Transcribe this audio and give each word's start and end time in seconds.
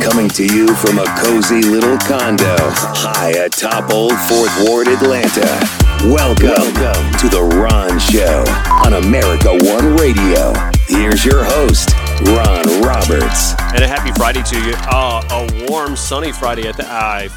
Coming 0.00 0.28
to 0.30 0.44
you 0.44 0.74
from 0.76 0.98
a 0.98 1.04
cozy 1.18 1.62
little 1.62 1.98
condo 1.98 2.56
high 2.58 3.30
atop 3.30 3.92
Old 3.92 4.16
Fourth 4.28 4.52
Ward, 4.64 4.88
Atlanta. 4.88 5.60
Welcome, 6.04 6.48
Welcome 6.48 7.12
to 7.18 7.28
The 7.28 7.42
Ron 7.42 7.98
Show 7.98 8.44
on 8.84 9.02
America 9.04 9.50
One 9.50 9.96
Radio. 9.96 10.52
Here's 10.86 11.24
your 11.24 11.44
host, 11.44 11.90
Ron 12.26 12.82
Roberts. 12.82 13.54
And 13.74 13.84
a 13.84 13.88
happy 13.88 14.12
Friday 14.12 14.42
to 14.42 14.60
you. 14.64 14.74
Uh, 14.76 15.22
a 15.30 15.70
warm, 15.70 15.96
sunny 15.96 16.32
Friday 16.32 16.66
at 16.66 16.76
the 16.76 16.86
I 16.86 17.28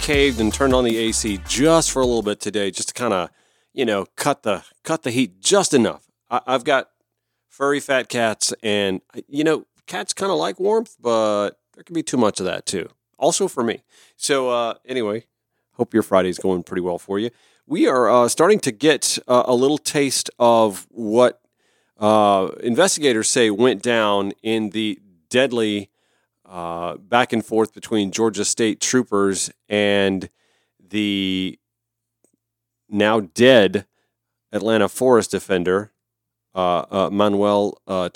caved 0.00 0.40
and 0.40 0.52
turned 0.52 0.74
on 0.74 0.84
the 0.84 0.96
AC 0.96 1.40
just 1.46 1.90
for 1.90 2.00
a 2.00 2.06
little 2.06 2.22
bit 2.22 2.40
today, 2.40 2.70
just 2.70 2.88
to 2.88 2.94
kind 2.94 3.14
of, 3.14 3.30
you 3.72 3.84
know, 3.84 4.06
cut 4.16 4.42
the 4.42 4.64
cut 4.82 5.02
the 5.02 5.10
heat 5.10 5.40
just 5.40 5.72
enough. 5.72 6.06
I, 6.30 6.40
I've 6.46 6.64
got 6.64 6.90
furry 7.48 7.80
fat 7.80 8.08
cats, 8.08 8.52
and 8.62 9.00
you 9.28 9.44
know, 9.44 9.66
cats 9.86 10.12
kind 10.12 10.32
of 10.32 10.38
like 10.38 10.58
warmth, 10.58 10.96
but 11.00 11.59
there 11.80 11.84
can 11.84 11.94
be 11.94 12.02
too 12.02 12.18
much 12.18 12.40
of 12.40 12.44
that 12.44 12.66
too. 12.66 12.90
Also 13.16 13.48
for 13.48 13.64
me. 13.64 13.82
So 14.14 14.50
uh, 14.50 14.74
anyway, 14.84 15.24
hope 15.72 15.94
your 15.94 16.02
Friday's 16.02 16.38
going 16.38 16.62
pretty 16.62 16.82
well 16.82 16.98
for 16.98 17.18
you. 17.18 17.30
We 17.66 17.88
are 17.88 18.10
uh, 18.10 18.28
starting 18.28 18.60
to 18.60 18.70
get 18.70 19.18
uh, 19.26 19.44
a 19.46 19.54
little 19.54 19.78
taste 19.78 20.28
of 20.38 20.86
what 20.90 21.40
uh, 21.98 22.50
investigators 22.62 23.30
say 23.30 23.48
went 23.48 23.80
down 23.80 24.32
in 24.42 24.70
the 24.70 24.98
deadly 25.30 25.88
uh, 26.44 26.98
back 26.98 27.32
and 27.32 27.42
forth 27.42 27.72
between 27.72 28.10
Georgia 28.10 28.44
State 28.44 28.82
troopers 28.82 29.50
and 29.66 30.28
the 30.86 31.58
now 32.90 33.20
dead 33.20 33.86
Atlanta 34.52 34.86
forest 34.86 35.30
defender 35.30 35.92
uh, 36.54 37.08
Manuel 37.10 37.80
uh, 37.86 38.10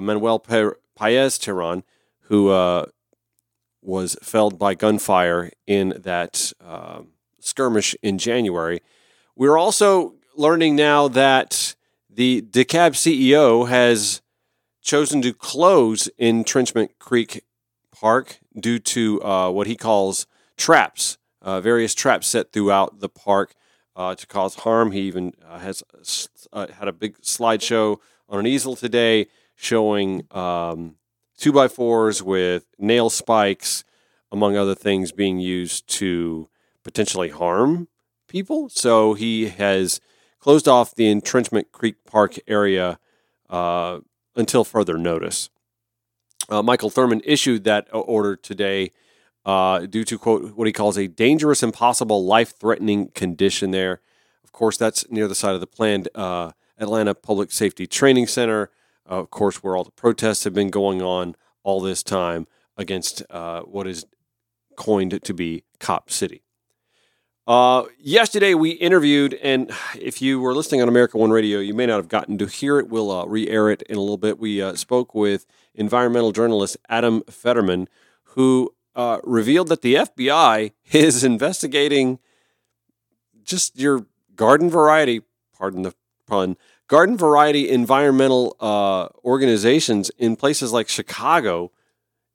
Manuel 0.00 0.40
Paez 0.40 1.38
Terán, 1.38 1.84
who 2.32 2.48
uh, 2.48 2.86
was 3.82 4.16
felled 4.22 4.58
by 4.58 4.72
gunfire 4.74 5.50
in 5.66 5.92
that 5.98 6.50
um, 6.66 7.08
skirmish 7.40 7.94
in 8.02 8.16
January. 8.16 8.80
We're 9.36 9.58
also 9.58 10.14
learning 10.34 10.74
now 10.74 11.08
that 11.08 11.74
the 12.08 12.40
DeKalb 12.40 12.92
CEO 12.92 13.68
has 13.68 14.22
chosen 14.80 15.20
to 15.20 15.34
close 15.34 16.08
Entrenchment 16.18 16.98
Creek 16.98 17.44
Park 17.94 18.38
due 18.58 18.78
to 18.78 19.22
uh, 19.22 19.50
what 19.50 19.66
he 19.66 19.76
calls 19.76 20.26
traps, 20.56 21.18
uh, 21.42 21.60
various 21.60 21.94
traps 21.94 22.28
set 22.28 22.50
throughout 22.50 23.00
the 23.00 23.10
park 23.10 23.52
uh, 23.94 24.14
to 24.14 24.26
cause 24.26 24.54
harm. 24.54 24.92
He 24.92 25.00
even 25.00 25.34
uh, 25.46 25.58
has 25.58 25.82
uh, 26.50 26.68
had 26.68 26.88
a 26.88 26.94
big 26.94 27.20
slideshow 27.20 27.98
on 28.26 28.38
an 28.38 28.46
easel 28.46 28.74
today 28.74 29.26
showing 29.54 30.22
um, 30.30 30.96
two 31.42 31.52
by 31.52 31.66
fours 31.66 32.22
with 32.22 32.66
nail 32.78 33.10
spikes, 33.10 33.82
among 34.30 34.56
other 34.56 34.76
things, 34.76 35.10
being 35.10 35.40
used 35.40 35.88
to 35.88 36.48
potentially 36.84 37.30
harm 37.30 37.88
people. 38.28 38.68
So 38.68 39.14
he 39.14 39.48
has 39.48 40.00
closed 40.38 40.68
off 40.68 40.94
the 40.94 41.10
Entrenchment 41.10 41.72
Creek 41.72 41.96
Park 42.06 42.38
area 42.46 43.00
uh, 43.50 43.98
until 44.36 44.62
further 44.62 44.96
notice. 44.96 45.50
Uh, 46.48 46.62
Michael 46.62 46.90
Thurmond 46.90 47.22
issued 47.24 47.64
that 47.64 47.88
order 47.92 48.36
today 48.36 48.92
uh, 49.44 49.80
due 49.80 50.04
to 50.04 50.18
quote 50.18 50.56
what 50.56 50.68
he 50.68 50.72
calls 50.72 50.96
a 50.96 51.08
dangerous, 51.08 51.60
impossible, 51.64 52.24
life-threatening 52.24 53.08
condition. 53.16 53.72
There, 53.72 54.00
of 54.44 54.52
course, 54.52 54.76
that's 54.76 55.10
near 55.10 55.26
the 55.26 55.34
site 55.34 55.54
of 55.54 55.60
the 55.60 55.66
planned 55.66 56.08
uh, 56.14 56.52
Atlanta 56.78 57.14
Public 57.16 57.50
Safety 57.50 57.88
Training 57.88 58.28
Center. 58.28 58.70
Uh, 59.08 59.20
of 59.20 59.30
course, 59.30 59.62
where 59.62 59.76
all 59.76 59.84
the 59.84 59.90
protests 59.90 60.44
have 60.44 60.54
been 60.54 60.70
going 60.70 61.02
on 61.02 61.34
all 61.62 61.80
this 61.80 62.02
time 62.02 62.46
against 62.76 63.22
uh, 63.30 63.62
what 63.62 63.86
is 63.86 64.06
coined 64.76 65.22
to 65.22 65.34
be 65.34 65.64
Cop 65.78 66.10
City. 66.10 66.42
Uh, 67.46 67.84
yesterday, 67.98 68.54
we 68.54 68.70
interviewed, 68.70 69.34
and 69.42 69.72
if 69.98 70.22
you 70.22 70.40
were 70.40 70.54
listening 70.54 70.80
on 70.80 70.88
America 70.88 71.18
One 71.18 71.30
Radio, 71.30 71.58
you 71.58 71.74
may 71.74 71.86
not 71.86 71.96
have 71.96 72.08
gotten 72.08 72.38
to 72.38 72.46
hear 72.46 72.78
it. 72.78 72.88
We'll 72.88 73.10
uh, 73.10 73.26
re 73.26 73.48
air 73.48 73.68
it 73.68 73.82
in 73.82 73.96
a 73.96 74.00
little 74.00 74.16
bit. 74.16 74.38
We 74.38 74.62
uh, 74.62 74.76
spoke 74.76 75.12
with 75.12 75.44
environmental 75.74 76.30
journalist 76.30 76.76
Adam 76.88 77.22
Federman, 77.28 77.88
who 78.22 78.72
uh, 78.94 79.18
revealed 79.24 79.68
that 79.68 79.82
the 79.82 79.94
FBI 79.94 80.72
is 80.92 81.24
investigating 81.24 82.20
just 83.42 83.76
your 83.76 84.06
garden 84.36 84.70
variety, 84.70 85.22
pardon 85.56 85.82
the 85.82 85.94
pun, 86.28 86.56
garden 86.88 87.16
variety 87.16 87.70
environmental 87.70 88.56
uh, 88.60 89.08
organizations 89.24 90.10
in 90.18 90.36
places 90.36 90.72
like 90.72 90.88
Chicago 90.88 91.70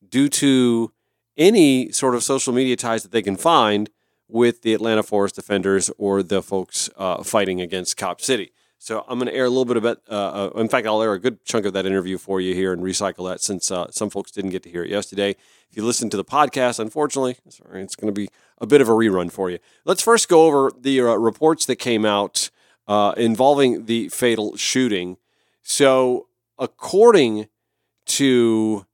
due 0.08 0.30
to 0.30 0.91
any 1.38 1.91
sort 1.91 2.16
of 2.16 2.24
social 2.24 2.53
media 2.53 2.75
ties 2.75 3.03
that 3.03 3.12
they 3.12 3.22
can 3.22 3.35
find 3.35 3.90
with 4.28 4.62
the 4.62 4.74
Atlanta 4.74 5.03
Forest 5.03 5.35
Defenders 5.35 5.90
or 5.97 6.24
the 6.24 6.41
folks 6.41 6.90
uh, 6.97 7.24
fighting 7.24 7.62
against 7.62 7.96
Cop 7.97 8.19
City. 8.19 8.52
So 8.80 9.03
I'm 9.08 9.18
going 9.18 9.28
to 9.28 9.34
air 9.34 9.46
a 9.46 9.50
little 9.50 9.66
bit 9.66 9.78
about. 9.78 10.02
Uh, 10.09 10.50
uh, 10.56 10.59
in 10.59 10.69
fact, 10.69 10.85
I'll 10.85 11.02
air 11.02 11.14
a 11.14 11.19
good 11.19 11.44
chunk 11.44 11.66
of 11.66 11.74
that 11.74 11.85
interview 11.85 12.18
for 12.18 12.40
you 12.40 12.53
here 12.53 12.74
and 12.74 12.81
recycle 12.81 13.28
that 13.29 13.41
since 13.41 13.72
uh, 13.72 13.90
some 13.90 14.09
folks 14.09 14.31
didn't 14.31 14.52
get 14.52 14.62
to 14.64 14.69
hear 14.69 14.84
it 14.84 14.91
yesterday. 14.91 15.31
If 15.69 15.75
you 15.75 15.84
listen 15.84 16.09
to 16.12 16.18
the 16.18 16.24
podcast, 16.24 16.79
unfortunately, 16.79 17.38
sorry, 17.50 17.81
it's 17.81 17.96
going 17.96 18.14
to 18.14 18.14
be 18.14 18.29
a 18.59 18.68
bit 18.68 18.81
of 18.81 18.88
a 18.88 18.91
rerun 18.91 19.31
for 19.31 19.50
you. 19.50 19.58
Let's 19.84 20.02
first 20.02 20.29
go 20.29 20.46
over 20.46 20.72
the 20.79 21.02
uh, 21.02 21.16
reports 21.16 21.66
that 21.66 21.78
came 21.78 22.06
out 22.06 22.52
uh, 22.88 23.14
involving 23.18 23.86
the 23.86 24.09
fatal 24.09 24.56
shooting. 24.58 25.18
So, 25.62 26.28
according 26.58 27.48
to 28.06 28.86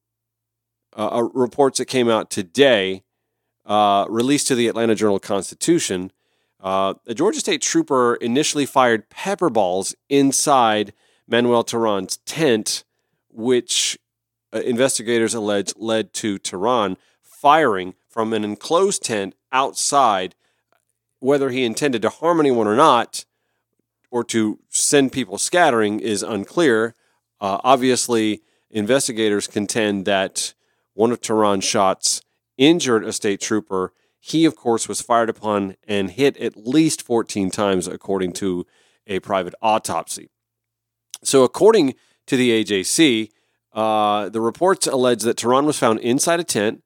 uh, 0.98 1.28
reports 1.34 1.78
that 1.78 1.86
came 1.86 2.10
out 2.10 2.30
today, 2.30 3.04
released 3.68 4.48
to 4.48 4.56
the 4.56 4.68
Atlanta 4.68 4.96
Journal 4.96 5.20
Constitution 5.20 6.12
uh, 6.64 6.94
a 7.06 7.14
Georgia 7.14 7.42
State 7.42 7.62
trooper 7.62 8.16
initially 8.16 8.66
fired 8.66 9.10
pepper 9.10 9.50
balls 9.50 9.94
inside 10.08 10.94
Manuel 11.28 11.66
Terán's 11.66 12.18
tent, 12.18 12.86
which 13.30 14.00
uh, 14.54 14.60
investigators 14.60 15.34
allege 15.34 15.74
led 15.76 16.14
to 16.14 16.40
Terán 16.40 16.96
firing 17.22 17.96
from 18.08 18.32
an 18.32 18.46
enclosed 18.46 19.04
tent 19.04 19.36
outside. 19.52 20.36
Whether 21.20 21.50
he 21.50 21.66
intended 21.66 22.02
to 22.02 22.10
harm 22.10 22.40
anyone 22.40 22.68
or 22.68 22.78
not, 22.78 23.26
or 24.14 24.24
to 24.24 24.60
send 24.70 25.12
people 25.12 25.40
scattering, 25.40 26.00
is 26.00 26.22
unclear. 26.22 26.94
Uh, 27.42 27.60
obviously, 27.64 28.44
investigators 28.70 29.48
contend 29.48 30.06
that 30.06 30.54
one 30.94 31.12
of 31.12 31.20
Terán's 31.20 31.64
shots 31.64 32.22
injured 32.56 33.04
a 33.04 33.12
state 33.12 33.42
trooper 33.42 33.92
he, 34.20 34.46
of 34.46 34.56
course, 34.56 34.88
was 34.88 35.02
fired 35.02 35.30
upon 35.30 35.76
and 35.88 36.12
hit 36.12 36.38
at 36.38 36.56
least 36.56 37.02
14 37.02 37.50
times, 37.50 37.88
according 37.88 38.34
to 38.34 38.68
a 39.08 39.20
private 39.20 39.56
autopsy. 39.64 40.30
So, 41.24 41.44
according 41.44 41.96
to 42.28 42.38
the 42.38 42.64
AJC, 42.64 43.32
uh, 43.74 44.30
the 44.30 44.40
reports 44.40 44.86
allege 44.86 45.24
that 45.24 45.38
Terán 45.38 45.66
was 45.66 45.80
found 45.80 46.00
inside 46.02 46.40
a 46.40 46.44
tent, 46.46 46.84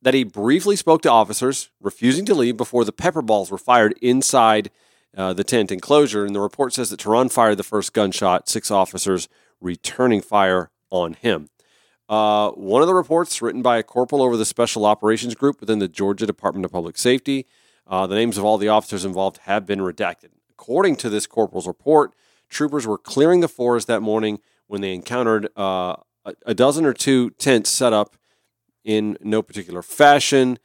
that 0.00 0.14
he 0.14 0.22
briefly 0.22 0.76
spoke 0.76 1.02
to 1.02 1.10
officers, 1.10 1.70
refusing 1.80 2.24
to 2.24 2.34
leave 2.34 2.56
before 2.56 2.84
the 2.84 2.92
pepper 2.92 3.20
balls 3.20 3.50
were 3.50 3.58
fired 3.58 3.94
inside 4.00 4.70
uh, 5.16 5.32
the 5.32 5.44
tent 5.44 5.72
enclosure. 5.72 6.24
And 6.24 6.34
the 6.34 6.40
report 6.40 6.72
says 6.72 6.90
that 6.90 7.00
Terán 7.00 7.30
fired 7.30 7.56
the 7.56 7.62
first 7.62 7.92
gunshot, 7.92 8.48
six 8.48 8.70
officers 8.70 9.28
returning 9.60 10.20
fire 10.20 10.70
on 10.90 11.14
him. 11.14 11.48
Uh, 12.08 12.50
one 12.50 12.82
of 12.82 12.88
the 12.88 12.94
reports 12.94 13.40
written 13.40 13.62
by 13.62 13.78
a 13.78 13.82
corporal 13.82 14.22
over 14.22 14.36
the 14.36 14.44
Special 14.44 14.84
Operations 14.84 15.34
Group 15.34 15.60
within 15.60 15.78
the 15.78 15.88
Georgia 15.88 16.26
Department 16.26 16.64
of 16.64 16.72
Public 16.72 16.98
Safety. 16.98 17.46
Uh, 17.86 18.06
the 18.06 18.14
names 18.14 18.36
of 18.36 18.44
all 18.44 18.58
the 18.58 18.68
officers 18.68 19.04
involved 19.04 19.38
have 19.44 19.66
been 19.66 19.80
redacted. 19.80 20.28
According 20.50 20.96
to 20.96 21.10
this 21.10 21.26
corporal's 21.26 21.66
report, 21.66 22.14
troopers 22.48 22.86
were 22.86 22.98
clearing 22.98 23.40
the 23.40 23.48
forest 23.48 23.86
that 23.86 24.00
morning 24.00 24.40
when 24.66 24.80
they 24.80 24.94
encountered 24.94 25.48
uh, 25.56 25.96
a, 26.46 26.54
dozen 26.54 26.84
or 26.84 26.92
two 26.92 27.30
tents 27.30 27.70
set 27.70 27.92
up 27.92 28.16
in 28.84 29.16
no 29.20 29.42
particular 29.42 29.82
fashion. 29.82 30.58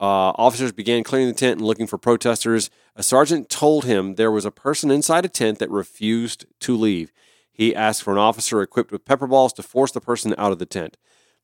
Uh, 0.00 0.32
officers 0.36 0.72
began 0.72 1.04
clearing 1.04 1.28
the 1.28 1.34
tent 1.34 1.58
and 1.58 1.66
looking 1.66 1.86
for 1.86 1.98
protesters. 1.98 2.70
A 2.96 3.02
sergeant 3.02 3.50
told 3.50 3.84
him 3.84 4.14
there 4.14 4.30
was 4.30 4.46
a 4.46 4.50
person 4.50 4.90
inside 4.90 5.26
a 5.26 5.28
tent 5.28 5.58
that 5.58 5.70
refused 5.70 6.46
to 6.60 6.74
leave. 6.74 7.12
He 7.52 7.76
asked 7.76 8.02
for 8.02 8.12
an 8.12 8.18
officer 8.18 8.62
equipped 8.62 8.92
with 8.92 9.04
pepper 9.04 9.26
balls 9.26 9.52
to 9.54 9.62
force 9.62 9.92
the 9.92 10.00
person 10.00 10.34
out 10.38 10.52
of 10.52 10.58
the 10.58 10.64
tent. 10.64 10.96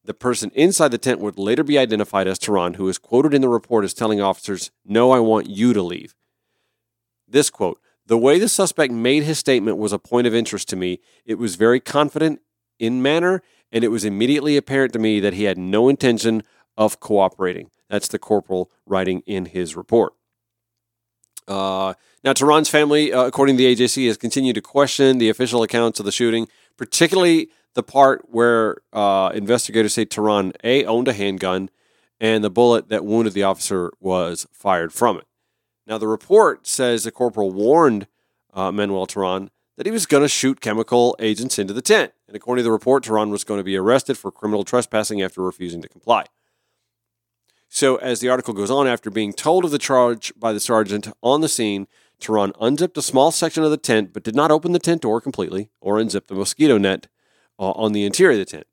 The 0.02 0.14
person 0.14 0.50
inside 0.54 0.88
the 0.88 0.98
tent 0.98 1.20
would 1.20 1.38
later 1.38 1.64
be 1.64 1.76
identified 1.76 2.26
as 2.26 2.38
Terán, 2.38 2.76
who 2.76 2.88
is 2.88 2.96
quoted 2.96 3.34
in 3.34 3.42
the 3.42 3.48
report 3.48 3.84
as 3.84 3.92
telling 3.92 4.22
officers, 4.22 4.70
No, 4.86 5.10
I 5.10 5.20
want 5.20 5.50
you 5.50 5.74
to 5.74 5.82
leave. 5.82 6.14
This 7.28 7.50
quote 7.50 7.78
The 8.06 8.16
way 8.16 8.38
the 8.38 8.48
suspect 8.48 8.90
made 8.90 9.24
his 9.24 9.38
statement 9.38 9.76
was 9.76 9.92
a 9.92 9.98
point 9.98 10.26
of 10.26 10.34
interest 10.34 10.68
to 10.70 10.76
me. 10.76 11.00
It 11.26 11.38
was 11.38 11.56
very 11.56 11.80
confident 11.80 12.40
in 12.78 13.02
manner, 13.02 13.42
and 13.70 13.84
it 13.84 13.88
was 13.88 14.04
immediately 14.04 14.56
apparent 14.56 14.92
to 14.94 14.98
me 14.98 15.20
that 15.20 15.34
he 15.34 15.44
had 15.44 15.58
no 15.58 15.88
intention 15.88 16.42
of 16.76 17.00
cooperating. 17.00 17.70
That's 17.88 18.08
the 18.08 18.18
corporal 18.18 18.70
writing 18.84 19.22
in 19.26 19.46
his 19.46 19.76
report. 19.76 20.12
Uh, 21.46 21.94
now, 22.24 22.32
Terán's 22.32 22.68
family, 22.68 23.12
uh, 23.12 23.24
according 23.24 23.56
to 23.56 23.62
the 23.62 23.74
AJC, 23.74 24.08
has 24.08 24.16
continued 24.16 24.54
to 24.54 24.60
question 24.60 25.18
the 25.18 25.28
official 25.28 25.62
accounts 25.62 26.00
of 26.00 26.06
the 26.06 26.12
shooting, 26.12 26.48
particularly 26.76 27.50
the 27.74 27.82
part 27.82 28.26
where 28.28 28.78
uh, 28.92 29.30
investigators 29.34 29.94
say 29.94 30.06
Terán 30.06 30.52
A 30.64 30.84
owned 30.84 31.08
a 31.08 31.12
handgun 31.12 31.70
and 32.18 32.42
the 32.42 32.50
bullet 32.50 32.88
that 32.88 33.04
wounded 33.04 33.34
the 33.34 33.42
officer 33.42 33.92
was 34.00 34.46
fired 34.52 34.92
from 34.92 35.18
it. 35.18 35.26
Now, 35.86 35.98
the 35.98 36.08
report 36.08 36.66
says 36.66 37.04
the 37.04 37.12
corporal 37.12 37.52
warned 37.52 38.08
uh, 38.52 38.72
Manuel 38.72 39.06
Terán 39.06 39.50
that 39.76 39.86
he 39.86 39.92
was 39.92 40.06
going 40.06 40.22
to 40.22 40.28
shoot 40.28 40.60
chemical 40.60 41.14
agents 41.20 41.58
into 41.58 41.74
the 41.74 41.82
tent. 41.82 42.12
And 42.26 42.36
according 42.36 42.62
to 42.62 42.64
the 42.64 42.72
report, 42.72 43.04
Terán 43.04 43.30
was 43.30 43.44
going 43.44 43.58
to 43.58 43.64
be 43.64 43.76
arrested 43.76 44.16
for 44.16 44.32
criminal 44.32 44.64
trespassing 44.64 45.22
after 45.22 45.42
refusing 45.42 45.82
to 45.82 45.88
comply. 45.88 46.24
So, 47.76 47.96
as 47.96 48.20
the 48.20 48.30
article 48.30 48.54
goes 48.54 48.70
on, 48.70 48.86
after 48.86 49.10
being 49.10 49.34
told 49.34 49.66
of 49.66 49.70
the 49.70 49.78
charge 49.78 50.32
by 50.34 50.54
the 50.54 50.60
sergeant 50.60 51.08
on 51.22 51.42
the 51.42 51.48
scene, 51.48 51.88
Terán 52.18 52.52
unzipped 52.58 52.96
a 52.96 53.02
small 53.02 53.30
section 53.30 53.64
of 53.64 53.70
the 53.70 53.76
tent 53.76 54.14
but 54.14 54.22
did 54.22 54.34
not 54.34 54.50
open 54.50 54.72
the 54.72 54.78
tent 54.78 55.02
door 55.02 55.20
completely 55.20 55.68
or 55.78 55.96
unzip 55.96 56.26
the 56.26 56.34
mosquito 56.34 56.78
net 56.78 57.08
uh, 57.58 57.72
on 57.72 57.92
the 57.92 58.06
interior 58.06 58.32
of 58.32 58.38
the 58.38 58.50
tent. 58.50 58.66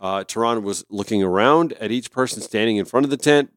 Uh, 0.00 0.24
Terán 0.24 0.62
was 0.62 0.86
looking 0.88 1.22
around 1.22 1.74
at 1.74 1.92
each 1.92 2.10
person 2.10 2.40
standing 2.40 2.78
in 2.78 2.86
front 2.86 3.04
of 3.04 3.10
the 3.10 3.18
tent. 3.18 3.52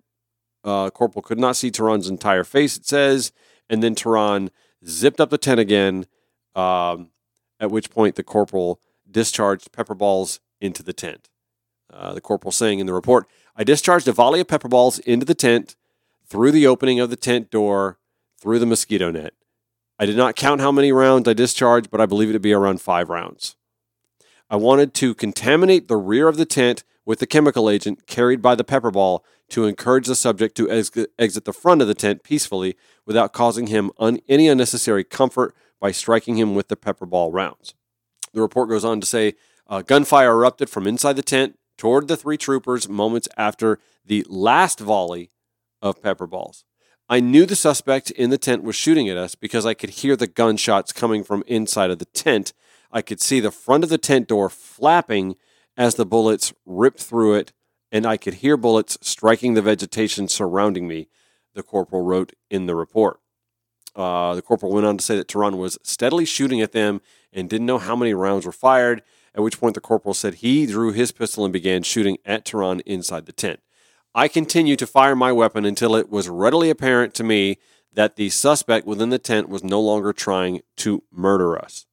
Uh, 0.65 0.89
Corporal 0.89 1.23
could 1.23 1.39
not 1.39 1.55
see 1.55 1.71
Terán's 1.71 2.09
entire 2.09 2.43
face, 2.43 2.75
it 2.75 2.85
says. 2.85 3.31
And 3.69 3.81
then 3.81 3.95
Terán 3.95 4.49
zipped 4.85 5.21
up 5.21 5.29
the 5.29 5.37
tent 5.37 5.61
again, 5.61 6.07
um, 6.55 7.11
at 7.57 7.71
which 7.71 7.89
point 7.89 8.15
the 8.15 8.23
corporal 8.23 8.81
discharged 9.09 9.71
pepper 9.71 9.95
balls 9.95 10.41
into 10.59 10.83
the 10.83 10.91
tent. 10.91 11.29
Uh, 11.91 12.13
the 12.13 12.21
corporal 12.21 12.51
saying 12.51 12.79
in 12.79 12.85
the 12.85 12.93
report, 12.93 13.27
I 13.55 13.63
discharged 13.63 14.07
a 14.07 14.11
volley 14.11 14.39
of 14.39 14.47
pepper 14.47 14.67
balls 14.67 14.99
into 14.99 15.25
the 15.25 15.33
tent 15.33 15.75
through 16.27 16.51
the 16.51 16.67
opening 16.67 16.99
of 16.99 17.09
the 17.09 17.15
tent 17.15 17.49
door 17.49 17.97
through 18.39 18.59
the 18.59 18.65
mosquito 18.65 19.09
net. 19.09 19.33
I 19.99 20.05
did 20.05 20.17
not 20.17 20.35
count 20.35 20.61
how 20.61 20.71
many 20.71 20.91
rounds 20.91 21.27
I 21.27 21.33
discharged, 21.33 21.89
but 21.89 22.01
I 22.01 22.05
believe 22.05 22.29
it 22.29 22.33
to 22.33 22.39
be 22.39 22.53
around 22.53 22.81
five 22.81 23.09
rounds. 23.09 23.55
I 24.49 24.55
wanted 24.55 24.93
to 24.95 25.15
contaminate 25.15 25.87
the 25.87 25.97
rear 25.97 26.27
of 26.27 26.37
the 26.37 26.45
tent 26.45 26.83
with 27.05 27.19
the 27.19 27.25
chemical 27.25 27.69
agent 27.69 28.05
carried 28.05 28.41
by 28.41 28.53
the 28.53 28.63
pepper 28.63 28.91
ball 28.91 29.25
to 29.49 29.65
encourage 29.65 30.07
the 30.07 30.15
subject 30.15 30.55
to 30.57 30.69
exit 30.69 31.45
the 31.45 31.53
front 31.53 31.81
of 31.81 31.87
the 31.87 31.95
tent 31.95 32.21
peacefully 32.21 32.75
without 33.05 33.33
causing 33.33 33.67
him 33.67 33.91
un- 33.97 34.19
any 34.27 34.47
unnecessary 34.47 35.03
comfort 35.03 35.55
by 35.79 35.91
striking 35.91 36.37
him 36.37 36.53
with 36.53 36.67
the 36.67 36.75
pepper 36.75 37.05
ball 37.05 37.31
rounds. 37.31 37.73
The 38.33 38.41
report 38.41 38.69
goes 38.69 38.83
on 38.83 38.99
to 38.99 39.07
say 39.07 39.35
uh, 39.67 39.81
gunfire 39.81 40.31
erupted 40.31 40.69
from 40.69 40.85
inside 40.85 41.15
the 41.15 41.21
tent 41.21 41.57
toward 41.77 42.07
the 42.07 42.17
three 42.17 42.37
troopers 42.37 42.89
moments 42.89 43.27
after 43.37 43.79
the 44.05 44.25
last 44.27 44.79
volley 44.79 45.31
of 45.81 46.01
pepper 46.01 46.27
balls. 46.27 46.63
I 47.09 47.19
knew 47.21 47.45
the 47.45 47.55
suspect 47.55 48.11
in 48.11 48.31
the 48.31 48.37
tent 48.37 48.63
was 48.63 48.75
shooting 48.75 49.07
at 49.07 49.17
us 49.17 49.35
because 49.35 49.65
I 49.65 49.73
could 49.73 49.91
hear 49.91 50.15
the 50.15 50.27
gunshots 50.27 50.91
coming 50.91 51.23
from 51.23 51.43
inside 51.47 51.89
of 51.89 51.99
the 51.99 52.05
tent. 52.05 52.53
I 52.91 53.01
could 53.01 53.21
see 53.21 53.39
the 53.39 53.51
front 53.51 53.83
of 53.83 53.89
the 53.89 53.97
tent 53.97 54.27
door 54.27 54.49
flapping 54.49 55.35
as 55.77 55.95
the 55.95 56.05
bullets 56.05 56.53
ripped 56.65 56.99
through 56.99 57.35
it, 57.35 57.53
and 57.91 58.05
I 58.05 58.17
could 58.17 58.35
hear 58.35 58.57
bullets 58.57 58.97
striking 59.01 59.53
the 59.53 59.61
vegetation 59.61 60.27
surrounding 60.27 60.87
me, 60.87 61.07
the 61.53 61.63
corporal 61.63 62.01
wrote 62.01 62.33
in 62.49 62.65
the 62.65 62.75
report. 62.75 63.19
Uh, 63.95 64.35
the 64.35 64.41
corporal 64.41 64.73
went 64.73 64.85
on 64.85 64.97
to 64.97 65.03
say 65.03 65.15
that 65.15 65.27
Terán 65.27 65.57
was 65.57 65.77
steadily 65.83 66.25
shooting 66.25 66.61
at 66.61 66.71
them 66.71 67.01
and 67.31 67.49
didn't 67.49 67.65
know 67.65 67.79
how 67.79 67.95
many 67.95 68.13
rounds 68.13 68.45
were 68.45 68.51
fired, 68.51 69.01
at 69.37 69.43
which 69.43 69.59
point 69.59 69.75
the 69.75 69.79
corporal 69.79 70.15
said 70.15 70.35
he 70.35 70.65
drew 70.65 70.91
his 70.91 71.11
pistol 71.11 71.45
and 71.45 71.53
began 71.53 71.83
shooting 71.83 72.17
at 72.25 72.43
Terán 72.43 72.81
inside 72.87 73.27
the 73.27 73.31
tent. 73.31 73.59
I 74.15 74.27
continued 74.27 74.79
to 74.79 74.87
fire 74.87 75.15
my 75.15 75.31
weapon 75.31 75.63
until 75.63 75.95
it 75.95 76.09
was 76.09 76.27
readily 76.27 76.71
apparent 76.71 77.13
to 77.13 77.23
me 77.23 77.59
that 77.93 78.15
the 78.15 78.29
suspect 78.29 78.87
within 78.87 79.11
the 79.11 79.19
tent 79.19 79.47
was 79.47 79.63
no 79.63 79.79
longer 79.79 80.11
trying 80.11 80.61
to 80.77 81.03
murder 81.11 81.55
us. 81.55 81.85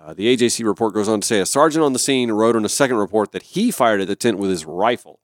Uh, 0.00 0.14
the 0.14 0.34
AJC 0.36 0.64
report 0.64 0.94
goes 0.94 1.08
on 1.08 1.20
to 1.20 1.26
say 1.26 1.40
a 1.40 1.46
sergeant 1.46 1.84
on 1.84 1.92
the 1.92 1.98
scene 1.98 2.30
wrote 2.30 2.54
in 2.54 2.64
a 2.64 2.68
second 2.68 2.98
report 2.98 3.32
that 3.32 3.42
he 3.42 3.72
fired 3.72 4.00
at 4.00 4.06
the 4.06 4.14
tent 4.14 4.38
with 4.38 4.50
his 4.50 4.64
rifle. 4.64 5.18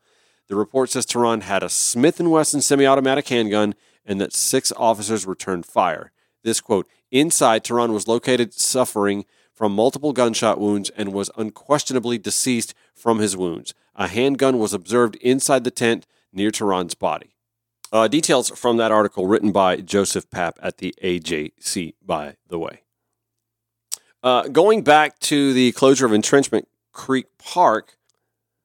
The 0.48 0.56
report 0.56 0.90
says 0.90 1.06
Terán 1.06 1.42
had 1.42 1.62
a 1.62 1.68
Smith 1.68 2.20
& 2.20 2.20
Wesson 2.20 2.60
semi-automatic 2.60 3.28
handgun 3.28 3.76
and 4.04 4.20
that 4.20 4.32
six 4.32 4.72
officers 4.76 5.26
returned 5.26 5.64
fire. 5.64 6.10
This 6.42 6.60
quote, 6.60 6.88
inside 7.12 7.62
Terán 7.62 7.92
was 7.92 8.08
located 8.08 8.52
suffering 8.52 9.26
from 9.54 9.72
multiple 9.72 10.12
gunshot 10.12 10.60
wounds 10.60 10.90
and 10.90 11.12
was 11.12 11.30
unquestionably 11.36 12.18
deceased 12.18 12.74
from 12.94 13.18
his 13.18 13.36
wounds. 13.36 13.74
A 13.94 14.08
handgun 14.08 14.58
was 14.58 14.72
observed 14.72 15.16
inside 15.16 15.64
the 15.64 15.70
tent 15.70 16.06
near 16.32 16.50
Terán's 16.50 16.94
body. 16.94 17.34
Uh, 17.92 18.08
details 18.08 18.48
from 18.50 18.78
that 18.78 18.90
article 18.90 19.26
written 19.26 19.52
by 19.52 19.76
Joseph 19.76 20.28
Papp 20.30 20.52
at 20.62 20.78
the 20.78 20.94
AJC, 21.02 21.94
by 22.04 22.36
the 22.48 22.58
way. 22.58 22.82
Uh, 24.22 24.48
going 24.48 24.82
back 24.82 25.18
to 25.18 25.52
the 25.52 25.72
closure 25.72 26.06
of 26.06 26.12
Entrenchment 26.12 26.68
Creek 26.92 27.26
Park, 27.38 27.98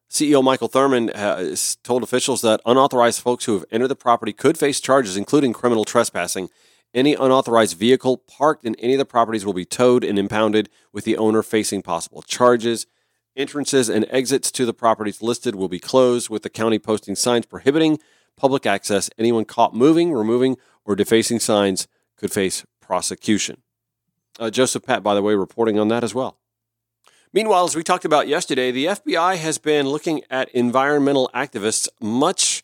CEO 0.10 0.42
Michael 0.42 0.70
Thurmond 0.70 1.14
has 1.14 1.76
told 1.84 2.04
officials 2.04 2.42
that 2.42 2.62
unauthorized 2.66 3.20
folks 3.20 3.46
who 3.46 3.54
have 3.54 3.66
entered 3.70 3.90
the 3.90 3.96
property 3.96 4.32
could 4.32 4.58
face 4.58 4.80
charges, 4.80 5.18
including 5.18 5.52
criminal 5.52 5.84
trespassing. 5.84 6.50
Any 6.98 7.14
unauthorized 7.14 7.78
vehicle 7.78 8.18
parked 8.18 8.66
in 8.66 8.74
any 8.78 8.96
of 8.96 8.98
the 8.98 9.06
properties 9.06 9.46
will 9.46 9.54
be 9.54 9.66
towed 9.66 10.04
and 10.04 10.18
impounded, 10.18 10.68
with 10.92 11.04
the 11.06 11.16
owner 11.16 11.44
facing 11.44 11.84
possible 11.84 12.24
charges. 12.24 12.88
Entrances 13.36 13.88
and 13.88 14.08
exits 14.10 14.50
to 14.54 14.66
the 14.66 14.74
properties 14.74 15.22
listed 15.22 15.54
will 15.54 15.68
be 15.68 15.78
closed, 15.78 16.32
with 16.32 16.42
the 16.42 16.50
county 16.50 16.80
posting 16.80 17.14
signs 17.14 17.46
prohibiting 17.46 18.00
public 18.36 18.66
access. 18.66 19.12
Anyone 19.16 19.46
caught 19.46 19.76
moving, 19.76 20.12
removing, 20.12 20.58
or 20.86 20.96
defacing 20.96 21.40
signs 21.40 21.88
could 22.16 22.32
face 22.32 22.66
prosecution. 22.82 23.62
Uh, 24.40 24.50
Joseph 24.50 24.82
Papp, 24.82 25.04
by 25.04 25.14
the 25.14 25.22
way, 25.22 25.36
reporting 25.36 25.78
on 25.78 25.90
that 25.90 26.04
as 26.04 26.16
well. 26.16 26.40
Meanwhile, 27.32 27.66
as 27.66 27.76
we 27.76 27.84
talked 27.84 28.06
about 28.06 28.28
yesterday, 28.28 28.72
the 28.72 28.86
FBI 28.86 29.38
has 29.38 29.60
been 29.60 29.88
looking 29.88 30.24
at 30.32 30.50
environmental 30.50 31.30
activists 31.36 31.90
much 32.02 32.64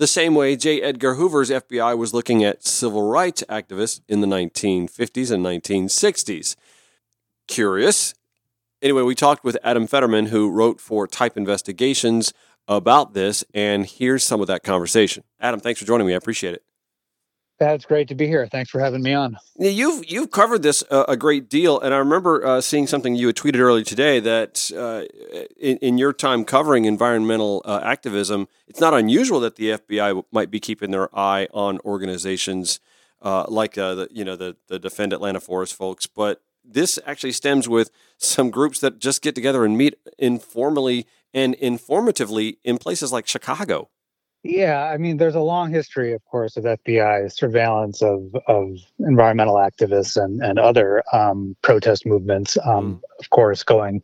the 0.00 0.06
same 0.06 0.34
way 0.34 0.56
J. 0.56 0.80
Edgar 0.80 1.14
Hoover's 1.14 1.50
FBI 1.50 1.96
was 1.96 2.14
looking 2.14 2.42
at 2.42 2.64
civil 2.64 3.10
rights 3.10 3.44
activists 3.50 4.00
in 4.08 4.22
the 4.22 4.26
1950s 4.26 5.30
and 5.30 5.44
1960s. 5.44 6.56
Curious 7.46 8.14
anyway, 8.80 9.02
we 9.02 9.14
talked 9.14 9.44
with 9.44 9.58
Adam 9.62 9.86
Federman, 9.86 10.26
who 10.26 10.50
wrote 10.50 10.80
for 10.80 11.06
Type 11.06 11.36
Investigations 11.36 12.32
about 12.66 13.12
this, 13.12 13.44
and 13.52 13.84
here's 13.84 14.24
some 14.24 14.40
of 14.40 14.46
that 14.46 14.62
conversation. 14.62 15.22
Adam, 15.38 15.60
thanks 15.60 15.80
for 15.80 15.86
joining 15.86 16.06
me. 16.06 16.14
I 16.14 16.16
appreciate 16.16 16.54
it. 16.54 16.62
That's 17.60 17.84
great 17.84 18.08
to 18.08 18.14
be 18.14 18.26
here. 18.26 18.46
Thanks 18.46 18.70
for 18.70 18.80
having 18.80 19.02
me 19.02 19.12
on. 19.12 19.36
You've 19.58 20.10
you've 20.10 20.30
covered 20.30 20.62
this 20.62 20.82
uh, 20.90 21.04
a 21.06 21.16
great 21.16 21.50
deal, 21.50 21.78
and 21.78 21.92
I 21.92 21.98
remember 21.98 22.44
uh, 22.44 22.62
seeing 22.62 22.86
something 22.86 23.14
you 23.14 23.26
had 23.26 23.36
tweeted 23.36 23.58
earlier 23.58 23.84
today 23.84 24.18
that 24.18 24.70
uh, 24.74 25.04
in, 25.58 25.76
in, 25.76 25.98
your 25.98 26.14
time 26.14 26.46
covering 26.46 26.86
environmental 26.86 27.60
uh, 27.66 27.80
activism, 27.84 28.48
it's 28.66 28.80
not 28.80 28.94
unusual 28.94 29.40
that 29.40 29.56
the 29.56 29.72
FBI 29.72 30.24
might 30.32 30.50
be 30.50 30.58
keeping 30.58 30.90
their 30.90 31.14
eye 31.16 31.48
on 31.52 31.78
organizations 31.80 32.80
uh, 33.20 33.44
like 33.46 33.76
uh, 33.76 33.94
the 33.94 34.08
you 34.10 34.24
know 34.24 34.36
the 34.36 34.56
the 34.68 34.78
Defend 34.78 35.12
Atlanta 35.12 35.38
Forest 35.38 35.74
folks, 35.74 36.06
but 36.06 36.40
this 36.64 36.98
actually 37.04 37.32
stems 37.32 37.68
with 37.68 37.90
some 38.16 38.50
groups 38.50 38.80
that 38.80 39.00
just 39.00 39.20
get 39.20 39.34
together 39.34 39.66
and 39.66 39.76
meet 39.76 39.96
informally 40.18 41.06
and 41.34 41.54
informatively 41.58 42.56
in 42.64 42.78
places 42.78 43.12
like 43.12 43.26
Chicago. 43.26 43.90
Yeah, 44.42 44.84
I 44.84 44.96
mean, 44.96 45.18
there's 45.18 45.34
a 45.34 45.40
long 45.40 45.70
history, 45.70 46.14
of 46.14 46.24
course, 46.24 46.56
of 46.56 46.64
FBI 46.64 47.30
surveillance 47.30 48.00
of, 48.00 48.34
of 48.46 48.78
environmental 49.00 49.56
activists 49.56 50.22
and, 50.22 50.42
and 50.42 50.58
other 50.58 51.02
um, 51.12 51.56
protest 51.60 52.06
movements, 52.06 52.56
um, 52.64 52.94
mm. 52.94 53.00
of 53.18 53.30
course, 53.30 53.62
going 53.62 54.02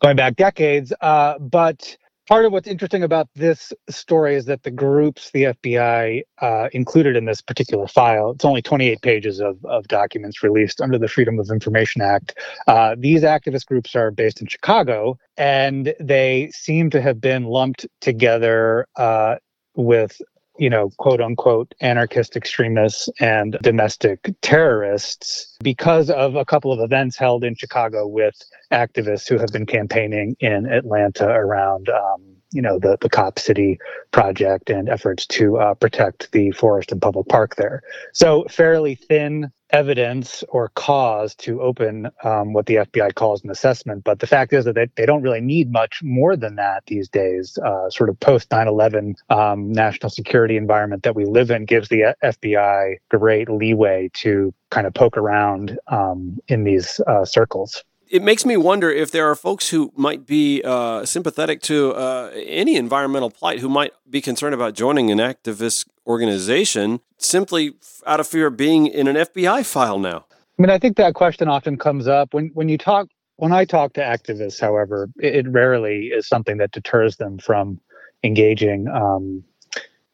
going 0.00 0.16
back 0.16 0.36
decades. 0.36 0.92
Uh, 1.02 1.38
but 1.38 1.96
part 2.26 2.46
of 2.46 2.52
what's 2.52 2.66
interesting 2.66 3.02
about 3.02 3.28
this 3.34 3.72
story 3.90 4.34
is 4.34 4.46
that 4.46 4.62
the 4.62 4.70
groups 4.70 5.30
the 5.32 5.44
FBI 5.44 6.22
uh, 6.40 6.68
included 6.72 7.16
in 7.16 7.26
this 7.26 7.42
particular 7.42 7.86
file, 7.86 8.30
it's 8.30 8.44
only 8.44 8.62
28 8.62 9.02
pages 9.02 9.40
of, 9.40 9.62
of 9.66 9.86
documents 9.88 10.42
released 10.42 10.80
under 10.80 10.98
the 10.98 11.08
Freedom 11.08 11.38
of 11.38 11.50
Information 11.50 12.00
Act. 12.00 12.38
Uh, 12.66 12.96
these 12.98 13.22
activist 13.22 13.66
groups 13.66 13.94
are 13.94 14.10
based 14.10 14.40
in 14.40 14.46
Chicago, 14.46 15.18
and 15.36 15.94
they 16.00 16.50
seem 16.54 16.88
to 16.90 17.02
have 17.02 17.20
been 17.20 17.44
lumped 17.44 17.86
together 18.00 18.86
uh, 18.96 19.36
with 19.74 20.20
you 20.58 20.70
know, 20.70 20.90
quote 20.98 21.20
unquote, 21.20 21.74
anarchist 21.80 22.36
extremists 22.36 23.08
and 23.20 23.58
domestic 23.62 24.32
terrorists 24.40 25.56
because 25.62 26.10
of 26.10 26.36
a 26.36 26.44
couple 26.44 26.72
of 26.72 26.80
events 26.80 27.16
held 27.16 27.42
in 27.42 27.56
Chicago 27.56 28.06
with 28.06 28.34
activists 28.72 29.28
who 29.28 29.38
have 29.38 29.48
been 29.48 29.66
campaigning 29.66 30.36
in 30.40 30.66
Atlanta 30.66 31.26
around, 31.26 31.88
um, 31.88 32.33
you 32.54 32.62
know, 32.62 32.78
the, 32.78 32.96
the 33.00 33.08
Cop 33.08 33.38
City 33.38 33.78
project 34.12 34.70
and 34.70 34.88
efforts 34.88 35.26
to 35.26 35.58
uh, 35.58 35.74
protect 35.74 36.30
the 36.32 36.52
forest 36.52 36.92
and 36.92 37.02
public 37.02 37.28
park 37.28 37.56
there. 37.56 37.82
So, 38.12 38.44
fairly 38.48 38.94
thin 38.94 39.50
evidence 39.70 40.44
or 40.50 40.68
cause 40.76 41.34
to 41.34 41.60
open 41.60 42.08
um, 42.22 42.52
what 42.52 42.66
the 42.66 42.76
FBI 42.76 43.12
calls 43.16 43.42
an 43.42 43.50
assessment. 43.50 44.04
But 44.04 44.20
the 44.20 44.26
fact 44.26 44.52
is 44.52 44.64
that 44.66 44.76
they, 44.76 44.88
they 44.94 45.04
don't 45.04 45.22
really 45.22 45.40
need 45.40 45.72
much 45.72 46.00
more 46.02 46.36
than 46.36 46.54
that 46.56 46.84
these 46.86 47.08
days. 47.08 47.58
Uh, 47.58 47.90
sort 47.90 48.08
of 48.08 48.18
post 48.20 48.50
9 48.52 48.68
11 48.68 49.16
um, 49.30 49.72
national 49.72 50.10
security 50.10 50.56
environment 50.56 51.02
that 51.02 51.16
we 51.16 51.24
live 51.24 51.50
in 51.50 51.64
gives 51.64 51.88
the 51.88 52.14
FBI 52.22 52.96
great 53.10 53.50
leeway 53.50 54.10
to 54.14 54.54
kind 54.70 54.86
of 54.86 54.94
poke 54.94 55.16
around 55.16 55.76
um, 55.88 56.38
in 56.46 56.62
these 56.62 57.00
uh, 57.08 57.24
circles. 57.24 57.82
It 58.10 58.22
makes 58.22 58.44
me 58.44 58.56
wonder 58.56 58.90
if 58.90 59.10
there 59.10 59.28
are 59.30 59.34
folks 59.34 59.70
who 59.70 59.92
might 59.96 60.26
be 60.26 60.62
uh, 60.64 61.04
sympathetic 61.04 61.60
to 61.62 61.92
uh, 61.94 62.30
any 62.34 62.76
environmental 62.76 63.30
plight 63.30 63.60
who 63.60 63.68
might 63.68 63.92
be 64.08 64.20
concerned 64.20 64.54
about 64.54 64.74
joining 64.74 65.10
an 65.10 65.18
activist 65.18 65.86
organization 66.06 67.00
simply 67.18 67.72
out 68.06 68.20
of 68.20 68.26
fear 68.26 68.48
of 68.48 68.56
being 68.56 68.86
in 68.86 69.06
an 69.06 69.16
FBI 69.16 69.64
file 69.64 69.98
now. 69.98 70.26
I 70.58 70.62
mean, 70.62 70.70
I 70.70 70.78
think 70.78 70.96
that 70.98 71.14
question 71.14 71.48
often 71.48 71.76
comes 71.76 72.06
up 72.06 72.34
when 72.34 72.50
when 72.54 72.68
you 72.68 72.78
talk 72.78 73.08
when 73.36 73.52
I 73.52 73.64
talk 73.64 73.94
to 73.94 74.00
activists. 74.00 74.60
However, 74.60 75.08
it, 75.18 75.46
it 75.46 75.48
rarely 75.48 76.06
is 76.06 76.28
something 76.28 76.58
that 76.58 76.72
deters 76.72 77.16
them 77.16 77.38
from 77.38 77.80
engaging. 78.22 78.88
Um, 78.88 79.42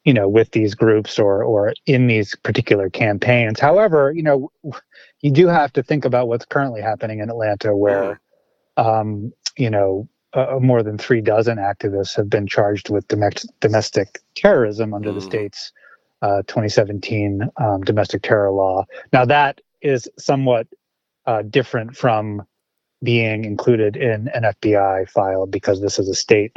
you 0.03 0.13
know, 0.13 0.27
with 0.27 0.51
these 0.51 0.73
groups 0.73 1.19
or 1.19 1.43
or 1.43 1.73
in 1.85 2.07
these 2.07 2.35
particular 2.37 2.89
campaigns. 2.89 3.59
However, 3.59 4.11
you 4.15 4.23
know, 4.23 4.51
you 5.21 5.31
do 5.31 5.47
have 5.47 5.71
to 5.73 5.83
think 5.83 6.05
about 6.05 6.27
what's 6.27 6.45
currently 6.45 6.81
happening 6.81 7.19
in 7.19 7.29
Atlanta, 7.29 7.75
where, 7.75 8.19
um, 8.77 9.33
you 9.57 9.69
know, 9.69 10.07
uh, 10.33 10.57
more 10.61 10.81
than 10.81 10.97
three 10.97 11.21
dozen 11.21 11.57
activists 11.57 12.15
have 12.15 12.29
been 12.29 12.47
charged 12.47 12.89
with 12.89 13.07
domestic 13.59 14.19
terrorism 14.35 14.93
under 14.93 15.11
mm. 15.11 15.15
the 15.15 15.21
state's 15.21 15.73
uh, 16.21 16.41
2017 16.43 17.49
um, 17.57 17.81
domestic 17.81 18.21
terror 18.21 18.51
law. 18.51 18.85
Now, 19.11 19.25
that 19.25 19.59
is 19.81 20.07
somewhat 20.17 20.67
uh, 21.25 21.41
different 21.41 21.97
from 21.97 22.43
being 23.03 23.45
included 23.45 23.95
in 23.95 24.29
an 24.29 24.43
FBI 24.43 25.09
file 25.09 25.47
because 25.47 25.81
this 25.81 25.99
is 25.99 26.07
a 26.07 26.13
state 26.13 26.55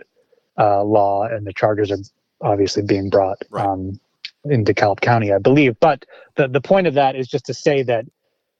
uh, 0.58 0.84
law 0.84 1.24
and 1.24 1.46
the 1.46 1.52
charges 1.52 1.90
are 1.90 2.52
obviously 2.52 2.82
being 2.82 3.08
brought 3.08 3.38
right. 3.50 3.66
um, 3.66 3.98
in 4.44 4.64
DeKalb 4.64 5.00
County, 5.00 5.32
I 5.32 5.38
believe. 5.38 5.78
But 5.80 6.04
the, 6.36 6.48
the 6.48 6.60
point 6.60 6.86
of 6.86 6.94
that 6.94 7.16
is 7.16 7.26
just 7.26 7.46
to 7.46 7.54
say 7.54 7.82
that 7.84 8.04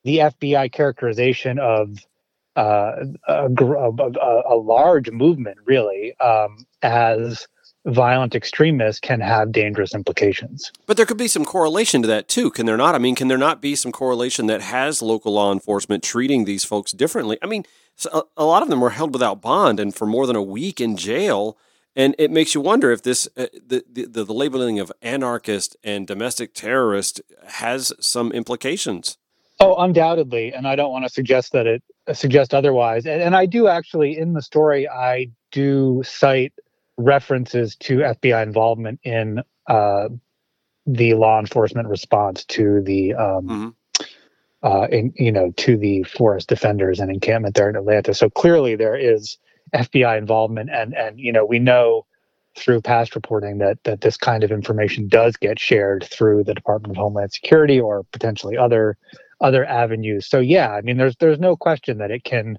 the 0.05 0.19
FBI 0.19 0.71
characterization 0.73 1.59
of 1.59 1.99
uh, 2.57 3.05
a, 3.27 3.47
a, 3.47 4.43
a, 4.49 4.55
large 4.55 5.11
movement, 5.11 5.59
really, 5.65 6.17
um, 6.21 6.65
as 6.83 7.49
violent 7.87 8.35
extremists 8.35 9.01
can 9.01 9.21
have 9.21 9.53
dangerous 9.53 9.95
implications. 9.95 10.73
But 10.87 10.97
there 10.97 11.07
could 11.07 11.19
be 11.19 11.29
some 11.29 11.45
correlation 11.45 12.01
to 12.03 12.09
that 12.09 12.29
too, 12.29 12.51
can 12.51 12.67
there 12.67 12.77
not? 12.77 12.95
I 12.95 12.99
mean, 12.99 13.15
can 13.15 13.29
there 13.29 13.39
not 13.39 13.61
be 13.61 13.75
some 13.75 13.93
correlation 13.93 14.47
that 14.47 14.63
has 14.63 15.03
local 15.03 15.33
law 15.33 15.53
enforcement 15.53 16.03
treating 16.03 16.45
these 16.45 16.65
folks 16.65 16.93
differently? 16.93 17.39
I 17.43 17.47
mean, 17.47 17.65
a, 18.13 18.23
a 18.37 18.45
lot 18.45 18.63
of 18.63 18.69
them 18.69 18.81
were 18.81 18.91
held 18.91 19.13
without 19.13 19.43
bond 19.43 19.81
and 19.81 19.95
for 19.95 20.07
more 20.07 20.27
than 20.27 20.37
a 20.37 20.43
week 20.43 20.81
in 20.81 20.97
jail. 20.97 21.59
And 21.97 22.15
it 22.19 22.31
makes 22.31 22.55
you 22.55 22.61
wonder 22.61 22.91
if 22.91 23.03
this 23.03 23.29
uh, 23.37 23.47
the, 23.53 23.85
the 23.89 24.25
the 24.25 24.35
labeling 24.35 24.81
of 24.81 24.91
anarchist 25.01 25.77
and 25.85 26.09
domestic 26.09 26.53
terrorist 26.53 27.21
has 27.47 27.93
some 28.01 28.33
implications. 28.33 29.17
Oh, 29.65 29.77
undoubtedly, 29.77 30.53
and 30.53 30.69
I 30.69 30.77
don't 30.77 30.93
want 30.93 31.05
to 31.05 31.09
suggest 31.09 31.53
that 31.53 31.67
it 31.67 31.83
uh, 32.07 32.13
suggest 32.13 32.53
otherwise. 32.53 33.07
And, 33.07 33.23
and 33.23 33.35
I 33.37 33.47
do 33.47 33.69
actually 33.69 34.17
in 34.17 34.35
the 34.35 34.43
story 34.43 34.89
I 34.89 35.29
do 35.53 36.03
cite 36.05 36.53
references 36.97 37.75
to 37.77 37.99
FBI 37.99 38.43
involvement 38.43 39.01
in 39.05 39.43
uh, 39.67 40.09
the 40.87 41.15
law 41.15 41.41
enforcement 41.41 41.89
response 41.89 42.45
to 42.45 42.83
the 42.83 43.15
um, 43.15 43.49
mm-hmm. 43.49 43.69
uh, 44.63 44.87
in, 44.89 45.13
you 45.17 45.33
know 45.33 45.51
to 45.57 45.77
the 45.77 46.03
forest 46.05 46.49
defenders 46.49 47.01
and 47.01 47.11
encampment 47.11 47.55
there 47.55 47.71
in 47.71 47.77
Atlanta. 47.77 48.15
So 48.15 48.29
clearly 48.29 48.77
there 48.77 48.97
is 48.97 49.39
FBI 49.75 50.19
involvement, 50.19 50.71
and 50.71 50.95
and 50.95 51.19
you 51.19 51.33
know 51.33 51.45
we 51.45 51.59
know 51.59 52.07
through 52.57 52.81
past 52.81 53.15
reporting 53.15 53.59
that 53.59 53.79
that 53.85 54.03
this 54.03 54.17
kind 54.17 54.45
of 54.45 54.53
information 54.53 55.09
does 55.09 55.37
get 55.37 55.59
shared 55.59 56.05
through 56.05 56.45
the 56.45 56.55
Department 56.55 56.93
of 56.93 56.97
Homeland 56.97 57.33
Security 57.33 57.81
or 57.81 58.05
potentially 58.13 58.57
other 58.57 58.97
other 59.41 59.65
avenues. 59.65 60.27
So 60.27 60.41
yeah, 60.41 60.73
I 60.73 60.81
mean, 60.81 60.97
there's 60.97 61.17
there's 61.17 61.39
no 61.39 61.57
question 61.57 61.99
that 61.99 62.11
it 62.11 62.25
can 62.25 62.59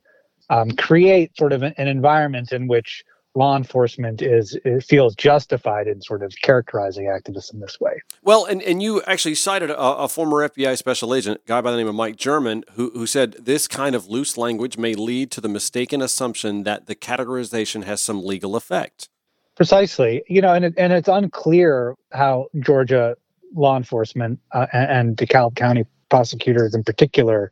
um, 0.50 0.72
create 0.72 1.36
sort 1.38 1.54
of 1.54 1.64
an, 1.64 1.74
an 1.78 1.88
environment 1.88 2.52
in 2.52 2.68
which 2.68 3.04
law 3.36 3.58
enforcement 3.58 4.22
is 4.22 4.58
feels 4.82 5.14
justified 5.16 5.88
in 5.88 6.02
sort 6.02 6.24
of 6.24 6.34
characterizing 6.42 7.06
activists 7.06 7.54
in 7.54 7.60
this 7.60 7.80
way. 7.80 8.02
Well, 8.24 8.46
and, 8.46 8.62
and 8.62 8.82
you 8.82 9.02
actually 9.04 9.36
cited 9.36 9.70
a, 9.70 9.78
a, 9.78 10.08
former 10.08 10.48
FBI 10.48 10.78
special 10.78 11.14
agent, 11.14 11.42
a 11.46 11.48
guy 11.48 11.62
by 11.62 11.72
the 11.72 11.78
name 11.78 11.88
of 11.88 11.96
Mike 11.96 12.16
German, 12.16 12.64
who, 12.74 12.92
who 12.92 13.06
said 13.06 13.34
this 13.34 13.68
kind 13.68 13.94
of 13.94 14.08
loose 14.08 14.38
language 14.38 14.78
may 14.78 14.96
lead 14.96 15.32
to 15.32 15.42
the 15.42 15.50
mistaken 15.50 16.02
assumption 16.02 16.64
that 16.64 16.88
the 16.88 16.96
categorization 16.96 17.84
has 17.84 18.02
some 18.02 18.24
legal 18.24 18.56
effect. 18.56 19.10
Precisely, 19.56 20.24
you 20.28 20.42
know, 20.42 20.54
and 20.54 20.66
it, 20.66 20.74
and 20.78 20.94
it's 20.94 21.08
unclear 21.08 21.96
how 22.12 22.48
Georgia 22.60 23.16
law 23.54 23.78
enforcement 23.78 24.40
uh, 24.52 24.68
and, 24.74 24.92
and 24.92 25.18
DeKalb 25.18 25.56
County 25.56 25.86
prosecutors 26.16 26.74
in 26.74 26.82
particular 26.82 27.52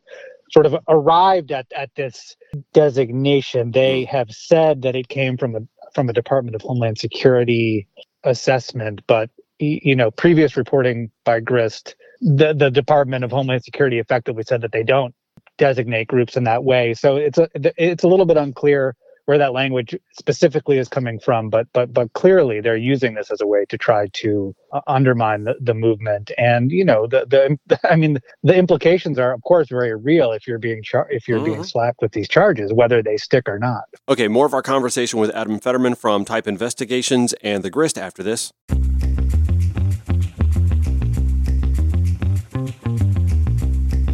sort 0.50 0.64
of 0.64 0.74
arrived 0.88 1.52
at, 1.52 1.66
at 1.76 1.90
this 1.96 2.34
designation. 2.72 3.72
They 3.72 4.04
hmm. 4.04 4.16
have 4.16 4.30
said 4.30 4.82
that 4.82 4.96
it 4.96 5.08
came 5.08 5.36
from 5.36 5.54
a 5.54 5.60
from 5.94 6.08
a 6.08 6.12
Department 6.12 6.56
of 6.56 6.62
Homeland 6.62 6.98
Security 6.98 7.86
assessment, 8.24 9.02
but 9.06 9.28
you 9.58 9.94
know, 9.94 10.10
previous 10.10 10.56
reporting 10.56 11.10
by 11.24 11.40
Grist, 11.40 11.94
the 12.20 12.54
the 12.54 12.70
Department 12.70 13.22
of 13.22 13.30
Homeland 13.30 13.64
Security 13.64 13.98
effectively 13.98 14.44
said 14.44 14.62
that 14.62 14.72
they 14.72 14.82
don't 14.82 15.14
designate 15.58 16.08
groups 16.08 16.34
in 16.36 16.44
that 16.44 16.64
way. 16.64 16.94
So 16.94 17.16
it's 17.16 17.38
a 17.38 17.48
it's 17.76 18.02
a 18.02 18.08
little 18.08 18.26
bit 18.26 18.38
unclear 18.38 18.96
where 19.26 19.38
that 19.38 19.52
language 19.52 19.96
specifically 20.12 20.78
is 20.78 20.88
coming 20.88 21.18
from, 21.18 21.50
but 21.50 21.66
but 21.72 21.92
but 21.92 22.12
clearly 22.12 22.60
they're 22.60 22.76
using 22.76 23.14
this 23.14 23.30
as 23.30 23.40
a 23.40 23.46
way 23.46 23.64
to 23.68 23.78
try 23.78 24.08
to 24.08 24.54
uh, 24.72 24.80
undermine 24.86 25.44
the, 25.44 25.54
the 25.60 25.74
movement. 25.74 26.30
And 26.36 26.70
you 26.70 26.84
know 26.84 27.06
the, 27.06 27.26
the 27.26 27.80
I 27.90 27.96
mean 27.96 28.18
the 28.42 28.54
implications 28.54 29.18
are 29.18 29.32
of 29.32 29.42
course 29.42 29.68
very 29.68 29.94
real 29.94 30.32
if 30.32 30.46
you're 30.46 30.58
being 30.58 30.82
char- 30.82 31.08
if 31.10 31.26
you're 31.26 31.38
mm-hmm. 31.38 31.52
being 31.52 31.64
slapped 31.64 32.02
with 32.02 32.12
these 32.12 32.28
charges, 32.28 32.72
whether 32.72 33.02
they 33.02 33.16
stick 33.16 33.48
or 33.48 33.58
not. 33.58 33.84
Okay, 34.08 34.28
more 34.28 34.46
of 34.46 34.54
our 34.54 34.62
conversation 34.62 35.18
with 35.18 35.30
Adam 35.30 35.58
Federman 35.58 35.94
from 35.94 36.24
Type 36.24 36.46
Investigations 36.46 37.32
and 37.42 37.62
the 37.62 37.70
Grist 37.70 37.98
after 37.98 38.22
this. 38.22 38.52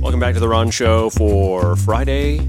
Welcome 0.01 0.19
back 0.19 0.35
to 0.35 0.41
the 0.41 0.49
Ron 0.49 0.71
Show 0.71 1.11
for 1.11 1.77
Friday, 1.77 2.41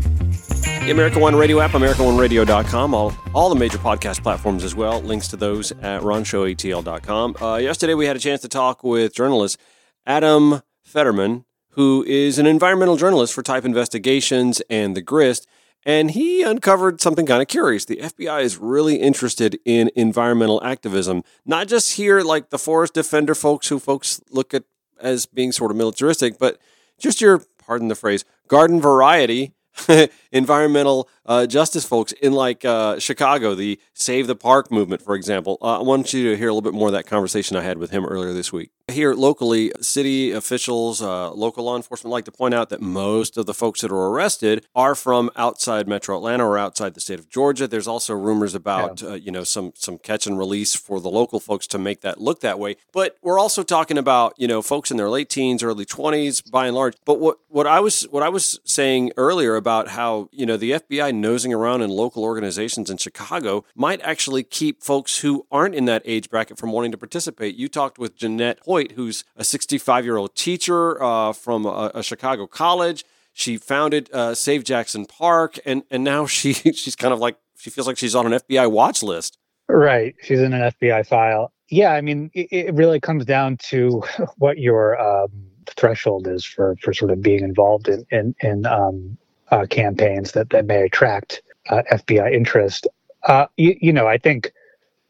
the 0.62 0.92
America 0.92 1.20
One 1.20 1.36
Radio 1.36 1.60
app, 1.60 1.72
AmericaOneRadio.com, 1.72 2.94
all, 2.94 3.14
all 3.34 3.50
the 3.50 3.56
major 3.56 3.78
podcast 3.78 4.24
platforms 4.24 4.64
as 4.64 4.76
well. 4.76 5.02
Links 5.02 5.28
to 5.30 5.38
those 5.38 5.72
at 5.72 6.02
RonShowATL.com. 6.02 7.36
Uh, 7.42 7.56
yesterday, 7.58 7.94
we 7.94 8.06
had 8.06 8.16
a 8.16 8.20
chance 8.20 8.42
to 8.42 8.48
talk 8.48 8.84
with 8.84 9.14
journalist 9.14 9.60
Adam 10.06 10.62
Federman, 10.84 11.46
who 11.72 12.04
is 12.04 12.40
an 12.40 12.46
environmental 12.46 12.98
journalist 12.98 13.34
for 13.34 13.44
Type 13.44 13.66
Investigations 13.66 14.62
and 14.70 14.96
The 14.96 15.02
Grist. 15.02 15.48
And 15.84 16.12
he 16.12 16.44
uncovered 16.44 17.02
something 17.02 17.26
kind 17.26 17.42
of 17.42 17.48
curious. 17.48 17.86
The 17.86 17.98
FBI 17.98 18.44
is 18.44 18.58
really 18.58 18.98
interested 18.98 19.60
in 19.66 19.90
environmental 19.96 20.64
activism, 20.64 21.24
not 21.46 21.68
just 21.68 21.94
here, 21.94 22.22
like 22.22 22.50
the 22.52 22.60
forest 22.60 22.94
defender 22.94 23.34
folks 23.34 23.70
who 23.70 23.80
folks 23.80 24.22
look 24.30 24.54
at 24.54 24.64
as 25.00 25.26
being 25.26 25.52
sort 25.52 25.72
of 25.72 25.78
militaristic, 25.78 26.38
but 26.38 26.60
just 27.00 27.20
your, 27.20 27.42
pardon 27.58 27.88
the 27.88 27.96
phrase, 27.96 28.24
garden 28.48 28.80
variety 28.80 29.54
environmental 30.32 31.08
uh, 31.32 31.48
justice 31.48 31.86
folks 31.86 32.12
in 32.12 32.34
like 32.34 32.66
uh, 32.66 33.00
Chicago, 33.00 33.56
the 33.56 33.80
Save 33.94 34.28
the 34.28 34.36
Park 34.36 34.70
movement, 34.70 35.02
for 35.02 35.16
example. 35.16 35.58
Uh, 35.62 35.80
I 35.80 35.82
want 35.82 36.12
you 36.12 36.30
to 36.30 36.38
hear 36.38 36.50
a 36.50 36.54
little 36.54 36.62
bit 36.62 36.74
more 36.74 36.90
of 36.90 36.94
that 36.94 37.06
conversation 37.06 37.56
I 37.56 37.62
had 37.62 37.78
with 37.78 37.92
him 37.92 38.06
earlier 38.06 38.34
this 38.34 38.52
week. 38.52 38.72
Here 38.92 39.14
locally, 39.14 39.72
city 39.80 40.32
officials, 40.32 41.02
uh, 41.02 41.32
local 41.32 41.64
law 41.64 41.78
enforcement 41.78 42.12
like 42.12 42.26
to 42.26 42.34
point 42.34 42.54
out 42.54 42.68
that 42.70 42.82
most 42.82 43.38
of 43.38 43.46
the 43.46 43.54
folks 43.54 43.80
that 43.80 43.92
are 43.92 44.08
arrested 44.10 44.66
are 44.76 44.94
from 44.94 45.30
outside 45.38 45.88
Metro 45.88 46.18
Atlanta 46.18 46.46
or 46.46 46.58
outside 46.58 46.96
the 46.96 47.00
state 47.00 47.18
of 47.18 47.30
Georgia. 47.30 47.66
There's 47.66 47.88
also 47.88 48.14
rumors 48.14 48.54
about 48.54 49.02
yeah. 49.02 49.10
Uh, 49.10 49.14
you 49.14 49.32
know 49.32 49.46
some 49.46 49.72
some 49.76 49.98
catch 50.00 50.28
and 50.28 50.38
release 50.38 50.76
for 50.76 51.00
the 51.00 51.10
local 51.10 51.40
folks 51.40 51.66
to 51.68 51.80
make 51.80 52.02
that 52.02 52.20
look 52.20 52.42
that 52.42 52.60
way. 52.60 52.76
But 52.92 53.16
we're 53.22 53.40
also 53.40 53.64
talking 53.64 53.98
about 53.98 54.34
you 54.38 54.50
know 54.50 54.62
folks 54.62 54.92
in 54.92 54.98
their 54.98 55.10
late 55.10 55.30
teens, 55.30 55.64
early 55.64 55.86
20s, 55.86 56.52
by 56.52 56.68
and 56.68 56.76
large. 56.76 56.96
But 57.06 57.22
what 57.22 57.38
what 57.48 57.68
I 57.68 57.80
was 57.80 58.02
what 58.12 58.24
I 58.24 58.30
was 58.30 58.60
saying 58.66 59.14
earlier 59.16 59.56
about 59.56 59.88
how 59.88 60.28
you 60.34 60.46
know 60.46 60.58
the 60.58 60.72
FBI 60.72 61.21
nosing 61.22 61.54
around 61.54 61.82
in 61.82 61.90
local 61.90 62.24
organizations 62.24 62.90
in 62.90 62.98
Chicago 62.98 63.64
might 63.76 64.02
actually 64.02 64.44
keep 64.44 64.84
folks 64.84 65.20
who 65.20 65.46
aren't 65.52 65.76
in 65.76 65.86
that 65.86 66.02
age 66.06 66.30
bracket 66.30 66.58
from 66.58 66.72
wanting 66.72 66.92
to 66.92 66.98
participate. 66.98 67.56
You 67.56 67.70
talked 67.70 67.98
with 67.98 68.18
Jeanette 68.18 68.60
Hoyt, 68.66 68.94
who's 68.94 69.24
a 69.36 69.44
65 69.44 70.04
year 70.06 70.18
old 70.18 70.36
teacher 70.36 71.02
uh, 71.02 71.34
from 71.34 71.66
a, 71.66 71.92
a, 71.96 72.04
Chicago 72.04 72.48
college. 72.48 73.06
She 73.34 73.58
founded 73.58 74.10
uh, 74.12 74.36
Save 74.36 74.64
Jackson 74.64 75.06
Park, 75.06 75.58
and 75.66 75.84
and 75.90 76.04
now 76.04 76.26
she 76.26 76.54
she's 76.54 76.96
kind 76.96 77.14
of 77.14 77.20
like 77.20 77.38
she 77.58 77.70
feels 77.70 77.88
like 77.88 77.98
she's 77.98 78.16
on 78.16 78.32
an 78.32 78.40
FBI 78.40 78.70
watch 78.70 79.04
list. 79.04 79.38
Right, 79.70 80.16
she's 80.22 80.42
in 80.42 80.54
an 80.54 80.72
FBI 80.72 81.08
file. 81.08 81.54
Yeah, 81.70 81.94
I 81.94 82.02
mean, 82.02 82.30
it, 82.34 82.48
it 82.52 82.74
really 82.74 83.00
comes 83.00 83.24
down 83.24 83.58
to 83.70 84.04
what 84.38 84.58
your 84.58 85.00
um, 85.00 85.30
threshold 85.78 86.28
is 86.28 86.44
for 86.44 86.76
for 86.82 86.94
sort 86.94 87.12
of 87.12 87.22
being 87.22 87.44
involved 87.44 87.88
in 87.88 88.06
in, 88.12 88.36
in 88.42 88.66
um, 88.66 89.18
uh, 89.52 89.66
campaigns 89.70 90.32
that, 90.34 90.50
that 90.50 90.66
may 90.66 90.84
attract 90.84 91.42
uh, 91.70 91.84
FBI 91.92 92.34
interest. 92.34 92.88
Uh, 93.24 93.46
you, 93.58 93.76
you, 93.80 93.94
know, 93.94 94.08
I 94.08 94.18
think 94.18 94.52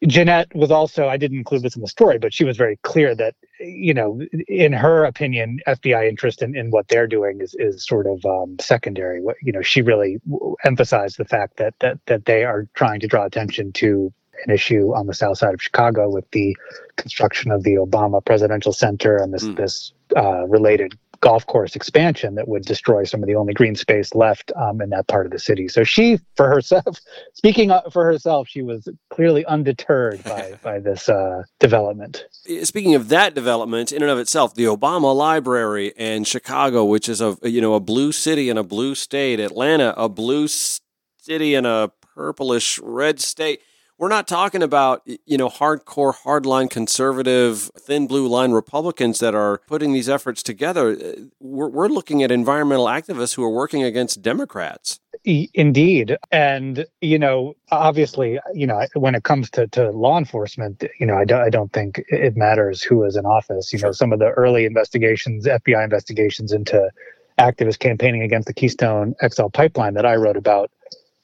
Jeanette 0.08 0.54
was 0.56 0.72
also, 0.72 1.08
I 1.08 1.18
didn't 1.18 1.38
include 1.38 1.62
this 1.62 1.76
in 1.76 1.82
the 1.82 1.88
story, 1.88 2.18
but 2.18 2.34
she 2.34 2.44
was 2.44 2.58
very 2.58 2.78
clear 2.84 3.16
that 3.16 3.36
you 3.62 3.94
know, 3.94 4.20
in 4.48 4.74
her 4.74 5.06
opinion, 5.06 5.60
FBI 5.68 6.08
interest 6.08 6.42
in, 6.42 6.56
in 6.56 6.72
what 6.72 6.88
they're 6.88 7.08
doing 7.08 7.42
is, 7.42 7.56
is 7.60 7.86
sort 7.86 8.08
of 8.08 8.26
um, 8.26 8.58
secondary. 8.60 9.22
What 9.22 9.38
you 9.42 9.52
know, 9.52 9.62
she 9.62 9.82
really 9.82 10.20
emphasized 10.66 11.18
the 11.18 11.26
fact 11.26 11.58
that 11.58 11.76
that 11.80 12.00
that 12.08 12.26
they 12.26 12.44
are 12.44 12.68
trying 12.74 13.00
to 13.02 13.08
draw 13.08 13.26
attention 13.26 13.72
to 13.74 14.12
an 14.46 14.54
issue 14.54 14.94
on 14.96 15.08
the 15.08 15.14
south 15.14 15.38
side 15.38 15.54
of 15.54 15.62
Chicago 15.62 16.10
with 16.10 16.30
the 16.32 16.58
construction 16.96 17.52
of 17.52 17.64
the 17.64 17.76
Obama 17.76 18.24
Presidential 18.24 18.74
Center 18.74 19.18
and 19.18 19.34
this 19.34 19.44
mm. 19.44 19.56
this 19.56 19.94
uh, 20.16 20.48
related 20.48 20.98
golf 21.22 21.46
course 21.46 21.76
expansion 21.76 22.36
that 22.36 22.48
would 22.48 22.64
destroy 22.64 23.04
some 23.04 23.22
of 23.22 23.28
the 23.28 23.36
only 23.36 23.54
green 23.54 23.76
space 23.76 24.14
left 24.14 24.52
um, 24.56 24.82
in 24.82 24.90
that 24.90 25.08
part 25.08 25.26
of 25.26 25.32
the 25.32 25.40
city. 25.40 25.68
So 25.68 25.84
she, 25.84 26.20
for 26.36 26.48
herself, 26.48 27.00
speaking 27.34 27.72
for 27.92 28.04
herself, 28.04 28.48
she 28.48 28.62
was 28.62 28.88
clearly 29.10 29.46
undeterred 29.46 30.24
by 30.26 30.60
by 30.62 30.80
this 30.80 31.08
uh, 31.08 31.44
development. 31.60 32.26
Speaking 32.64 32.96
of 32.96 33.10
that 33.10 33.34
development, 33.34 33.92
in 33.92 34.02
and 34.02 34.12
of 34.12 34.20
itself, 34.20 34.56
the 34.56 34.66
Obama 34.66 35.16
Library 35.16 35.94
and 35.96 36.28
Chicago, 36.28 36.84
which 36.84 37.08
is 37.08 37.22
a 37.22 37.38
you 37.44 37.62
know 37.62 37.76
a 37.76 37.80
blue 37.80 38.12
city 38.12 38.50
and 38.50 38.58
a 38.58 38.64
blue 38.64 38.96
state, 38.96 39.40
Atlanta, 39.40 39.94
a 39.96 40.10
blue 40.10 40.48
city 40.48 41.54
and 41.56 41.68
a 41.68 41.92
purplish 42.16 42.80
red 42.80 43.20
state 43.20 43.62
we're 44.02 44.10
not 44.10 44.28
talking 44.28 44.64
about 44.64 45.04
you 45.06 45.38
know 45.38 45.48
hardcore 45.48 46.16
hardline 46.26 46.70
conservative 46.70 47.70
thin 47.78 48.08
blue 48.08 48.28
line 48.28 48.52
republicans 48.52 49.20
that 49.20 49.36
are 49.36 49.60
putting 49.68 49.94
these 49.94 50.10
efforts 50.10 50.42
together. 50.42 50.98
We're, 51.40 51.70
we're 51.70 51.88
looking 51.88 52.24
at 52.24 52.32
environmental 52.32 52.88
activists 52.88 53.36
who 53.36 53.44
are 53.44 53.50
working 53.52 53.84
against 53.84 54.24
democrats. 54.24 55.00
Indeed. 55.24 56.18
And 56.32 56.88
you 57.00 57.20
know 57.20 57.54
obviously 57.70 58.40
you 58.56 58.66
know 58.66 58.84
when 58.96 59.14
it 59.14 59.24
comes 59.24 59.52
to, 59.52 59.68
to 59.68 59.92
law 59.92 60.18
enforcement 60.18 60.84
you 61.00 61.06
know 61.06 61.16
I 61.16 61.24
don't, 61.24 61.42
I 61.42 61.52
don't 61.52 61.72
think 61.72 62.04
it 62.08 62.36
matters 62.36 62.82
who 62.82 63.04
is 63.04 63.16
in 63.16 63.28
office. 63.28 63.72
You 63.72 63.78
know 63.80 63.92
some 63.92 64.12
of 64.12 64.18
the 64.18 64.32
early 64.32 64.66
investigations 64.66 65.46
fbi 65.46 65.84
investigations 65.84 66.52
into 66.52 66.90
activists 67.38 67.78
campaigning 67.78 68.24
against 68.24 68.48
the 68.48 68.54
keystone 68.54 69.14
xl 69.30 69.48
pipeline 69.48 69.94
that 69.94 70.08
i 70.08 70.16
wrote 70.16 70.38
about 70.38 70.72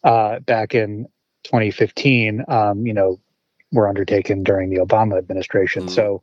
uh, 0.03 0.39
back 0.41 0.74
in 0.75 1.07
2015, 1.48 2.46
um, 2.48 2.86
you 2.86 2.94
know, 2.94 3.20
were 3.72 3.88
undertaken 3.88 4.44
during 4.44 4.70
the 4.70 4.77
Obama 4.77 5.18
administration. 5.18 5.84
Mm-hmm. 5.84 5.96
So, 5.96 6.22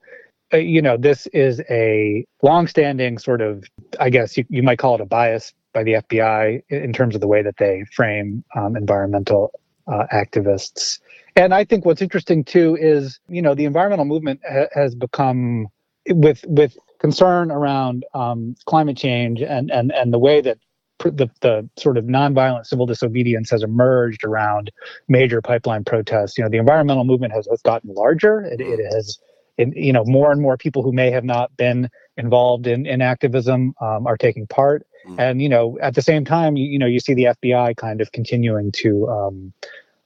uh, 0.52 0.59
you 0.59 0.81
know, 0.81 0.97
this 0.97 1.26
is 1.28 1.61
a 1.69 2.25
longstanding 2.43 3.19
sort 3.19 3.40
of, 3.40 3.64
I 3.99 4.11
guess 4.11 4.37
you, 4.37 4.45
you 4.49 4.62
might 4.62 4.78
call 4.78 4.95
it 4.95 5.00
a 5.00 5.07
bias 5.07 5.52
by 5.73 5.83
the 5.83 5.95
FBI 5.95 6.62
in 6.69 6.93
terms 6.93 7.14
of 7.14 7.21
the 7.21 7.26
way 7.26 7.43
that 7.43 7.57
they 7.57 7.85
frame 7.93 8.45
um, 8.54 8.76
environmental 8.76 9.52
uh, 9.87 10.04
activists. 10.12 11.00
And 11.37 11.52
I 11.52 11.64
think 11.64 11.85
what's 11.85 12.00
interesting 12.00 12.45
too 12.45 12.76
is, 12.81 13.19
you 13.28 13.43
know, 13.43 13.54
the 13.54 13.64
environmental 13.64 14.04
movement 14.04 14.40
ha- 14.49 14.69
has 14.73 14.95
become 14.95 15.66
with 16.09 16.45
with 16.47 16.76
concern 17.00 17.50
around 17.50 18.04
um, 18.14 18.54
climate 18.66 18.97
change 18.97 19.43
and 19.43 19.71
and 19.71 19.90
and 19.93 20.12
the 20.12 20.19
way 20.19 20.40
that 20.40 20.59
the, 21.11 21.30
the 21.40 21.68
sort 21.76 21.96
of 21.96 22.04
nonviolent 22.04 22.66
civil 22.66 22.87
disobedience 22.87 23.50
has 23.50 23.62
emerged 23.62 24.25
around 24.25 24.70
major 25.08 25.40
pipeline 25.40 25.84
protests. 25.84 26.37
You 26.37 26.44
know, 26.44 26.50
the 26.50 26.58
environmental 26.58 27.04
movement 27.04 27.32
has, 27.32 27.46
has 27.50 27.62
gotten 27.62 27.94
larger. 27.94 28.42
It, 28.42 28.61
it 28.61 28.80
mm. 28.80 28.94
has, 28.94 29.18
in, 29.58 29.73
you 29.73 29.92
know, 29.92 30.04
more 30.04 30.32
and 30.32 30.40
more 30.40 30.56
people 30.56 30.82
who 30.82 30.92
may 30.92 31.11
have 31.11 31.25
not 31.25 31.56
been 31.56 31.88
involved 32.16 32.66
in, 32.66 32.87
in 32.87 33.02
activism 33.02 33.75
um, 33.80 34.06
are 34.06 34.16
taking 34.16 34.46
part. 34.46 34.87
Mm. 35.06 35.18
And, 35.18 35.42
you 35.42 35.49
know, 35.49 35.78
at 35.80 35.94
the 35.94 36.02
same 36.02 36.25
time, 36.25 36.56
you, 36.56 36.66
you, 36.66 36.78
know, 36.78 36.87
you 36.87 37.00
see 37.00 37.14
the 37.14 37.25
FBI 37.25 37.76
kind 37.76 38.00
of 38.00 38.12
continuing 38.12 38.73
to 38.73 39.08
um, 39.08 39.52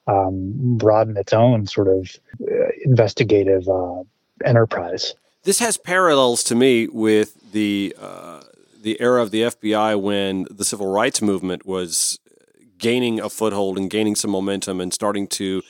um, 0.06 0.52
broaden 0.76 1.16
its 1.16 1.32
own 1.32 1.66
sort 1.66 1.88
of 1.88 2.16
uh, 2.42 2.68
investigative 2.84 3.68
uh, 3.68 4.02
enterprise. 4.44 5.14
This 5.44 5.60
has 5.60 5.76
parallels 5.76 6.42
to 6.44 6.54
me 6.54 6.88
with 6.88 7.52
the 7.52 7.94
uh, 7.98 8.42
the 8.82 9.00
era 9.00 9.22
of 9.22 9.30
the 9.30 9.42
FBI 9.42 10.00
when 10.00 10.46
the 10.50 10.64
civil 10.64 10.86
rights 10.86 11.20
movement 11.20 11.66
was 11.66 12.18
gaining 12.78 13.20
a 13.20 13.28
foothold 13.28 13.76
and 13.76 13.90
gaining 13.90 14.14
some 14.14 14.30
momentum 14.30 14.80
and 14.80 14.94
starting 14.94 15.26
to 15.26 15.62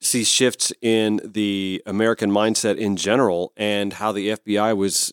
see 0.00 0.24
shifts 0.24 0.72
in 0.82 1.20
the 1.24 1.82
American 1.86 2.30
mindset 2.30 2.76
in 2.76 2.96
general 2.96 3.52
and 3.56 3.94
how 3.94 4.12
the 4.12 4.30
FBI 4.30 4.76
was 4.76 5.12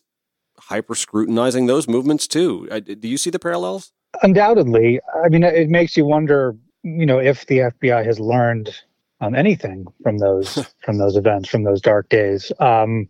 hyper 0.58 0.94
scrutinizing 0.94 1.66
those 1.66 1.88
movements 1.88 2.26
too. 2.26 2.68
Do 2.80 3.08
you 3.08 3.18
see 3.18 3.30
the 3.30 3.38
parallels? 3.38 3.92
Undoubtedly. 4.22 5.00
I 5.24 5.28
mean, 5.28 5.42
it 5.42 5.68
makes 5.68 5.96
you 5.96 6.04
wonder, 6.04 6.54
you 6.82 7.06
know, 7.06 7.18
if 7.18 7.46
the 7.46 7.58
FBI 7.58 8.04
has 8.04 8.20
learned 8.20 8.74
um, 9.20 9.34
anything 9.34 9.86
from 10.02 10.18
those 10.18 10.66
from 10.84 10.98
those 10.98 11.16
events, 11.16 11.48
from 11.48 11.64
those 11.64 11.80
dark 11.80 12.08
days. 12.08 12.52
Um, 12.58 13.08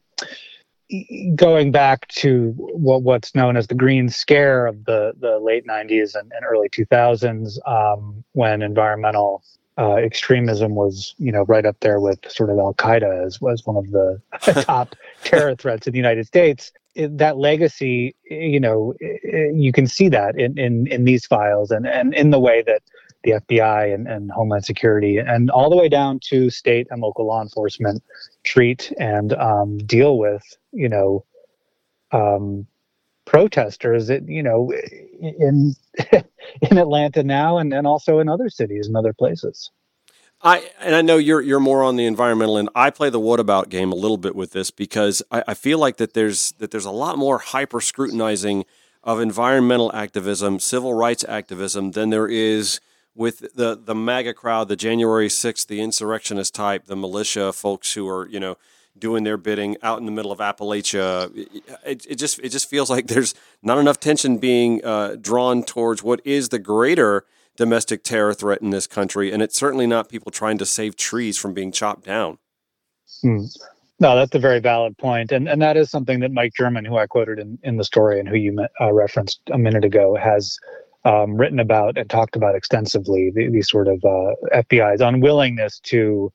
going 1.34 1.72
back 1.72 2.06
to 2.08 2.52
what 2.56 3.02
what's 3.02 3.34
known 3.34 3.56
as 3.56 3.66
the 3.66 3.74
green 3.74 4.08
scare 4.08 4.66
of 4.66 4.84
the 4.84 5.12
the 5.18 5.38
late 5.38 5.66
90s 5.66 6.14
and, 6.14 6.30
and 6.32 6.44
early 6.44 6.68
2000s 6.68 7.56
um, 7.68 8.22
when 8.32 8.62
environmental 8.62 9.42
uh, 9.78 9.94
extremism 9.94 10.74
was 10.74 11.14
you 11.18 11.32
know 11.32 11.42
right 11.44 11.64
up 11.64 11.76
there 11.80 11.98
with 12.00 12.18
sort 12.30 12.50
of 12.50 12.58
al 12.58 12.74
qaeda 12.74 13.24
as 13.26 13.40
was 13.40 13.64
one 13.64 13.76
of 13.76 13.90
the 13.90 14.20
top 14.64 14.94
terror 15.24 15.54
threats 15.54 15.86
in 15.86 15.92
the 15.92 15.98
united 15.98 16.26
states. 16.26 16.72
It, 16.94 17.16
that 17.16 17.38
legacy 17.38 18.14
you 18.24 18.60
know 18.60 18.92
it, 19.00 19.56
you 19.56 19.72
can 19.72 19.86
see 19.86 20.10
that 20.10 20.38
in, 20.38 20.58
in 20.58 20.86
in 20.88 21.04
these 21.04 21.24
files 21.24 21.70
and 21.70 21.86
and 21.86 22.12
in 22.12 22.30
the 22.30 22.38
way 22.38 22.62
that 22.66 22.82
the 23.24 23.32
FBI 23.32 23.94
and, 23.94 24.08
and 24.08 24.30
Homeland 24.30 24.64
Security, 24.64 25.18
and 25.18 25.50
all 25.50 25.70
the 25.70 25.76
way 25.76 25.88
down 25.88 26.20
to 26.24 26.50
state 26.50 26.86
and 26.90 27.00
local 27.00 27.26
law 27.26 27.42
enforcement 27.42 28.02
treat 28.44 28.92
and 28.98 29.32
um, 29.34 29.78
deal 29.78 30.18
with, 30.18 30.42
you 30.72 30.88
know, 30.88 31.24
um, 32.12 32.66
protesters 33.24 34.08
that 34.08 34.28
you 34.28 34.42
know 34.42 34.72
in 35.20 35.74
in 36.62 36.78
Atlanta 36.78 37.22
now, 37.22 37.58
and, 37.58 37.72
and 37.72 37.86
also 37.86 38.18
in 38.18 38.28
other 38.28 38.48
cities 38.48 38.86
and 38.86 38.96
other 38.96 39.12
places. 39.12 39.70
I 40.42 40.70
and 40.80 40.94
I 40.94 41.02
know 41.02 41.18
you're 41.18 41.40
you're 41.40 41.60
more 41.60 41.82
on 41.84 41.96
the 41.96 42.04
environmental 42.04 42.58
end. 42.58 42.68
I 42.74 42.90
play 42.90 43.10
the 43.10 43.20
what 43.20 43.38
about 43.38 43.68
game 43.68 43.92
a 43.92 43.96
little 43.96 44.16
bit 44.16 44.34
with 44.34 44.50
this 44.50 44.70
because 44.70 45.22
I, 45.30 45.44
I 45.48 45.54
feel 45.54 45.78
like 45.78 45.98
that 45.98 46.14
there's 46.14 46.52
that 46.58 46.72
there's 46.72 46.84
a 46.84 46.90
lot 46.90 47.16
more 47.16 47.38
hyper 47.38 47.80
scrutinizing 47.80 48.64
of 49.04 49.20
environmental 49.20 49.94
activism, 49.94 50.58
civil 50.58 50.94
rights 50.94 51.24
activism 51.28 51.92
than 51.92 52.10
there 52.10 52.28
is 52.28 52.80
with 53.14 53.54
the 53.54 53.78
the 53.82 53.94
MAGA 53.94 54.34
crowd, 54.34 54.68
the 54.68 54.76
January 54.76 55.28
6th, 55.28 55.66
the 55.66 55.80
insurrectionist 55.80 56.54
type, 56.54 56.86
the 56.86 56.96
militia 56.96 57.52
folks 57.52 57.92
who 57.94 58.08
are, 58.08 58.26
you 58.28 58.40
know, 58.40 58.56
doing 58.98 59.24
their 59.24 59.36
bidding 59.36 59.76
out 59.82 59.98
in 59.98 60.06
the 60.06 60.12
middle 60.12 60.32
of 60.32 60.38
Appalachia. 60.38 61.30
It, 61.84 62.06
it 62.08 62.14
just 62.16 62.38
it 62.40 62.50
just 62.50 62.68
feels 62.68 62.90
like 62.90 63.06
there's 63.06 63.34
not 63.62 63.78
enough 63.78 64.00
tension 64.00 64.38
being 64.38 64.84
uh, 64.84 65.16
drawn 65.20 65.62
towards 65.62 66.02
what 66.02 66.20
is 66.24 66.50
the 66.50 66.58
greater 66.58 67.24
domestic 67.56 68.02
terror 68.02 68.32
threat 68.32 68.62
in 68.62 68.70
this 68.70 68.86
country, 68.86 69.30
and 69.32 69.42
it's 69.42 69.58
certainly 69.58 69.86
not 69.86 70.08
people 70.08 70.32
trying 70.32 70.58
to 70.58 70.66
save 70.66 70.96
trees 70.96 71.36
from 71.36 71.52
being 71.52 71.70
chopped 71.70 72.04
down. 72.04 72.38
Hmm. 73.20 73.44
No, 74.00 74.16
that's 74.16 74.34
a 74.34 74.40
very 74.40 74.58
valid 74.58 74.98
point, 74.98 75.30
and 75.32 75.48
and 75.48 75.60
that 75.62 75.76
is 75.76 75.90
something 75.90 76.20
that 76.20 76.32
Mike 76.32 76.52
German, 76.56 76.84
who 76.84 76.96
I 76.96 77.06
quoted 77.06 77.38
in, 77.38 77.58
in 77.62 77.76
the 77.76 77.84
story 77.84 78.18
and 78.18 78.28
who 78.28 78.36
you 78.36 78.66
uh, 78.80 78.92
referenced 78.92 79.40
a 79.52 79.58
minute 79.58 79.84
ago, 79.84 80.16
has 80.16 80.58
um, 81.04 81.36
written 81.36 81.58
about 81.58 81.98
and 81.98 82.08
talked 82.08 82.36
about 82.36 82.54
extensively 82.54 83.32
the, 83.34 83.48
the 83.48 83.62
sort 83.62 83.88
of 83.88 84.04
uh, 84.04 84.34
FBI's 84.54 85.00
unwillingness 85.00 85.80
to, 85.80 86.32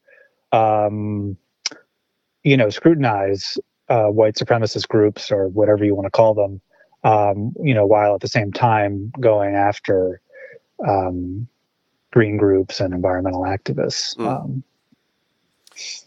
um, 0.52 1.38
you 2.44 2.58
know, 2.58 2.70
scrutinize 2.70 3.58
uh, 3.90 4.08
white 4.08 4.36
supremacist 4.36 4.88
groups 4.88 5.32
or 5.32 5.48
whatever 5.48 5.86
you 5.86 5.96
want 5.96 6.06
to 6.06 6.12
call 6.12 6.34
them, 6.34 6.62
um, 7.04 7.54
you 7.64 7.74
know, 7.74 7.86
while 7.86 8.16
at 8.16 8.22
the 8.22 8.28
same 8.28 8.52
time 8.52 9.12
going 9.20 9.56
after 9.56 10.22
um, 10.86 11.48
green 12.12 12.38
groups 12.38 12.80
and 12.80 12.94
environmental 12.94 13.42
activists. 13.42 14.18
Mm. 14.18 14.64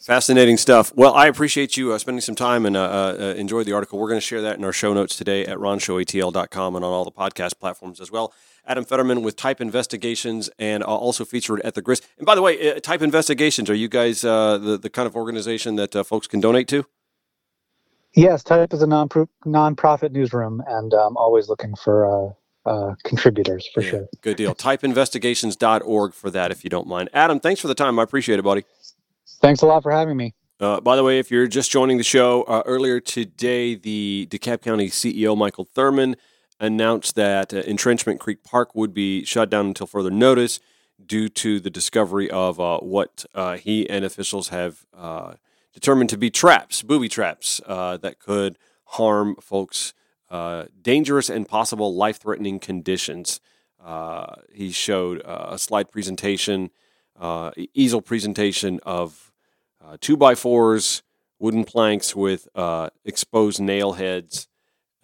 Fascinating 0.00 0.56
stuff. 0.56 0.92
Well, 0.96 1.14
I 1.14 1.28
appreciate 1.28 1.76
you 1.76 1.92
uh, 1.92 1.98
spending 1.98 2.20
some 2.20 2.34
time 2.34 2.66
and 2.66 2.76
uh, 2.76 2.82
uh, 3.18 3.34
enjoy 3.36 3.62
the 3.62 3.72
article. 3.72 4.00
We're 4.00 4.08
going 4.08 4.20
to 4.20 4.26
share 4.26 4.42
that 4.42 4.58
in 4.58 4.64
our 4.64 4.72
show 4.72 4.92
notes 4.92 5.14
today 5.14 5.46
at 5.46 5.58
ronshowatl.com 5.58 6.76
and 6.76 6.84
on 6.84 6.90
all 6.90 7.04
the 7.04 7.12
podcast 7.12 7.60
platforms 7.60 8.00
as 8.00 8.10
well. 8.10 8.32
Adam 8.66 8.84
Federman 8.84 9.22
with 9.22 9.36
Type 9.36 9.60
Investigations 9.60 10.50
and 10.58 10.82
uh, 10.82 10.86
also 10.86 11.24
featured 11.24 11.60
at 11.62 11.74
the 11.74 11.82
Grist. 11.82 12.06
And 12.18 12.26
by 12.26 12.34
the 12.34 12.42
way, 12.42 12.74
uh, 12.74 12.80
Type 12.80 13.02
Investigations, 13.02 13.68
are 13.70 13.74
you 13.74 13.88
guys 13.88 14.24
uh, 14.24 14.58
the, 14.58 14.76
the 14.78 14.90
kind 14.90 15.06
of 15.06 15.16
organization 15.16 15.76
that 15.76 15.92
folks 16.06 16.26
can 16.26 16.40
donate 16.40 16.68
to? 16.68 16.84
Yes, 18.14 18.42
Type 18.42 18.72
is 18.72 18.82
a 18.82 18.86
non 18.86 19.08
nonprofit 19.08 20.12
newsroom 20.12 20.62
and 20.66 20.92
I'm 20.92 21.00
um, 21.00 21.16
always 21.16 21.48
looking 21.48 21.74
for 21.76 22.34
uh, 22.66 22.94
contributors 23.04 23.68
for 23.72 23.82
yeah, 23.82 23.90
sure. 23.90 24.08
Good 24.20 24.36
deal. 24.36 24.54
Typeinvestigations.org 24.54 26.14
for 26.14 26.30
that, 26.30 26.50
if 26.50 26.64
you 26.64 26.70
don't 26.70 26.86
mind. 26.86 27.10
Adam, 27.12 27.40
thanks 27.40 27.60
for 27.60 27.68
the 27.68 27.74
time. 27.74 27.98
I 27.98 28.02
appreciate 28.02 28.38
it, 28.38 28.42
buddy. 28.42 28.64
Thanks 29.40 29.62
a 29.62 29.66
lot 29.66 29.82
for 29.82 29.92
having 29.92 30.16
me. 30.16 30.34
Uh, 30.58 30.78
by 30.80 30.94
the 30.94 31.02
way, 31.02 31.18
if 31.18 31.30
you're 31.30 31.46
just 31.46 31.70
joining 31.70 31.96
the 31.96 32.04
show, 32.04 32.42
uh, 32.42 32.62
earlier 32.66 33.00
today, 33.00 33.74
the 33.74 34.28
DeKalb 34.30 34.60
County 34.60 34.88
CEO, 34.88 35.36
Michael 35.36 35.66
Thurmond, 35.74 36.16
announced 36.60 37.16
that 37.16 37.52
uh, 37.52 37.58
Entrenchment 37.58 38.20
Creek 38.20 38.44
Park 38.44 38.74
would 38.74 38.94
be 38.94 39.24
shut 39.24 39.50
down 39.50 39.66
until 39.66 39.86
further 39.86 40.10
notice 40.10 40.60
due 41.04 41.28
to 41.30 41.58
the 41.58 41.70
discovery 41.70 42.30
of 42.30 42.60
uh, 42.60 42.78
what 42.78 43.24
uh, 43.34 43.56
he 43.56 43.88
and 43.88 44.04
officials 44.04 44.48
have 44.48 44.86
uh, 44.96 45.34
determined 45.72 46.10
to 46.10 46.18
be 46.18 46.30
traps, 46.30 46.82
booby 46.82 47.08
traps, 47.08 47.60
that 47.66 48.16
could 48.20 48.58
harm 48.84 49.36
folks, 49.40 49.94
uh, 50.30 50.64
dangerous 50.82 51.30
and 51.30 51.48
possible 51.48 51.94
life 51.94 52.20
threatening 52.20 52.58
conditions. 52.58 53.40
Uh, 53.84 54.34
he 54.52 54.70
showed 54.70 55.22
uh, 55.24 55.48
a 55.50 55.58
slide 55.58 55.90
presentation, 55.90 56.70
uh, 57.18 57.50
easel 57.74 58.02
presentation 58.02 58.80
of 58.84 59.32
uh, 59.84 59.96
two 60.00 60.16
by 60.16 60.34
fours, 60.34 61.02
wooden 61.38 61.64
planks 61.64 62.14
with 62.14 62.48
uh, 62.54 62.90
exposed 63.04 63.60
nail 63.60 63.92
heads, 63.92 64.48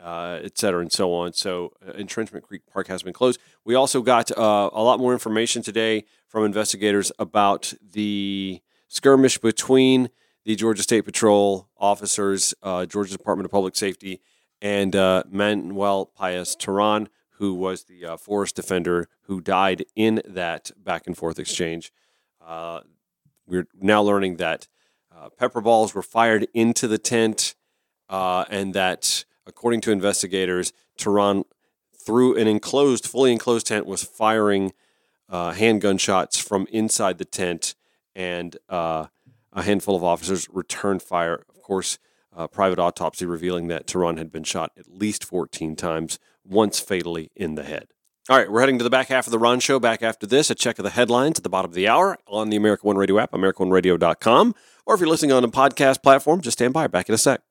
uh, 0.07 0.39
et 0.49 0.57
cetera, 0.57 0.81
and 0.81 0.93
so 0.93 1.13
on. 1.13 1.33
So, 1.33 1.73
uh, 1.85 1.91
Entrenchment 1.93 2.45
Creek 2.45 2.63
Park 2.73 2.87
has 2.87 3.03
been 3.03 3.13
closed. 3.13 3.41
We 3.65 3.75
also 3.75 4.03
got 4.03 4.31
uh, 4.31 4.71
a 4.73 4.83
lot 4.89 5.01
more 5.01 5.13
information 5.13 5.63
today 5.63 6.05
from 6.29 6.45
investigators 6.45 7.11
about 7.19 7.75
the 7.93 8.61
skirmish 8.87 9.39
between 9.39 10.11
the 10.45 10.55
Georgia 10.55 10.83
State 10.83 11.05
Patrol 11.05 11.69
officers, 11.77 12.55
uh, 12.63 12.87
Georgia 12.87 13.17
Department 13.19 13.47
of 13.47 13.51
Public 13.51 13.75
Safety, 13.75 14.21
and 14.63 14.95
uh, 14.95 15.25
Manuel 15.29 16.07
Paez 16.07 16.55
Terán, 16.55 17.09
who 17.39 17.53
was 17.55 17.85
the 17.85 18.05
uh, 18.07 18.17
forest 18.17 18.55
defender 18.55 19.09
who 19.23 19.41
died 19.41 19.85
in 19.97 20.23
that 20.25 20.71
back 20.77 21.09
and 21.09 21.17
forth 21.17 21.39
exchange. 21.41 21.93
We're 23.49 23.67
now 23.81 24.03
learning 24.03 24.37
that 24.37 24.69
pepper 25.37 25.61
balls 25.61 25.95
were 25.95 26.03
fired 26.03 26.47
into 26.55 26.87
the 26.87 26.99
tent, 26.99 27.57
and 28.09 28.73
that, 28.75 29.25
according 29.47 29.81
to 29.83 29.93
investigators, 29.93 30.73
Terán, 30.99 31.45
through 31.95 32.37
an 32.37 32.47
enclosed, 32.47 33.07
fully 33.07 33.33
enclosed 33.33 33.67
tent, 33.67 33.87
was 33.87 34.03
firing 34.03 34.73
uh, 35.29 35.53
handgun 35.53 35.99
shots 35.99 36.39
from 36.39 36.67
inside 36.71 37.19
the 37.19 37.25
tent, 37.25 37.75
and 38.15 38.57
uh, 38.69 39.07
a 39.53 39.63
handful 39.63 39.97
of 39.97 40.05
officers 40.05 40.49
returned 40.53 41.03
fire. 41.03 41.45
Of 41.49 41.63
course, 41.63 41.99
uh, 42.37 42.47
private 42.47 42.79
autopsy 42.79 43.27
revealing 43.27 43.69
that 43.69 43.87
Terán 43.87 44.19
had 44.19 44.31
been 44.31 44.45
shot 44.45 44.73
at 44.79 44.89
least 44.89 45.25
14 45.25 45.75
times, 45.75 46.19
once 46.45 46.79
fatally 46.79 47.31
in 47.35 47.55
the 47.55 47.65
head. 47.65 47.89
All 48.29 48.37
right, 48.37 48.51
we're 48.51 48.61
heading 48.61 48.79
to 48.79 48.85
the 48.85 48.91
back 48.91 49.07
half 49.07 49.29
of 49.29 49.31
the 49.31 49.39
Ron 49.39 49.61
Show. 49.61 49.79
Back 49.79 50.03
after 50.03 50.27
this, 50.27 50.51
a 50.51 50.55
check 50.57 50.81
of 50.81 50.83
the 50.83 50.91
headlines 50.91 51.39
at 51.39 51.45
the 51.45 51.49
bottom 51.49 51.71
of 51.71 51.77
the 51.77 51.87
hour 51.87 52.19
on 52.27 52.51
the 52.51 52.57
America 52.57 52.85
One 52.85 52.97
Radio 52.97 53.21
app, 53.21 53.31
AmericaOneRadio.com. 53.31 54.55
Or 54.85 54.95
if 54.95 55.01
you're 55.01 55.09
listening 55.09 55.33
on 55.33 55.45
a 55.45 55.49
podcast 55.49 56.03
platform, 56.03 56.41
just 56.41 56.59
stand 56.59 56.75
by. 56.75 56.89
Back 56.89 57.09
in 57.09 57.15
a 57.15 57.19
sec. 57.19 57.46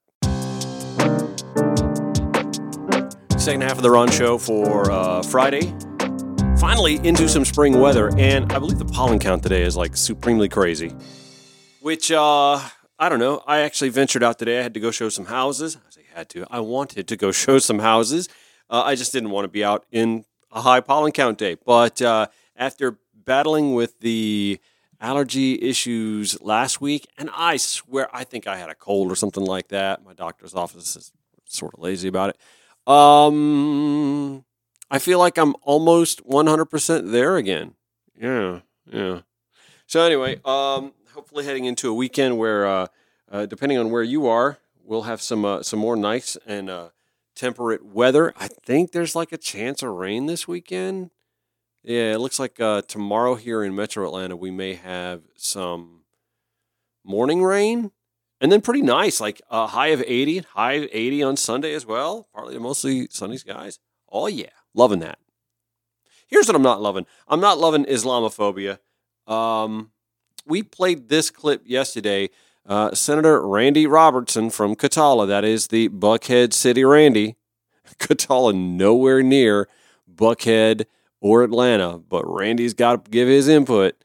Second 3.45 3.61
half 3.61 3.73
of 3.73 3.83
the 3.83 3.91
Ron 3.91 4.09
Show 4.09 4.39
for 4.39 4.89
uh, 4.89 5.21
Friday. 5.21 5.71
Finally 6.57 6.95
into 7.07 7.29
some 7.29 7.45
spring 7.45 7.79
weather, 7.79 8.09
and 8.17 8.51
I 8.51 8.57
believe 8.57 8.79
the 8.79 8.85
pollen 8.85 9.19
count 9.19 9.43
today 9.43 9.61
is 9.61 9.77
like 9.77 9.95
supremely 9.95 10.49
crazy. 10.49 10.91
Which, 11.79 12.11
uh, 12.11 12.59
I 12.97 13.07
don't 13.07 13.19
know. 13.19 13.43
I 13.45 13.59
actually 13.59 13.89
ventured 13.89 14.23
out 14.23 14.39
today. 14.39 14.57
I 14.57 14.63
had 14.63 14.73
to 14.73 14.79
go 14.79 14.89
show 14.89 15.09
some 15.09 15.25
houses. 15.25 15.77
I 15.77 15.91
say 15.91 16.01
had 16.15 16.27
to. 16.29 16.47
I 16.49 16.59
wanted 16.61 17.07
to 17.07 17.15
go 17.15 17.31
show 17.43 17.59
some 17.59 17.77
houses. 17.77 18.29
Uh, 18.67 18.81
I 18.81 18.95
just 18.95 19.13
didn't 19.13 19.29
want 19.29 19.45
to 19.45 19.49
be 19.49 19.63
out 19.63 19.85
in 19.91 20.25
a 20.51 20.61
high 20.61 20.79
pollen 20.79 21.11
count 21.11 21.37
day. 21.37 21.55
But 21.63 22.01
uh, 22.01 22.25
after 22.55 22.97
battling 23.13 23.75
with 23.75 23.99
the 23.99 24.59
allergy 24.99 25.61
issues 25.61 26.41
last 26.41 26.81
week, 26.81 27.07
and 27.15 27.29
I 27.31 27.57
swear 27.57 28.09
I 28.11 28.23
think 28.23 28.47
I 28.47 28.57
had 28.57 28.71
a 28.71 28.75
cold 28.75 29.11
or 29.11 29.15
something 29.15 29.45
like 29.45 29.67
that. 29.67 30.03
My 30.03 30.13
doctor's 30.13 30.55
office 30.55 30.95
is 30.95 31.11
sort 31.45 31.75
of 31.75 31.81
lazy 31.81 32.07
about 32.07 32.31
it. 32.31 32.39
Um, 32.87 34.45
I 34.91 34.99
feel 34.99 35.19
like 35.19 35.37
I'm 35.37 35.55
almost 35.61 36.25
100% 36.25 37.11
there 37.11 37.37
again. 37.37 37.73
Yeah, 38.19 38.61
yeah. 38.91 39.21
So 39.87 40.01
anyway, 40.01 40.39
um, 40.45 40.93
hopefully 41.13 41.45
heading 41.45 41.65
into 41.65 41.89
a 41.89 41.93
weekend 41.93 42.37
where, 42.37 42.65
uh, 42.67 42.87
uh, 43.31 43.45
depending 43.45 43.77
on 43.77 43.91
where 43.91 44.03
you 44.03 44.27
are, 44.27 44.59
we'll 44.83 45.03
have 45.03 45.21
some 45.21 45.43
uh, 45.45 45.63
some 45.63 45.79
more 45.79 45.95
nice 45.95 46.37
and 46.45 46.69
uh, 46.69 46.89
temperate 47.35 47.85
weather. 47.85 48.33
I 48.37 48.47
think 48.47 48.91
there's 48.91 49.15
like 49.15 49.31
a 49.31 49.37
chance 49.37 49.83
of 49.83 49.89
rain 49.89 50.25
this 50.27 50.47
weekend. 50.47 51.11
Yeah, 51.83 52.13
it 52.13 52.19
looks 52.19 52.39
like 52.39 52.59
uh, 52.59 52.81
tomorrow 52.87 53.35
here 53.35 53.63
in 53.63 53.75
Metro 53.75 54.07
Atlanta 54.07 54.35
we 54.35 54.51
may 54.51 54.73
have 54.73 55.21
some 55.35 56.01
morning 57.03 57.43
rain, 57.43 57.91
and 58.45 58.51
then 58.51 58.61
pretty 58.61 58.83
nice, 58.83 59.19
like 59.19 59.41
a 59.49 59.65
high 59.65 59.87
of 59.87 60.03
80, 60.05 60.37
high 60.53 60.73
of 60.73 60.87
80 60.91 61.23
on 61.23 61.35
Sunday 61.35 61.73
as 61.73 61.83
well. 61.83 62.27
Partly 62.31 62.53
to 62.53 62.59
mostly 62.59 63.07
sunny 63.09 63.37
skies. 63.37 63.79
Oh 64.07 64.27
yeah, 64.27 64.51
loving 64.75 64.99
that. 64.99 65.17
Here's 66.27 66.45
what 66.45 66.55
I'm 66.55 66.61
not 66.61 66.79
loving. 66.79 67.07
I'm 67.27 67.39
not 67.39 67.57
loving 67.57 67.85
Islamophobia. 67.85 68.77
Um, 69.25 69.89
we 70.45 70.61
played 70.61 71.09
this 71.09 71.31
clip 71.31 71.63
yesterday. 71.65 72.29
Uh, 72.67 72.93
Senator 72.93 73.43
Randy 73.47 73.87
Robertson 73.87 74.51
from 74.51 74.75
Cataula, 74.75 75.27
that 75.27 75.43
is 75.43 75.69
the 75.69 75.89
Buckhead 75.89 76.53
City 76.53 76.83
Randy. 76.83 77.37
Cataula 77.97 78.53
nowhere 78.53 79.23
near 79.23 79.67
Buckhead 80.07 80.85
or 81.19 81.41
Atlanta, 81.41 81.97
but 81.97 82.23
Randy's 82.31 82.75
got 82.75 83.05
to 83.05 83.09
give 83.09 83.27
his 83.27 83.47
input. 83.47 83.95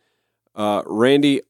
Uh, 0.54 0.80
Randy 0.86 1.42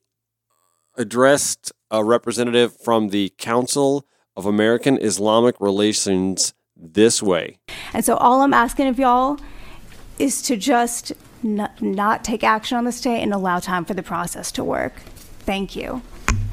addressed 1.00 1.72
a 1.90 2.04
representative 2.04 2.78
from 2.84 3.08
the 3.08 3.32
Council 3.38 4.06
of 4.36 4.46
American 4.46 4.98
Islamic 4.98 5.58
Relations 5.60 6.54
this 6.76 7.22
way. 7.22 7.58
And 7.92 8.04
so 8.04 8.16
all 8.16 8.42
I'm 8.42 8.54
asking 8.54 8.86
of 8.88 8.98
y'all 8.98 9.38
is 10.18 10.42
to 10.42 10.56
just 10.56 11.12
n- 11.42 11.70
not 11.80 12.22
take 12.22 12.44
action 12.44 12.76
on 12.76 12.84
this 12.84 13.00
day 13.00 13.20
and 13.22 13.32
allow 13.32 13.58
time 13.58 13.84
for 13.84 13.94
the 13.94 14.02
process 14.02 14.52
to 14.52 14.62
work. 14.62 15.00
Thank 15.40 15.74
you. 15.74 16.02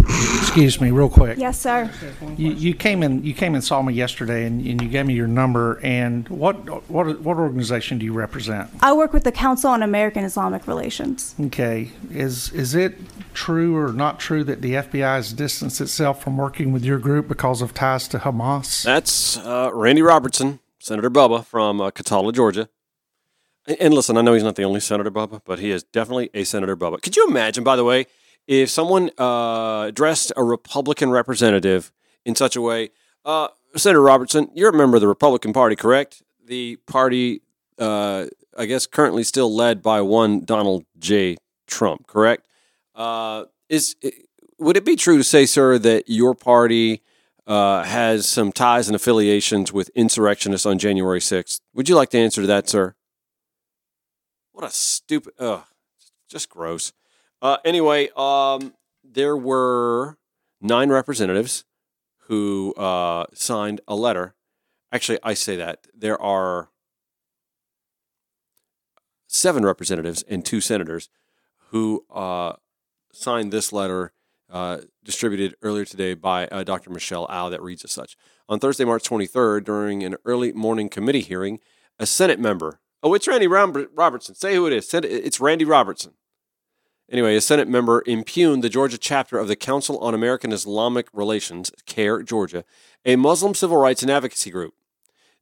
Excuse 0.09 0.81
me, 0.81 0.91
real 0.91 1.09
quick. 1.09 1.37
Yes, 1.37 1.59
sir. 1.59 1.91
You, 2.37 2.51
you 2.51 2.73
came 2.73 3.03
in. 3.03 3.23
You 3.23 3.33
came 3.33 3.53
and 3.53 3.63
saw 3.63 3.81
me 3.81 3.93
yesterday, 3.93 4.45
and, 4.45 4.65
and 4.65 4.81
you 4.81 4.87
gave 4.87 5.05
me 5.05 5.13
your 5.13 5.27
number. 5.27 5.79
And 5.83 6.27
what 6.29 6.89
what 6.89 7.19
what 7.19 7.37
organization 7.37 7.97
do 7.99 8.05
you 8.05 8.13
represent? 8.13 8.69
I 8.81 8.93
work 8.93 9.13
with 9.13 9.23
the 9.23 9.31
Council 9.31 9.69
on 9.69 9.83
American 9.83 10.23
Islamic 10.23 10.67
Relations. 10.67 11.35
Okay, 11.39 11.91
is 12.11 12.51
is 12.53 12.73
it 12.73 12.95
true 13.33 13.75
or 13.77 13.93
not 13.93 14.19
true 14.19 14.43
that 14.45 14.61
the 14.61 14.73
FBI 14.73 15.15
has 15.17 15.33
distanced 15.33 15.81
itself 15.81 16.23
from 16.23 16.37
working 16.37 16.71
with 16.71 16.83
your 16.83 16.97
group 16.97 17.27
because 17.27 17.61
of 17.61 17.73
ties 17.73 18.07
to 18.07 18.19
Hamas? 18.19 18.83
That's 18.83 19.37
uh, 19.37 19.69
Randy 19.73 20.01
Robertson, 20.01 20.59
Senator 20.79 21.11
Bubba 21.11 21.45
from 21.45 21.81
uh, 21.81 21.91
Cataula, 21.91 22.33
Georgia. 22.33 22.69
And, 23.67 23.77
and 23.79 23.93
listen, 23.93 24.17
I 24.17 24.21
know 24.21 24.33
he's 24.33 24.43
not 24.43 24.55
the 24.55 24.63
only 24.63 24.79
Senator 24.79 25.11
Bubba, 25.11 25.41
but 25.45 25.59
he 25.59 25.69
is 25.69 25.83
definitely 25.83 26.29
a 26.33 26.45
Senator 26.45 26.75
Bubba. 26.75 27.01
Could 27.01 27.15
you 27.15 27.27
imagine, 27.27 27.63
by 27.63 27.75
the 27.75 27.83
way, 27.83 28.07
if 28.47 28.69
someone 28.69 29.11
uh, 29.17 29.85
addressed 29.87 30.31
a 30.37 30.43
Republican 30.43 31.11
representative 31.11 31.91
in 32.25 32.35
such 32.35 32.55
a 32.55 32.61
way, 32.61 32.89
uh, 33.25 33.49
Senator 33.75 34.01
Robertson, 34.01 34.49
you're 34.53 34.69
a 34.69 34.77
member 34.77 34.95
of 34.95 35.01
the 35.01 35.07
Republican 35.07 35.53
Party, 35.53 35.75
correct? 35.75 36.23
The 36.45 36.77
party, 36.87 37.41
uh, 37.77 38.27
I 38.57 38.65
guess, 38.65 38.87
currently 38.87 39.23
still 39.23 39.53
led 39.53 39.81
by 39.81 40.01
one 40.01 40.45
Donald 40.45 40.85
J. 40.97 41.37
Trump, 41.67 42.07
correct? 42.07 42.47
Uh, 42.95 43.45
is 43.69 43.95
would 44.57 44.77
it 44.77 44.85
be 44.85 44.95
true 44.95 45.17
to 45.17 45.23
say, 45.23 45.45
sir, 45.45 45.77
that 45.77 46.05
your 46.07 46.33
party 46.33 47.03
uh, 47.45 47.83
has 47.83 48.27
some 48.27 48.51
ties 48.51 48.87
and 48.87 48.95
affiliations 48.95 49.71
with 49.71 49.89
insurrectionists 49.89 50.65
on 50.65 50.79
January 50.79 51.19
6th? 51.19 51.61
Would 51.73 51.89
you 51.89 51.95
like 51.95 52.09
to 52.11 52.17
answer 52.17 52.41
to 52.41 52.47
that, 52.47 52.67
sir? 52.67 52.95
What 54.51 54.65
a 54.65 54.71
stupid, 54.71 55.33
ugh, 55.37 55.63
just 56.27 56.49
gross. 56.49 56.93
Uh, 57.41 57.57
anyway, 57.63 58.09
um, 58.15 58.73
there 59.03 59.37
were 59.37 60.17
nine 60.61 60.89
representatives 60.89 61.65
who 62.27 62.73
uh, 62.75 63.25
signed 63.33 63.81
a 63.87 63.95
letter. 63.95 64.35
Actually, 64.91 65.19
I 65.23 65.33
say 65.33 65.55
that 65.55 65.87
there 65.93 66.21
are 66.21 66.69
seven 69.27 69.65
representatives 69.65 70.23
and 70.23 70.43
two 70.43 70.61
senators 70.61 71.09
who 71.69 72.05
uh, 72.13 72.53
signed 73.11 73.51
this 73.51 73.71
letter 73.71 74.13
uh, 74.49 74.79
distributed 75.03 75.55
earlier 75.61 75.85
today 75.85 76.13
by 76.13 76.47
uh, 76.47 76.63
Dr. 76.63 76.89
Michelle 76.89 77.27
Au 77.29 77.49
that 77.49 77.61
reads 77.61 77.83
as 77.83 77.91
such. 77.91 78.15
On 78.47 78.59
Thursday, 78.59 78.85
March 78.85 79.07
23rd, 79.07 79.65
during 79.65 80.03
an 80.03 80.15
early 80.25 80.53
morning 80.53 80.87
committee 80.87 81.21
hearing, 81.21 81.59
a 81.99 82.05
Senate 82.05 82.39
member, 82.39 82.79
oh, 83.03 83.13
it's 83.13 83.27
Randy 83.27 83.47
Robertson. 83.47 84.35
Say 84.35 84.55
who 84.55 84.65
it 84.65 84.73
is. 84.73 84.93
It's 84.93 85.39
Randy 85.41 85.65
Robertson. 85.65 86.13
Anyway, 87.09 87.37
a 87.37 87.41
Senate 87.41 87.69
member 87.69 88.03
impugned 88.05 88.61
the 88.61 88.69
Georgia 88.69 88.97
chapter 88.97 89.37
of 89.37 89.47
the 89.47 89.55
Council 89.55 89.97
on 89.99 90.13
American 90.13 90.51
Islamic 90.51 91.07
Relations, 91.13 91.71
CAIR 91.85 92.23
Georgia, 92.23 92.65
a 93.05 93.15
Muslim 93.15 93.53
civil 93.53 93.77
rights 93.77 94.01
and 94.01 94.11
advocacy 94.11 94.51
group. 94.51 94.73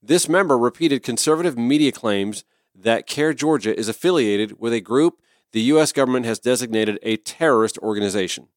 This 0.02 0.30
member 0.30 0.60
repeated 0.60 1.02
conservative 1.02 1.58
media 1.58 1.92
claims 1.92 2.44
that 2.76 3.08
CAIR 3.08 3.34
Georgia 3.34 3.76
is 3.76 3.90
affiliated 3.90 4.60
with 4.60 4.74
a 4.74 4.80
group 4.80 5.20
the 5.54 5.62
U.S. 5.62 5.92
government 5.92 6.28
has 6.28 6.38
designated 6.38 7.00
a 7.02 7.18
terrorist 7.18 7.80
organization. 7.80 8.50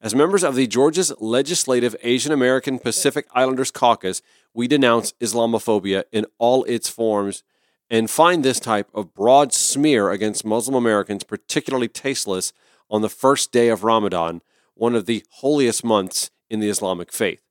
As 0.00 0.14
members 0.14 0.44
of 0.44 0.54
the 0.54 0.66
Georgia's 0.66 1.12
Legislative 1.20 1.96
Asian 2.02 2.32
American 2.32 2.78
Pacific 2.78 3.26
Islanders 3.32 3.70
Caucus, 3.70 4.20
we 4.52 4.68
denounce 4.68 5.12
Islamophobia 5.14 6.04
in 6.12 6.26
all 6.38 6.64
its 6.64 6.90
forms 6.90 7.42
and 7.90 8.10
find 8.10 8.44
this 8.44 8.60
type 8.60 8.88
of 8.94 9.14
broad 9.14 9.52
smear 9.52 10.10
against 10.10 10.44
Muslim 10.44 10.74
Americans 10.74 11.24
particularly 11.24 11.88
tasteless 11.88 12.52
on 12.90 13.02
the 13.02 13.08
first 13.08 13.52
day 13.52 13.68
of 13.68 13.84
Ramadan, 13.84 14.42
one 14.74 14.94
of 14.94 15.06
the 15.06 15.24
holiest 15.30 15.84
months 15.84 16.30
in 16.48 16.60
the 16.60 16.68
Islamic 16.68 17.12
faith. 17.12 17.42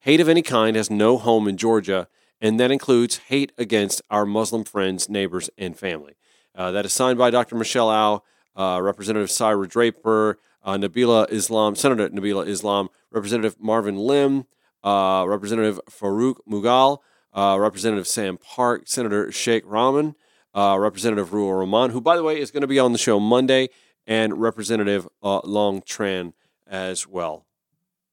Hate 0.00 0.20
of 0.20 0.28
any 0.28 0.42
kind 0.42 0.76
has 0.76 0.90
no 0.90 1.18
home 1.18 1.46
in 1.46 1.56
Georgia, 1.56 2.08
and 2.40 2.58
that 2.58 2.70
includes 2.70 3.18
hate 3.28 3.52
against 3.58 4.00
our 4.10 4.24
Muslim 4.24 4.64
friends, 4.64 5.08
neighbors, 5.08 5.50
and 5.58 5.78
family. 5.78 6.14
Uh, 6.54 6.70
that 6.70 6.86
is 6.86 6.92
signed 6.92 7.18
by 7.18 7.30
Dr. 7.30 7.54
Michelle 7.54 7.90
Au, 7.90 8.22
uh, 8.56 8.80
Representative 8.80 9.28
Saira 9.28 9.68
Draper, 9.68 10.38
uh, 10.64 10.74
Nabilah 10.74 11.30
Islam, 11.30 11.74
Senator 11.74 12.08
Nabilah 12.08 12.46
Islam, 12.46 12.88
Representative 13.10 13.56
Marvin 13.60 13.96
Lim, 13.96 14.46
uh, 14.82 15.24
Representative 15.26 15.80
Farouk 15.90 16.36
Mughal, 16.48 16.98
uh, 17.32 17.56
Representative 17.58 18.06
Sam 18.06 18.38
Park, 18.38 18.82
Senator 18.86 19.30
Sheikh 19.30 19.62
Rahman, 19.66 20.14
uh, 20.54 20.76
Representative 20.78 21.30
Ruwa 21.30 21.60
Romman, 21.60 21.90
who, 21.90 22.00
by 22.00 22.16
the 22.16 22.22
way, 22.22 22.40
is 22.40 22.50
going 22.50 22.62
to 22.62 22.66
be 22.66 22.78
on 22.78 22.92
the 22.92 22.98
show 22.98 23.20
Monday, 23.20 23.68
and 24.06 24.40
Representative 24.40 25.06
Long 25.22 25.82
Tran 25.82 26.32
as 26.66 27.06
well. 27.06 27.46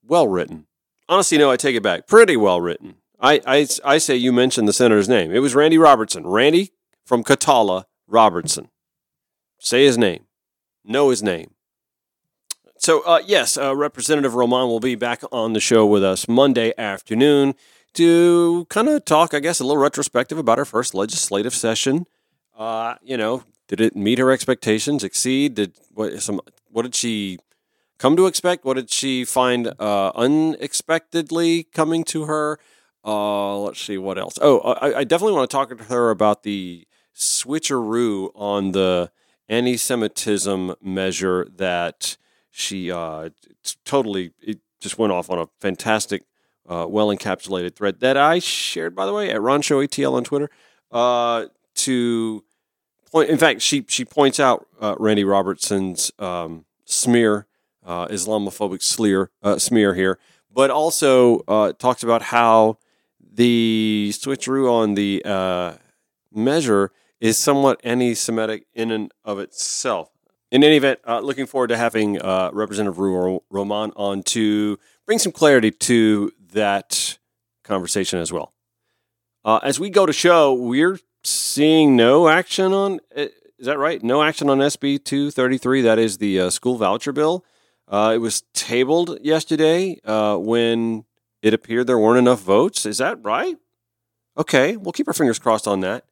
Well 0.03 0.27
written. 0.27 0.67
Honestly, 1.09 1.37
no, 1.37 1.49
I 1.49 1.57
take 1.57 1.75
it 1.75 1.83
back. 1.83 2.07
Pretty 2.07 2.37
well 2.37 2.61
written. 2.61 2.95
I, 3.19 3.41
I, 3.47 3.67
I 3.83 3.97
say 3.97 4.15
you 4.15 4.31
mentioned 4.31 4.67
the 4.67 4.73
senator's 4.73 5.09
name. 5.09 5.31
It 5.31 5.39
was 5.39 5.55
Randy 5.55 5.77
Robertson. 5.77 6.27
Randy 6.27 6.71
from 7.03 7.23
Cataula 7.23 7.85
Robertson. 8.07 8.69
Say 9.57 9.85
his 9.85 9.97
name. 9.97 10.25
Know 10.83 11.09
his 11.09 11.23
name. 11.23 11.51
So, 12.77 13.01
uh, 13.01 13.21
yes, 13.25 13.57
uh, 13.57 13.75
Representative 13.75 14.35
Romman 14.35 14.67
will 14.67 14.79
be 14.79 14.95
back 14.95 15.23
on 15.31 15.53
the 15.53 15.59
show 15.59 15.85
with 15.85 16.03
us 16.03 16.27
Monday 16.27 16.73
afternoon 16.77 17.55
to 17.97 18.65
kind 18.69 18.87
of 18.87 19.05
talk, 19.05 19.33
I 19.33 19.39
guess, 19.39 19.59
a 19.59 19.63
little 19.63 19.81
retrospective 19.81 20.37
about 20.37 20.59
our 20.59 20.65
first 20.65 20.93
legislative 20.93 21.53
session. 21.53 22.05
Uh, 22.57 22.95
you 23.03 23.17
know, 23.17 23.43
did 23.67 23.81
it 23.81 23.95
meet 23.95 24.19
her 24.19 24.31
expectations, 24.31 25.03
exceed? 25.03 25.55
Did 25.55 25.73
what 25.93 26.21
some? 26.21 26.41
What 26.71 26.83
did 26.83 26.95
she 26.95 27.39
come 27.97 28.15
to 28.15 28.25
expect? 28.25 28.65
What 28.65 28.75
did 28.75 28.91
she 28.91 29.25
find 29.25 29.73
uh, 29.79 30.11
unexpectedly 30.15 31.63
coming 31.65 32.03
to 32.05 32.25
her? 32.25 32.59
Uh, 33.03 33.57
let's 33.59 33.81
see 33.81 33.97
what 33.97 34.17
else. 34.17 34.37
Oh, 34.41 34.59
I, 34.59 34.99
I 34.99 35.03
definitely 35.03 35.33
want 35.33 35.49
to 35.49 35.55
talk 35.55 35.75
to 35.75 35.83
her 35.85 36.09
about 36.09 36.43
the 36.43 36.85
switcheroo 37.15 38.31
on 38.35 38.71
the 38.73 39.11
anti-Semitism 39.49 40.75
measure 40.81 41.47
that 41.55 42.17
she 42.51 42.91
uh, 42.91 43.29
totally 43.85 44.31
it 44.41 44.59
just 44.79 44.97
went 44.97 45.13
off 45.13 45.29
on 45.29 45.39
a 45.39 45.47
fantastic, 45.59 46.23
uh, 46.67 46.85
well 46.87 47.07
encapsulated 47.07 47.75
thread 47.75 47.99
that 47.99 48.17
I 48.17 48.39
shared, 48.39 48.95
by 48.95 49.05
the 49.05 49.13
way, 49.13 49.29
at 49.31 49.41
Ron 49.41 49.61
Show 49.61 49.85
ATL 49.85 50.13
on 50.13 50.23
Twitter. 50.23 50.49
Uh, 50.91 51.45
to 51.75 52.43
point, 53.11 53.29
in 53.29 53.37
fact, 53.37 53.61
she 53.61 53.85
she 53.87 54.05
points 54.05 54.39
out 54.39 54.67
uh, 54.81 54.95
Randy 54.99 55.23
Robertson's 55.23 56.11
um, 56.19 56.65
smear, 56.85 57.47
uh, 57.85 58.07
Islamophobic 58.07 58.81
smear, 58.81 59.31
uh, 59.41 59.57
smear 59.57 59.93
here, 59.93 60.19
but 60.51 60.69
also 60.69 61.39
talks 61.73 62.03
about 62.03 62.23
how 62.23 62.77
the 63.19 64.11
switcheroo 64.13 64.71
on 64.71 64.95
the 64.95 65.21
measure 66.33 66.91
is 67.19 67.37
somewhat 67.37 67.81
anti-Semitic 67.83 68.67
in 68.73 68.91
and 68.91 69.11
of 69.25 69.39
itself. 69.39 70.11
In 70.51 70.63
any 70.63 70.77
event, 70.77 70.99
uh, 71.05 71.19
looking 71.19 71.45
forward 71.45 71.67
to 71.67 71.77
having 71.77 72.21
uh, 72.21 72.51
Representative 72.53 72.97
Romman 72.97 73.91
on 73.95 74.23
to 74.23 74.79
bring 75.05 75.19
some 75.19 75.31
clarity 75.31 75.71
to 75.71 76.31
that 76.57 77.17
conversation 77.63 78.19
as 78.19 78.31
well. 78.31 78.53
Uh, 79.45 79.59
as 79.63 79.79
we 79.79 79.89
go 79.89 80.05
to 80.05 80.13
show, 80.13 80.53
we're 80.53 80.99
seeing 81.23 81.95
no 81.95 82.27
action 82.27 82.73
on. 82.73 82.99
Uh, 83.15 83.27
is 83.57 83.65
that 83.65 83.79
right? 83.79 84.03
No 84.03 84.21
action 84.21 84.49
on 84.49 84.59
SB 84.59 85.03
233. 85.03 85.81
That 85.81 85.97
is 85.97 86.17
the 86.17 86.39
uh, 86.39 86.49
school 86.49 86.77
voucher 86.77 87.11
bill. 87.11 87.43
Uh, 87.87 88.11
it 88.13 88.19
was 88.19 88.43
tabled 88.53 89.17
yesterday 89.21 89.97
when 90.03 91.05
it 91.41 91.53
appeared 91.53 91.87
there 91.87 91.97
weren't 91.97 92.19
enough 92.19 92.41
votes. 92.41 92.85
Is 92.85 92.97
that 92.97 93.23
right? 93.23 93.57
Okay, 94.37 94.77
we'll 94.77 94.91
keep 94.91 95.07
our 95.07 95.13
fingers 95.13 95.39
crossed 95.39 95.67
on 95.67 95.79
that. 95.79 96.05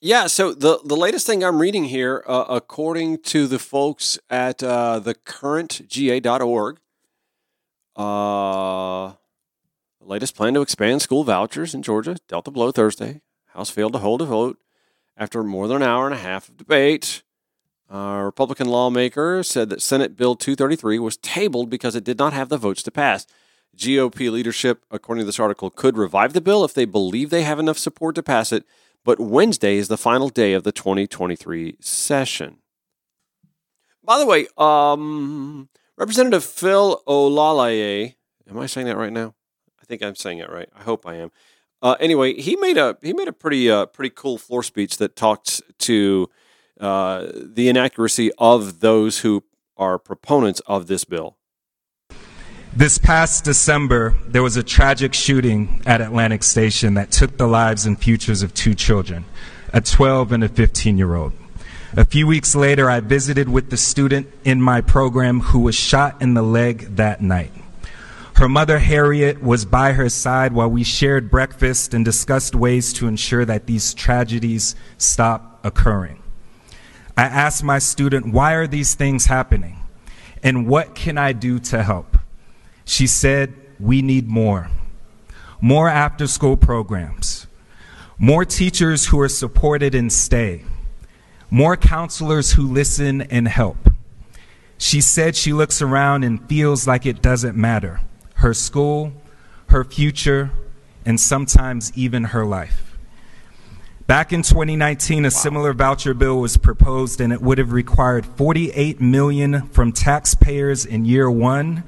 Yeah, 0.00 0.26
so 0.26 0.52
the, 0.52 0.78
the 0.84 0.96
latest 0.96 1.26
thing 1.26 1.42
I'm 1.42 1.58
reading 1.58 1.84
here, 1.84 2.22
uh, 2.26 2.44
according 2.48 3.22
to 3.22 3.46
the 3.46 3.58
folks 3.58 4.18
at 4.28 4.62
uh, 4.62 5.00
thecurrentga.org, 5.02 6.78
uh, 7.96 9.12
latest 10.06 10.36
plan 10.36 10.54
to 10.54 10.62
expand 10.62 11.02
school 11.02 11.24
vouchers 11.24 11.74
in 11.74 11.82
Georgia 11.82 12.16
dealt 12.28 12.48
a 12.48 12.50
blow 12.50 12.70
Thursday. 12.70 13.20
House 13.48 13.70
failed 13.70 13.92
to 13.94 13.98
hold 13.98 14.22
a 14.22 14.26
vote 14.26 14.58
after 15.16 15.42
more 15.42 15.68
than 15.68 15.78
an 15.78 15.82
hour 15.88 16.06
and 16.06 16.14
a 16.14 16.18
half 16.18 16.48
of 16.48 16.56
debate. 16.56 17.22
A 17.88 18.24
Republican 18.24 18.68
lawmaker 18.68 19.42
said 19.42 19.68
that 19.70 19.82
Senate 19.82 20.16
Bill 20.16 20.34
233 20.34 20.98
was 20.98 21.16
tabled 21.18 21.70
because 21.70 21.94
it 21.94 22.04
did 22.04 22.18
not 22.18 22.32
have 22.32 22.48
the 22.48 22.58
votes 22.58 22.82
to 22.84 22.90
pass. 22.90 23.26
GOP 23.76 24.30
leadership, 24.30 24.84
according 24.90 25.22
to 25.22 25.26
this 25.26 25.38
article, 25.38 25.70
could 25.70 25.96
revive 25.96 26.32
the 26.32 26.40
bill 26.40 26.64
if 26.64 26.74
they 26.74 26.84
believe 26.86 27.30
they 27.30 27.42
have 27.42 27.58
enough 27.58 27.78
support 27.78 28.14
to 28.14 28.22
pass 28.22 28.52
it 28.52 28.64
but 29.06 29.20
Wednesday 29.20 29.76
is 29.76 29.86
the 29.86 29.96
final 29.96 30.28
day 30.28 30.52
of 30.52 30.64
the 30.64 30.72
2023 30.72 31.76
session. 31.80 32.56
By 34.02 34.18
the 34.18 34.26
way, 34.26 34.48
um, 34.58 35.68
Representative 35.96 36.44
Phil 36.44 37.00
Olaleye, 37.06 38.16
am 38.50 38.58
I 38.58 38.66
saying 38.66 38.88
that 38.88 38.96
right 38.96 39.12
now? 39.12 39.35
I 39.86 39.88
think 39.88 40.02
I'm 40.02 40.16
saying 40.16 40.38
it 40.38 40.50
right. 40.50 40.68
I 40.76 40.82
hope 40.82 41.06
I 41.06 41.14
am. 41.14 41.30
Uh, 41.80 41.94
anyway, 42.00 42.34
he 42.34 42.56
made 42.56 42.76
a 42.76 42.96
he 43.02 43.12
made 43.12 43.28
a 43.28 43.32
pretty 43.32 43.70
uh, 43.70 43.86
pretty 43.86 44.10
cool 44.10 44.36
floor 44.36 44.64
speech 44.64 44.96
that 44.96 45.14
talked 45.14 45.62
to 45.80 46.28
uh, 46.80 47.26
the 47.32 47.68
inaccuracy 47.68 48.32
of 48.36 48.80
those 48.80 49.20
who 49.20 49.44
are 49.76 49.96
proponents 49.98 50.60
of 50.66 50.88
this 50.88 51.04
bill. 51.04 51.36
This 52.74 52.98
past 52.98 53.44
December, 53.44 54.16
there 54.26 54.42
was 54.42 54.56
a 54.56 54.62
tragic 54.64 55.14
shooting 55.14 55.80
at 55.86 56.00
Atlantic 56.00 56.42
Station 56.42 56.94
that 56.94 57.12
took 57.12 57.36
the 57.36 57.46
lives 57.46 57.86
and 57.86 57.96
futures 57.96 58.42
of 58.42 58.54
two 58.54 58.74
children, 58.74 59.24
a 59.72 59.80
12 59.80 60.32
and 60.32 60.42
a 60.42 60.48
15 60.48 60.98
year 60.98 61.14
old. 61.14 61.32
A 61.96 62.04
few 62.04 62.26
weeks 62.26 62.56
later, 62.56 62.90
I 62.90 62.98
visited 62.98 63.48
with 63.48 63.70
the 63.70 63.76
student 63.76 64.26
in 64.44 64.60
my 64.60 64.80
program 64.80 65.40
who 65.40 65.60
was 65.60 65.76
shot 65.76 66.20
in 66.20 66.34
the 66.34 66.42
leg 66.42 66.96
that 66.96 67.20
night. 67.20 67.52
Her 68.36 68.50
mother, 68.50 68.78
Harriet, 68.78 69.42
was 69.42 69.64
by 69.64 69.94
her 69.94 70.10
side 70.10 70.52
while 70.52 70.68
we 70.68 70.84
shared 70.84 71.30
breakfast 71.30 71.94
and 71.94 72.04
discussed 72.04 72.54
ways 72.54 72.92
to 72.92 73.08
ensure 73.08 73.46
that 73.46 73.66
these 73.66 73.94
tragedies 73.94 74.76
stop 74.98 75.58
occurring. 75.64 76.22
I 77.16 77.22
asked 77.22 77.64
my 77.64 77.78
student, 77.78 78.34
Why 78.34 78.52
are 78.52 78.66
these 78.66 78.94
things 78.94 79.24
happening? 79.24 79.78
And 80.42 80.66
what 80.66 80.94
can 80.94 81.16
I 81.16 81.32
do 81.32 81.58
to 81.60 81.82
help? 81.82 82.18
She 82.84 83.06
said, 83.06 83.54
We 83.80 84.02
need 84.02 84.28
more. 84.28 84.68
More 85.62 85.88
after 85.88 86.26
school 86.26 86.58
programs, 86.58 87.46
more 88.18 88.44
teachers 88.44 89.06
who 89.06 89.18
are 89.18 89.30
supported 89.30 89.94
and 89.94 90.12
stay, 90.12 90.62
more 91.48 91.78
counselors 91.78 92.52
who 92.52 92.70
listen 92.70 93.22
and 93.22 93.48
help. 93.48 93.78
She 94.76 95.00
said 95.00 95.36
she 95.36 95.54
looks 95.54 95.80
around 95.80 96.22
and 96.22 96.46
feels 96.46 96.86
like 96.86 97.06
it 97.06 97.22
doesn't 97.22 97.56
matter 97.56 98.00
her 98.36 98.54
school, 98.54 99.12
her 99.68 99.84
future, 99.84 100.50
and 101.04 101.20
sometimes 101.20 101.92
even 101.96 102.24
her 102.24 102.44
life. 102.44 102.96
Back 104.06 104.32
in 104.32 104.42
2019, 104.42 105.24
a 105.24 105.26
wow. 105.26 105.28
similar 105.30 105.72
voucher 105.72 106.14
bill 106.14 106.40
was 106.40 106.56
proposed 106.56 107.20
and 107.20 107.32
it 107.32 107.42
would 107.42 107.58
have 107.58 107.72
required 107.72 108.24
48 108.24 109.00
million 109.00 109.68
from 109.68 109.92
taxpayers 109.92 110.86
in 110.86 111.04
year 111.04 111.30
1 111.30 111.82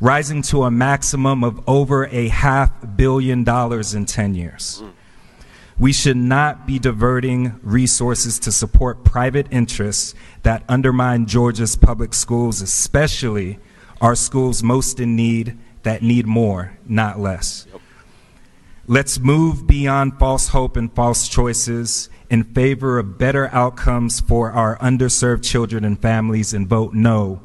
rising 0.00 0.42
to 0.42 0.62
a 0.62 0.70
maximum 0.70 1.42
of 1.42 1.66
over 1.68 2.06
a 2.06 2.28
half 2.28 2.70
billion 2.96 3.42
dollars 3.42 3.94
in 3.94 4.04
10 4.04 4.34
years. 4.34 4.82
Mm. 4.82 4.92
We 5.78 5.92
should 5.92 6.16
not 6.16 6.66
be 6.66 6.78
diverting 6.78 7.58
resources 7.62 8.38
to 8.40 8.52
support 8.52 9.04
private 9.04 9.46
interests 9.50 10.14
that 10.42 10.62
undermine 10.68 11.26
Georgia's 11.26 11.76
public 11.76 12.14
schools, 12.14 12.62
especially 12.62 13.58
our 14.00 14.14
schools 14.14 14.62
most 14.62 15.00
in 15.00 15.16
need 15.16 15.58
that 15.86 16.02
need 16.02 16.26
more, 16.26 16.76
not 16.84 17.18
less. 17.20 17.66
Yep. 17.72 17.80
Let's 18.88 19.20
move 19.20 19.68
beyond 19.68 20.18
false 20.18 20.48
hope 20.48 20.76
and 20.76 20.92
false 20.92 21.28
choices 21.28 22.10
in 22.28 22.42
favor 22.42 22.98
of 22.98 23.18
better 23.18 23.48
outcomes 23.52 24.18
for 24.18 24.50
our 24.50 24.76
underserved 24.78 25.44
children 25.44 25.84
and 25.84 26.00
families 26.00 26.52
and 26.52 26.68
vote 26.68 26.92
no 26.92 27.40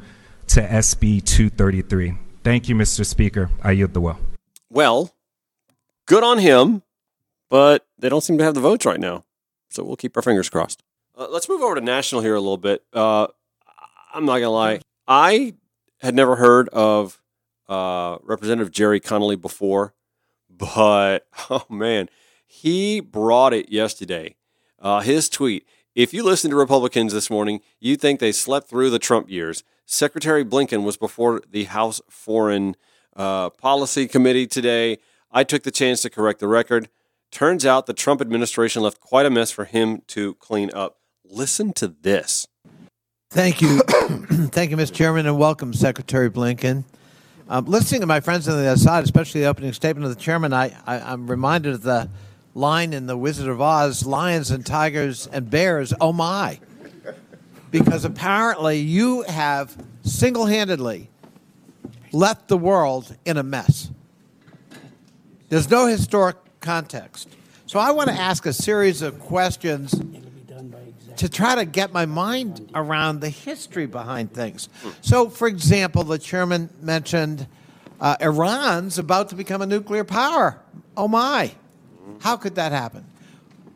to 0.47 0.61
SB 0.61 1.23
233. 1.23 2.15
Thank 2.43 2.67
you, 2.67 2.73
Mr. 2.73 3.05
Speaker. 3.05 3.51
I 3.63 3.71
yield 3.71 3.93
the 3.93 4.01
will. 4.01 4.17
Well, 4.71 5.13
good 6.07 6.23
on 6.23 6.39
him, 6.39 6.81
but 7.47 7.85
they 7.99 8.09
don't 8.09 8.21
seem 8.21 8.39
to 8.39 8.43
have 8.43 8.55
the 8.55 8.59
votes 8.59 8.87
right 8.87 8.99
now. 8.99 9.23
So 9.69 9.83
we'll 9.83 9.97
keep 9.97 10.17
our 10.17 10.23
fingers 10.23 10.49
crossed. 10.49 10.81
Uh, 11.15 11.27
let's 11.29 11.47
move 11.47 11.61
over 11.61 11.75
to 11.75 11.81
national 11.81 12.21
here 12.21 12.35
a 12.35 12.39
little 12.39 12.57
bit. 12.57 12.83
Uh, 12.91 13.27
I'm 14.13 14.25
not 14.25 14.39
going 14.39 14.43
to 14.43 14.49
lie. 14.49 14.79
I 15.07 15.53
had 15.99 16.15
never 16.15 16.35
heard 16.35 16.69
of 16.69 17.20
uh, 17.71 18.17
Representative 18.21 18.71
Gerry 18.71 18.99
Connolly 18.99 19.35
before, 19.35 19.93
but 20.49 21.27
oh 21.49 21.65
man, 21.69 22.09
he 22.45 22.99
brought 22.99 23.53
it 23.53 23.71
yesterday. 23.71 24.35
Uh, 24.79 24.99
his 24.99 25.29
tweet 25.29 25.65
if 25.93 26.13
you 26.13 26.23
listen 26.23 26.49
to 26.49 26.55
Republicans 26.55 27.11
this 27.11 27.29
morning, 27.29 27.59
you 27.79 27.97
think 27.97 28.19
they 28.19 28.31
slept 28.31 28.69
through 28.69 28.89
the 28.89 28.99
Trump 28.99 29.29
years. 29.29 29.63
Secretary 29.85 30.45
Blinken 30.45 30.83
was 30.83 30.95
before 30.95 31.41
the 31.49 31.65
House 31.65 31.99
Foreign 32.09 32.77
uh, 33.15 33.49
Policy 33.49 34.07
Committee 34.07 34.47
today. 34.47 34.99
I 35.31 35.43
took 35.43 35.63
the 35.63 35.71
chance 35.71 36.01
to 36.03 36.09
correct 36.09 36.39
the 36.39 36.47
record. 36.47 36.87
Turns 37.29 37.65
out 37.65 37.87
the 37.87 37.93
Trump 37.93 38.21
administration 38.21 38.81
left 38.83 39.01
quite 39.01 39.25
a 39.25 39.29
mess 39.29 39.51
for 39.51 39.65
him 39.65 40.01
to 40.07 40.35
clean 40.35 40.71
up. 40.73 40.97
Listen 41.25 41.73
to 41.73 41.89
this. 41.89 42.47
Thank 43.29 43.61
you. 43.61 43.79
Thank 43.89 44.71
you, 44.71 44.77
Mr. 44.77 44.93
Chairman, 44.93 45.25
and 45.25 45.37
welcome, 45.37 45.73
Secretary 45.73 46.29
Blinken. 46.29 46.85
Um, 47.49 47.65
listening 47.65 48.01
to 48.01 48.07
my 48.07 48.19
friends 48.19 48.47
on 48.47 48.57
the 48.57 48.67
other 48.67 48.79
side, 48.79 49.03
especially 49.03 49.41
the 49.41 49.47
opening 49.47 49.73
statement 49.73 50.05
of 50.05 50.15
the 50.15 50.21
chairman, 50.21 50.53
I, 50.53 50.75
I, 50.85 50.99
I'm 50.99 51.29
reminded 51.29 51.73
of 51.73 51.81
the 51.83 52.09
line 52.53 52.93
in 52.93 53.07
The 53.07 53.17
Wizard 53.17 53.47
of 53.47 53.61
Oz 53.61 54.05
lions 54.05 54.51
and 54.51 54.65
tigers 54.65 55.27
and 55.27 55.49
bears, 55.49 55.93
oh 55.99 56.13
my. 56.13 56.59
Because 57.71 58.05
apparently 58.05 58.79
you 58.79 59.23
have 59.23 59.75
single 60.03 60.45
handedly 60.45 61.09
left 62.11 62.47
the 62.47 62.57
world 62.57 63.15
in 63.25 63.37
a 63.37 63.43
mess. 63.43 63.89
There's 65.49 65.69
no 65.69 65.87
historic 65.87 66.37
context. 66.59 67.29
So 67.65 67.79
I 67.79 67.91
want 67.91 68.09
to 68.09 68.15
ask 68.15 68.45
a 68.45 68.53
series 68.53 69.01
of 69.01 69.19
questions 69.19 69.93
to 71.21 71.29
try 71.29 71.53
to 71.53 71.65
get 71.65 71.93
my 71.93 72.07
mind 72.07 72.71
around 72.73 73.19
the 73.21 73.29
history 73.29 73.85
behind 73.85 74.33
things. 74.33 74.69
So, 75.01 75.29
for 75.29 75.47
example, 75.47 76.03
the 76.03 76.17
chairman 76.17 76.67
mentioned 76.81 77.45
uh, 77.99 78.15
Iran's 78.19 78.97
about 78.97 79.29
to 79.29 79.35
become 79.35 79.61
a 79.61 79.67
nuclear 79.67 80.03
power. 80.03 80.59
Oh 80.97 81.07
my. 81.07 81.51
How 82.21 82.37
could 82.37 82.55
that 82.55 82.71
happen? 82.71 83.05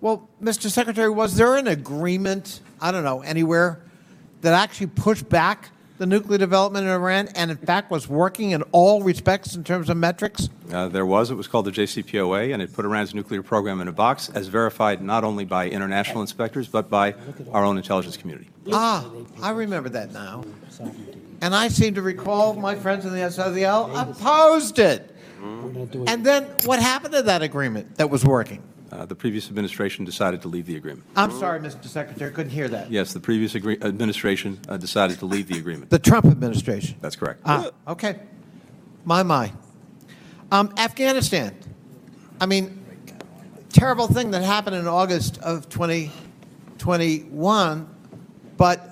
Well, 0.01 0.27
Mr. 0.41 0.71
Secretary, 0.71 1.07
was 1.07 1.35
there 1.35 1.55
an 1.55 1.67
agreement, 1.67 2.61
I 2.81 2.91
don't 2.91 3.03
know, 3.03 3.21
anywhere 3.21 3.79
that 4.41 4.53
actually 4.53 4.87
pushed 4.87 5.29
back 5.29 5.69
the 5.97 6.05
nuclear 6.05 6.37
development 6.37 6.85
in 6.85 6.91
Iran 6.91 7.29
and, 7.35 7.51
in 7.51 7.57
fact, 7.57 7.89
was 7.89 8.07
working 8.07 8.51
in 8.51 8.61
all 8.71 9.01
respects 9.03 9.55
in 9.55 9.63
terms 9.63 9.89
of 9.89 9.97
metrics? 9.97 10.49
Uh, 10.71 10.87
there 10.89 11.05
was. 11.05 11.31
It 11.31 11.35
was 11.35 11.47
called 11.47 11.65
the 11.65 11.71
JCPOA, 11.71 12.53
and 12.53 12.61
it 12.61 12.73
put 12.73 12.85
Iran's 12.85 13.13
nuclear 13.13 13.41
program 13.43 13.81
in 13.81 13.87
a 13.87 13.91
box, 13.91 14.29
as 14.29 14.47
verified 14.47 15.01
not 15.01 15.23
only 15.23 15.45
by 15.45 15.69
international 15.69 16.21
inspectors, 16.21 16.67
but 16.67 16.89
by 16.89 17.15
our 17.51 17.63
own 17.63 17.77
intelligence 17.77 18.17
community. 18.17 18.49
Ah, 18.73 19.09
I 19.41 19.51
remember 19.51 19.89
that 19.89 20.11
now. 20.11 20.43
And 21.41 21.55
I 21.55 21.67
seem 21.67 21.95
to 21.95 22.01
recall 22.01 22.53
my 22.55 22.75
friends 22.75 23.05
on 23.05 23.13
the 23.13 23.21
other 23.21 23.33
side 23.33 23.47
of 23.47 23.55
the 23.55 23.65
aisle 23.65 23.95
opposed 23.95 24.79
it. 24.79 25.11
And 25.41 26.25
then 26.25 26.45
what 26.65 26.81
happened 26.81 27.13
to 27.13 27.21
that 27.23 27.41
agreement 27.41 27.97
that 27.97 28.09
was 28.09 28.25
working? 28.25 28.63
Uh, 28.91 29.03
the 29.05 29.15
previous 29.15 29.47
administration 29.47 30.05
decided 30.05 30.43
to 30.43 30.47
leave 30.47 30.67
the 30.67 30.75
agreement. 30.75 31.03
I'm 31.15 31.31
sorry, 31.31 31.59
Mr. 31.59 31.85
Secretary, 31.85 32.29
couldn't 32.31 32.51
hear 32.51 32.67
that. 32.67 32.91
Yes, 32.91 33.13
the 33.13 33.19
previous 33.19 33.55
agree- 33.55 33.79
administration 33.81 34.59
uh, 34.69 34.77
decided 34.77 35.17
to 35.19 35.25
leave 35.25 35.47
the 35.47 35.57
agreement. 35.57 35.89
The 35.89 35.97
Trump 35.97 36.27
administration. 36.27 36.95
That's 37.01 37.15
correct. 37.15 37.41
Ah, 37.45 37.71
okay. 37.87 38.19
My, 39.03 39.23
my. 39.23 39.51
Um, 40.51 40.71
Afghanistan. 40.77 41.57
I 42.39 42.45
mean, 42.45 42.85
terrible 43.69 44.05
thing 44.07 44.29
that 44.31 44.43
happened 44.43 44.75
in 44.75 44.85
August 44.87 45.39
of 45.39 45.67
2021, 45.69 47.89
but 48.57 48.91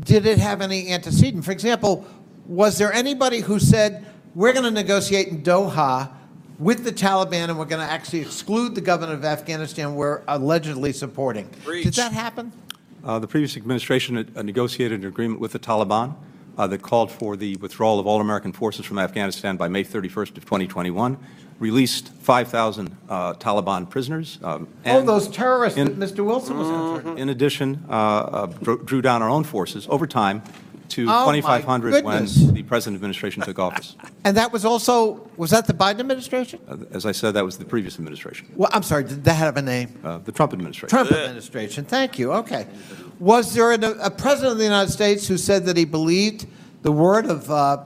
did 0.00 0.24
it 0.24 0.38
have 0.38 0.62
any 0.62 0.92
antecedent? 0.92 1.44
For 1.44 1.50
example, 1.52 2.06
was 2.46 2.78
there 2.78 2.92
anybody 2.92 3.40
who 3.40 3.58
said, 3.58 4.06
we're 4.34 4.52
going 4.52 4.64
to 4.64 4.70
negotiate 4.70 5.28
in 5.28 5.42
Doha 5.42 6.12
with 6.58 6.84
the 6.84 6.92
Taliban 6.92 7.48
and 7.48 7.58
we're 7.58 7.64
going 7.64 7.84
to 7.86 7.90
actually 7.92 8.20
exclude 8.20 8.74
the 8.74 8.80
government 8.80 9.18
of 9.18 9.24
Afghanistan 9.24 9.94
we're 9.94 10.22
allegedly 10.28 10.92
supporting? 10.92 11.48
Did 11.64 11.94
that 11.94 12.12
happen? 12.12 12.52
Uh, 13.04 13.18
the 13.18 13.28
previous 13.28 13.56
administration 13.56 14.16
had, 14.16 14.36
uh, 14.36 14.42
negotiated 14.42 15.00
an 15.02 15.06
agreement 15.06 15.40
with 15.40 15.52
the 15.52 15.58
Taliban 15.58 16.14
uh, 16.58 16.66
that 16.66 16.82
called 16.82 17.10
for 17.12 17.36
the 17.36 17.56
withdrawal 17.56 18.00
of 18.00 18.06
all 18.06 18.20
American 18.20 18.52
forces 18.52 18.84
from 18.86 18.98
Afghanistan 18.98 19.56
by 19.56 19.68
May 19.68 19.84
31st 19.84 20.36
of 20.38 20.44
2021, 20.44 21.16
released 21.58 22.08
5,000 22.14 22.96
uh, 23.08 23.34
Taliban 23.34 23.88
prisoners. 23.88 24.38
Um, 24.42 24.66
Oh, 24.84 24.98
and 24.98 25.08
those 25.08 25.28
terrorists 25.28 25.78
in- 25.78 25.98
that 25.98 25.98
Mr. 25.98 26.24
Wilson 26.24 26.58
was 26.58 26.68
concerned. 26.68 27.18
In 27.18 27.28
addition, 27.28 27.84
uh, 27.88 27.92
uh, 27.92 28.46
drew 28.46 28.82
drew 28.84 29.02
down 29.02 29.22
our 29.22 29.28
own 29.30 29.44
forces 29.44 29.86
over 29.90 30.06
time 30.06 30.42
to 30.90 31.02
Oh, 31.08 31.26
my 31.26 31.36
2,500 31.36 31.92
when 31.92 32.02
goodness. 32.04 32.34
the 32.52 32.62
present 32.62 32.94
administration 32.94 33.42
took 33.42 33.58
office. 33.58 33.96
And 34.24 34.36
that 34.36 34.52
was 34.52 34.64
also, 34.64 35.28
was 35.36 35.50
that 35.50 35.66
the 35.66 35.72
Biden 35.74 36.00
administration? 36.00 36.60
Uh, 36.68 36.76
As 36.92 37.06
I 37.06 37.12
said, 37.12 37.32
that 37.34 37.44
was 37.44 37.58
the 37.58 37.64
previous 37.64 37.96
administration, 37.98 38.48
Well, 38.54 38.70
I'm 38.72 38.82
sorry, 38.82 39.04
did 39.04 39.24
that 39.24 39.34
have 39.34 39.56
a 39.56 39.62
name? 39.62 39.98
uh, 40.04 40.18
the 40.18 40.32
Trump 40.32 40.52
administration. 40.52 40.88
Trump 40.88 41.12
administration, 41.12 41.84
thank 41.84 42.18
you, 42.18 42.32
okay. 42.32 42.66
Was 43.18 43.54
there 43.54 43.72
a, 43.72 43.78
a 44.04 44.10
president 44.10 44.52
of 44.52 44.58
the 44.58 44.64
United 44.64 44.90
States 44.92 45.26
who 45.26 45.36
said 45.36 45.64
that 45.66 45.76
he 45.76 45.84
believed 45.84 46.46
the 46.82 46.92
word 46.92 47.26
of, 47.26 47.50
uh, 47.50 47.84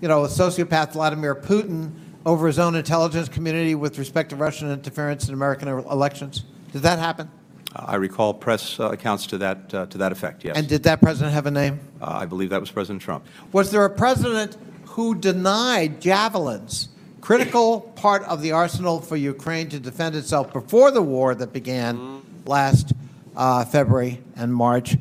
you 0.00 0.08
know, 0.08 0.22
sociopath 0.22 0.92
Vladimir 0.92 1.34
Putin 1.34 1.92
over 2.24 2.46
his 2.46 2.58
own 2.58 2.74
intelligence 2.74 3.28
community 3.28 3.74
with 3.74 3.98
respect 3.98 4.30
to 4.30 4.36
Russian 4.36 4.70
interference 4.70 5.28
in 5.28 5.34
American 5.34 5.68
elections? 5.68 6.44
Did 6.72 6.82
that 6.82 6.98
happen? 6.98 7.30
I 7.78 7.96
recall 7.96 8.32
press 8.34 8.80
uh, 8.80 8.90
accounts 8.90 9.26
to 9.28 9.38
that, 9.38 9.74
uh, 9.74 9.86
to 9.86 9.98
that 9.98 10.12
effect, 10.12 10.44
yes. 10.44 10.56
And 10.56 10.68
did 10.68 10.82
that 10.84 11.00
president 11.00 11.34
have 11.34 11.46
a 11.46 11.50
name? 11.50 11.80
Uh, 12.00 12.06
I 12.22 12.26
believe 12.26 12.50
that 12.50 12.60
was 12.60 12.70
President 12.70 13.02
Trump. 13.02 13.26
Was 13.52 13.70
there 13.70 13.84
a 13.84 13.90
president 13.90 14.56
who 14.84 15.14
denied 15.14 16.00
javelins, 16.00 16.88
critical 17.20 17.80
part 17.96 18.22
of 18.24 18.40
the 18.40 18.52
arsenal 18.52 19.00
for 19.00 19.16
Ukraine 19.16 19.68
to 19.68 19.78
defend 19.78 20.16
itself 20.16 20.52
before 20.52 20.90
the 20.90 21.02
war 21.02 21.34
that 21.34 21.52
began 21.52 22.22
last 22.46 22.92
uh, 23.36 23.64
February 23.64 24.22
and 24.36 24.54
March, 24.54 24.96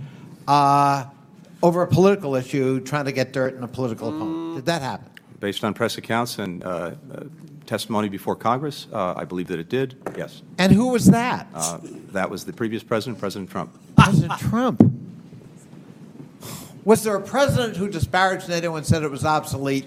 uh, 0.48 1.06
over 1.64 1.82
a 1.82 1.88
political 1.88 2.36
issue, 2.36 2.80
trying 2.82 3.06
to 3.06 3.12
get 3.12 3.32
dirt 3.32 3.56
on 3.56 3.64
a 3.64 3.68
political 3.68 4.10
opponent? 4.10 4.56
Did 4.58 4.66
that 4.66 4.82
happen? 4.82 5.10
Based 5.40 5.64
on 5.64 5.74
press 5.74 5.98
accounts 5.98 6.40
and 6.40 6.64
uh, 6.64 6.68
uh, 6.68 7.24
testimony 7.66 8.10
before 8.10 8.36
Congress, 8.36 8.88
uh, 8.94 9.14
I 9.16 9.26
believe 9.26 9.48
that 9.48 9.60
it 9.60 9.70
did, 9.70 9.96
yes. 10.18 10.42
And 10.58 10.72
who 10.72 10.88
was 10.88 11.08
that? 11.08 11.48
Uh, 11.54 11.80
That 12.12 12.30
was 12.30 12.46
the 12.46 12.54
previous 12.54 12.84
president, 12.84 13.20
President 13.20 13.50
Trump. 13.50 13.78
President 13.98 14.40
Trump. 14.40 14.82
Was 16.86 17.04
there 17.04 17.16
a 17.16 17.22
president 17.22 17.76
who 17.76 17.90
disparaged 17.90 18.48
NATO 18.48 18.76
and 18.76 18.86
said 18.86 19.04
it 19.04 19.10
was 19.10 19.26
obsolete 19.26 19.86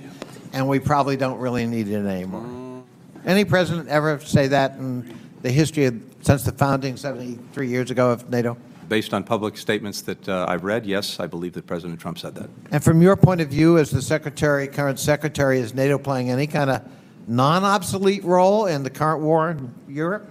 and 0.53 0.67
we 0.67 0.81
probably 0.81 1.17
don't 1.17 1.39
really 1.39 1.65
need 1.67 1.89
it 1.89 2.05
anymore? 2.05 2.83
Any 3.25 3.45
president 3.45 3.89
ever 3.89 4.19
say 4.21 4.49
that 4.49 4.73
in 4.73 5.17
the 5.43 5.51
history 5.51 5.85
of, 5.85 6.03
since 6.23 6.43
the 6.45 6.53
founding 6.53 6.97
73 6.97 7.69
years 7.69 7.91
ago 7.91 8.11
of 8.11 8.29
NATO? 8.31 8.57
Based 8.89 9.13
on 9.13 9.23
public 9.23 9.57
statements 9.59 10.01
that 10.03 10.29
uh, 10.29 10.47
I've 10.49 10.65
read, 10.65 10.87
yes, 10.87 11.21
I 11.21 11.27
believe 11.27 11.53
that 11.53 11.67
President 11.67 12.01
Trump 12.01 12.19
said 12.19 12.35
that. 12.37 12.49
And 12.73 12.83
from 12.83 13.03
your 13.03 13.17
point 13.17 13.41
of 13.43 13.49
view 13.49 13.79
as 13.79 13.91
the 13.91 14.01
secretary, 14.01 14.67
current 14.67 14.99
secretary, 14.99 15.61
is 15.61 15.75
NATO 15.75 15.99
playing 15.99 16.31
any 16.31 16.47
kind 16.47 16.71
of 16.71 16.83
non-obsolete 17.29 18.25
role 18.25 18.67
in 18.67 18.83
the 18.83 18.91
current 18.91 19.23
war 19.23 19.51
in 19.51 19.73
Europe? 19.87 20.29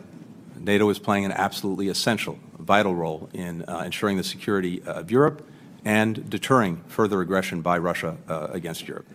NATO 0.60 0.90
is 0.90 1.00
playing 1.00 1.26
an 1.26 1.32
absolutely 1.32 1.88
essential, 1.88 2.40
vital 2.58 2.94
role 2.96 3.30
in 3.34 3.64
uh, 3.64 3.84
ensuring 3.86 4.18
the 4.18 4.24
security 4.24 4.82
of 4.84 5.10
Europe 5.12 5.48
and 5.86 6.30
deterring 6.30 6.84
further 6.88 7.22
aggression 7.22 7.62
by 7.62 7.78
Russia 7.78 8.18
uh, 8.28 8.48
against 8.52 8.88
Europe. 8.88 9.06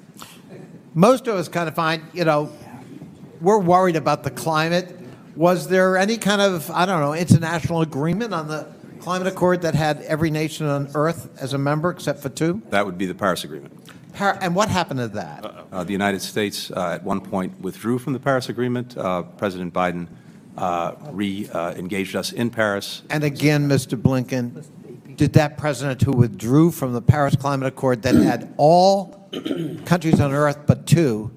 most 0.95 1.27
of 1.27 1.37
us 1.37 1.49
kind 1.49 1.68
of 1.68 1.75
find, 1.75 2.03
you 2.14 2.25
know, 2.25 2.51
we're 3.40 3.59
worried 3.59 3.97
about 3.97 4.23
the 4.23 4.31
climate. 4.31 4.97
Was 5.35 5.68
there 5.68 5.97
any 5.97 6.16
kind 6.16 6.40
of, 6.40 6.71
I 6.71 6.87
don't 6.87 7.01
know, 7.01 7.12
international 7.12 7.83
agreement 7.83 8.33
on 8.33 8.47
the 8.47 8.66
climate 9.01 9.27
accord 9.27 9.62
that 9.62 9.75
had 9.75 10.01
every 10.03 10.31
nation 10.31 10.66
on 10.66 10.88
Earth 10.95 11.29
as 11.40 11.53
a 11.53 11.59
member 11.59 11.90
except 11.90 12.21
for 12.21 12.29
two? 12.29 12.62
That 12.71 12.87
would 12.87 12.97
be 12.97 13.07
the 13.07 13.14
Paris 13.14 13.42
Agreement. 13.42 13.73
Par- 14.12 14.38
And 14.40 14.55
what 14.55 14.68
happened 14.68 15.01
to 15.01 15.09
that? 15.09 15.66
Uh, 15.72 15.85
the 15.85 15.92
United 15.92 16.20
States, 16.20 16.70
uh, 16.70 16.92
at 16.94 17.03
one 17.03 17.20
point, 17.20 17.61
withdrew 17.61 17.98
from 17.98 18.12
the 18.12 18.18
Paris 18.20 18.48
Agreement. 18.48 18.96
Uh, 18.96 19.22
President 19.22 19.72
Biden 19.72 20.07
uh, 20.57 20.94
re-engaged 21.11 22.14
us 22.14 22.33
in 22.33 22.51
Paris. 22.51 23.03
And 23.11 23.25
again, 23.25 23.68
Mr. 23.68 24.01
Blinken, 24.01 24.64
did 25.16 25.33
that 25.35 25.57
president 25.57 26.03
who 26.03 26.12
withdrew 26.12 26.70
from 26.70 26.92
the 26.92 27.03
Paris 27.03 27.37
Climate 27.37 27.68
Accord 27.68 28.03
that 28.03 28.14
had 28.14 28.53
all 28.57 29.29
countries 29.87 30.20
on 30.20 30.33
Earth 30.33 30.59
but 30.66 30.87
two, 30.87 31.31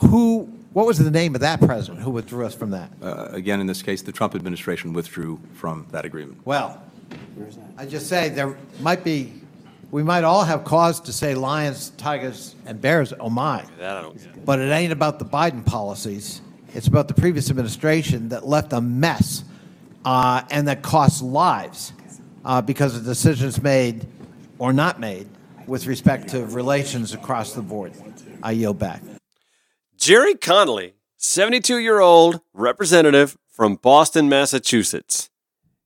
who, 0.00 0.44
what 0.72 0.86
was 0.86 0.98
the 0.98 1.10
name 1.10 1.34
of 1.34 1.40
that 1.42 1.60
president 1.60 2.02
who 2.02 2.10
withdrew 2.10 2.44
us 2.46 2.54
from 2.54 2.70
that? 2.70 2.90
Uh, 3.00 3.28
again, 3.30 3.60
in 3.60 3.66
this 3.66 3.82
case, 3.82 4.02
the 4.02 4.12
Trump 4.12 4.34
administration 4.34 4.92
withdrew 4.92 5.40
from 5.54 5.86
that 5.92 6.04
agreement. 6.04 6.40
Well, 6.44 6.82
I 7.76 7.86
just 7.86 8.08
say 8.08 8.28
there 8.28 8.56
might 8.80 9.04
be, 9.04 9.32
we 9.92 10.02
might 10.02 10.24
all 10.24 10.42
have 10.42 10.64
cause 10.64 11.00
to 11.00 11.12
say 11.12 11.34
lions, 11.34 11.90
tigers, 11.98 12.56
and 12.64 12.80
bears, 12.80 13.12
oh 13.20 13.28
my. 13.28 13.62
That 13.78 13.98
I 13.98 14.02
don't 14.02 14.16
get. 14.16 14.44
But 14.44 14.58
it 14.58 14.72
ain't 14.72 14.92
about 14.92 15.18
the 15.18 15.26
Biden 15.26 15.64
policies. 15.64 16.40
It's 16.74 16.86
about 16.86 17.08
the 17.08 17.14
previous 17.14 17.50
administration 17.50 18.30
that 18.30 18.46
left 18.48 18.72
a 18.72 18.80
mess 18.80 19.44
uh, 20.04 20.42
and 20.50 20.66
that 20.66 20.82
cost 20.82 21.22
lives 21.22 21.92
uh, 22.42 22.62
because 22.62 22.96
of 22.96 23.04
decisions 23.04 23.62
made 23.62 24.06
or 24.58 24.72
not 24.72 24.98
made 24.98 25.28
with 25.66 25.86
respect 25.86 26.28
to 26.30 26.46
relations 26.46 27.12
across 27.12 27.52
the 27.52 27.62
board. 27.62 27.92
I 28.42 28.52
yield 28.52 28.78
back. 28.78 29.02
Gerry 29.98 30.34
Connolly, 30.34 30.94
72 31.18 31.78
year 31.78 32.00
old 32.00 32.40
representative 32.54 33.36
from 33.50 33.76
Boston, 33.76 34.30
Massachusetts. 34.30 35.28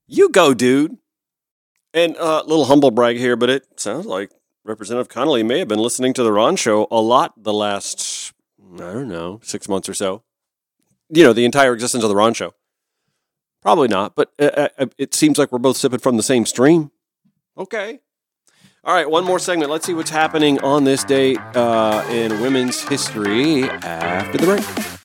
You 0.07 0.29
go, 0.29 0.55
dude. 0.55 0.97
And 1.97 2.15
a 2.17 2.23
uh, 2.23 2.43
little 2.47 2.67
humble 2.67 2.91
brag 2.91 3.17
here, 3.17 3.37
but 3.37 3.49
it 3.49 3.81
sounds 3.81 4.05
like 4.05 4.31
Representative 4.67 5.09
Connolly 5.09 5.43
may 5.43 5.61
have 5.61 5.69
been 5.69 5.79
listening 5.79 6.13
to 6.13 6.23
the 6.23 6.31
Ron 6.31 6.55
Show 6.57 6.87
a 6.91 7.01
lot 7.01 7.43
the 7.43 7.55
last 7.55 8.35
I 8.75 8.93
don't 8.93 9.09
know, 9.09 9.41
six 9.43 9.67
months 9.67 9.89
or 9.89 9.95
so. 9.95 10.23
You 11.09 11.25
know, 11.25 11.33
the 11.33 11.47
entire 11.47 11.73
existence 11.73 12.05
of 12.05 12.11
the 12.11 12.17
Ron 12.17 12.35
Show. 12.35 12.53
Probably 13.63 13.89
not, 13.89 14.15
but 14.15 14.31
uh, 14.39 14.69
uh, 14.79 14.87
it 14.99 15.15
seems 15.15 15.39
like 15.39 15.51
we're 15.51 15.59
both 15.59 15.79
sipping 15.79 16.01
from 16.01 16.19
the 16.19 16.23
same 16.23 16.45
stream. 16.45 16.91
Okay. 17.57 18.01
All 18.85 18.95
right, 18.95 19.09
one 19.09 19.25
more 19.25 19.39
segment. 19.39 19.71
Let's 19.71 19.87
see 19.87 19.95
what's 19.95 20.11
happening 20.11 20.61
on 20.61 20.85
this 20.85 21.03
day 21.03 21.37
uh, 21.55 22.07
in 22.11 22.43
women's 22.43 22.83
history 22.83 23.65
after 23.65 24.37
the 24.37 24.45
break. 24.45 24.96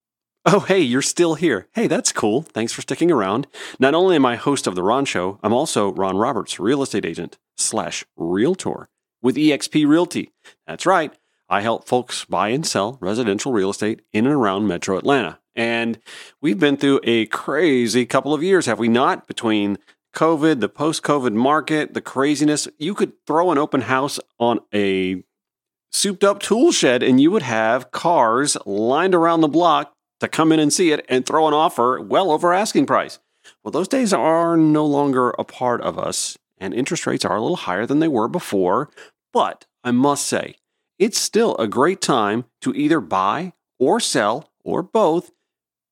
Oh, 0.44 0.62
hey, 0.62 0.80
you're 0.80 1.04
still 1.04 1.36
here. 1.36 1.68
Hey, 1.76 1.86
that's 1.86 2.12
cool. 2.12 2.42
Thanks 2.42 2.74
for 2.74 2.82
sticking 2.82 3.12
around. 3.12 3.46
Not 3.78 3.94
only 3.94 4.16
am 4.16 4.26
I 4.26 4.38
host 4.38 4.66
of 4.66 4.74
The 4.74 4.82
Ron 4.82 5.06
Show, 5.06 5.39
I'm 5.44 5.54
also 5.54 5.94
Ron 5.94 6.18
Roberts, 6.18 6.60
real 6.60 6.82
estate 6.82 7.06
agent 7.06 7.38
slash 7.58 8.04
realtor 8.18 8.89
with 9.22 9.36
eXp 9.36 9.88
Realty. 9.88 10.32
That's 10.66 10.88
right. 10.88 11.14
I 11.48 11.62
help 11.62 11.88
folks 11.88 12.26
buy 12.26 12.50
and 12.50 12.66
sell 12.66 12.98
residential 13.02 13.52
real 13.52 13.70
estate 13.70 14.02
in 14.14 14.26
and 14.26 14.34
around 14.34 14.68
metro 14.68 14.98
Atlanta. 14.98 15.38
And 15.56 16.00
we've 16.42 16.58
been 16.58 16.78
through 16.78 17.02
a 17.04 17.28
crazy 17.28 18.08
couple 18.08 18.34
of 18.34 18.42
years, 18.42 18.66
have 18.66 18.80
we 18.80 18.88
not? 18.88 19.28
Between 19.28 19.78
COVID, 20.16 20.60
the 20.60 20.70
post 20.70 21.04
COVID 21.04 21.34
market, 21.34 21.94
the 21.94 22.02
craziness. 22.02 22.68
You 22.80 22.96
could 22.96 23.14
throw 23.28 23.52
an 23.52 23.60
open 23.60 23.82
house 23.82 24.20
on 24.39 24.62
a 24.74 25.24
souped 25.92 26.24
up 26.24 26.39
tool 26.39 26.72
shed 26.72 27.04
and 27.04 27.22
you 27.22 27.30
would 27.30 27.44
have 27.44 27.92
cars 27.92 28.58
lined 28.66 29.14
around 29.14 29.42
the 29.42 29.48
block 29.48 29.94
to 30.22 30.28
come 30.28 30.51
in 30.51 30.59
and 30.59 30.72
see 30.72 30.91
it 30.91 31.05
and 31.09 31.26
throw 31.26 31.47
an 31.47 31.53
offer 31.53 31.99
well 31.99 32.32
over 32.32 32.53
asking 32.53 32.86
price. 32.86 33.19
Well, 33.63 33.72
those 33.72 33.88
days 33.88 34.13
are 34.13 34.55
no 34.55 34.86
longer 34.86 35.32
a 35.32 35.43
part 35.43 35.82
of 35.82 35.99
us, 35.99 36.38
and 36.57 36.74
interest 36.74 37.05
rates 37.05 37.26
are 37.26 37.36
a 37.36 37.41
little 37.41 37.57
higher 37.57 37.86
than 37.86 37.99
they 37.99 38.07
were 38.07 38.28
before. 38.28 38.89
But 39.34 39.65
I 39.84 39.91
must 39.91 40.28
say, 40.28 40.55
it's 40.99 41.19
still 41.19 41.57
a 41.57 41.67
great 41.67 42.01
time 42.01 42.45
to 42.61 42.74
either 42.74 43.01
buy 43.01 43.53
or 43.80 43.99
sell 43.99 44.49
or 44.63 44.84
both 44.84 45.32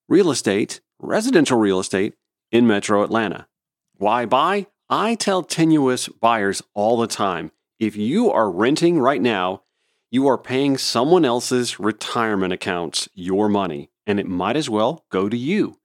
real 0.08 0.30
estate, 0.30 0.80
residential 1.00 1.58
real 1.58 1.80
estate 1.80 2.14
in 2.52 2.68
metro 2.68 3.04
Atlanta. 3.04 3.48
Why 3.98 4.26
buy? 4.26 4.68
I 4.90 5.16
tell 5.16 5.44
tenuous 5.44 6.08
buyers 6.08 6.62
all 6.74 6.98
the 6.98 7.08
time 7.08 7.52
if 7.80 7.96
you 7.96 8.30
are 8.30 8.52
renting 8.52 9.00
right 9.00 9.22
now, 9.22 9.64
you 10.12 10.28
are 10.28 10.38
paying 10.38 10.78
someone 10.78 11.26
else's 11.26 11.80
retirement 11.80 12.52
accounts 12.54 13.08
your 13.14 13.48
money, 13.48 13.89
and 14.10 14.20
it 14.20 14.28
might 14.28 14.58
as 14.58 14.70
well 14.70 15.06
go 15.12 15.30
to 15.30 15.38
you. 15.38 15.78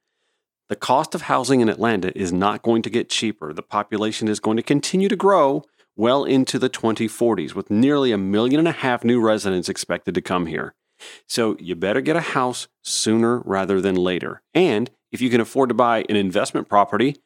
The 0.71 0.77
cost 0.77 1.15
of 1.15 1.23
housing 1.23 1.61
in 1.61 1.69
Atlanta 1.69 2.17
is 2.19 2.33
not 2.33 2.63
going 2.63 2.81
to 2.83 2.91
get 2.91 3.11
cheaper. 3.11 3.53
The 3.53 3.63
population 3.63 4.29
is 4.29 4.41
going 4.41 4.57
to 4.57 4.63
continue 4.63 5.11
to 5.11 5.15
grow 5.15 5.63
well 5.95 6.25
into 6.25 6.59
the 6.59 6.71
2040s, 6.71 7.55
with 7.55 7.71
nearly 7.71 8.13
a 8.13 8.19
million 8.19 8.59
and 8.59 8.67
a 8.67 8.73
half 8.73 9.05
new 9.05 9.21
residents 9.21 9.69
expected 9.69 10.15
to 10.15 10.23
come 10.23 10.47
here. 10.47 10.75
So 11.29 11.57
you 11.61 11.77
better 11.77 12.01
get 12.01 12.17
a 12.17 12.23
house 12.23 12.67
sooner 12.83 13.41
rather 13.41 13.83
than 13.83 13.95
later. 13.95 14.41
And 14.55 14.91
if 15.13 15.21
you 15.21 15.29
can 15.29 15.43
afford 15.43 15.69
to 15.69 15.75
buy 15.75 16.07
an 16.09 16.17
investment 16.17 16.67
property, 16.67 17.17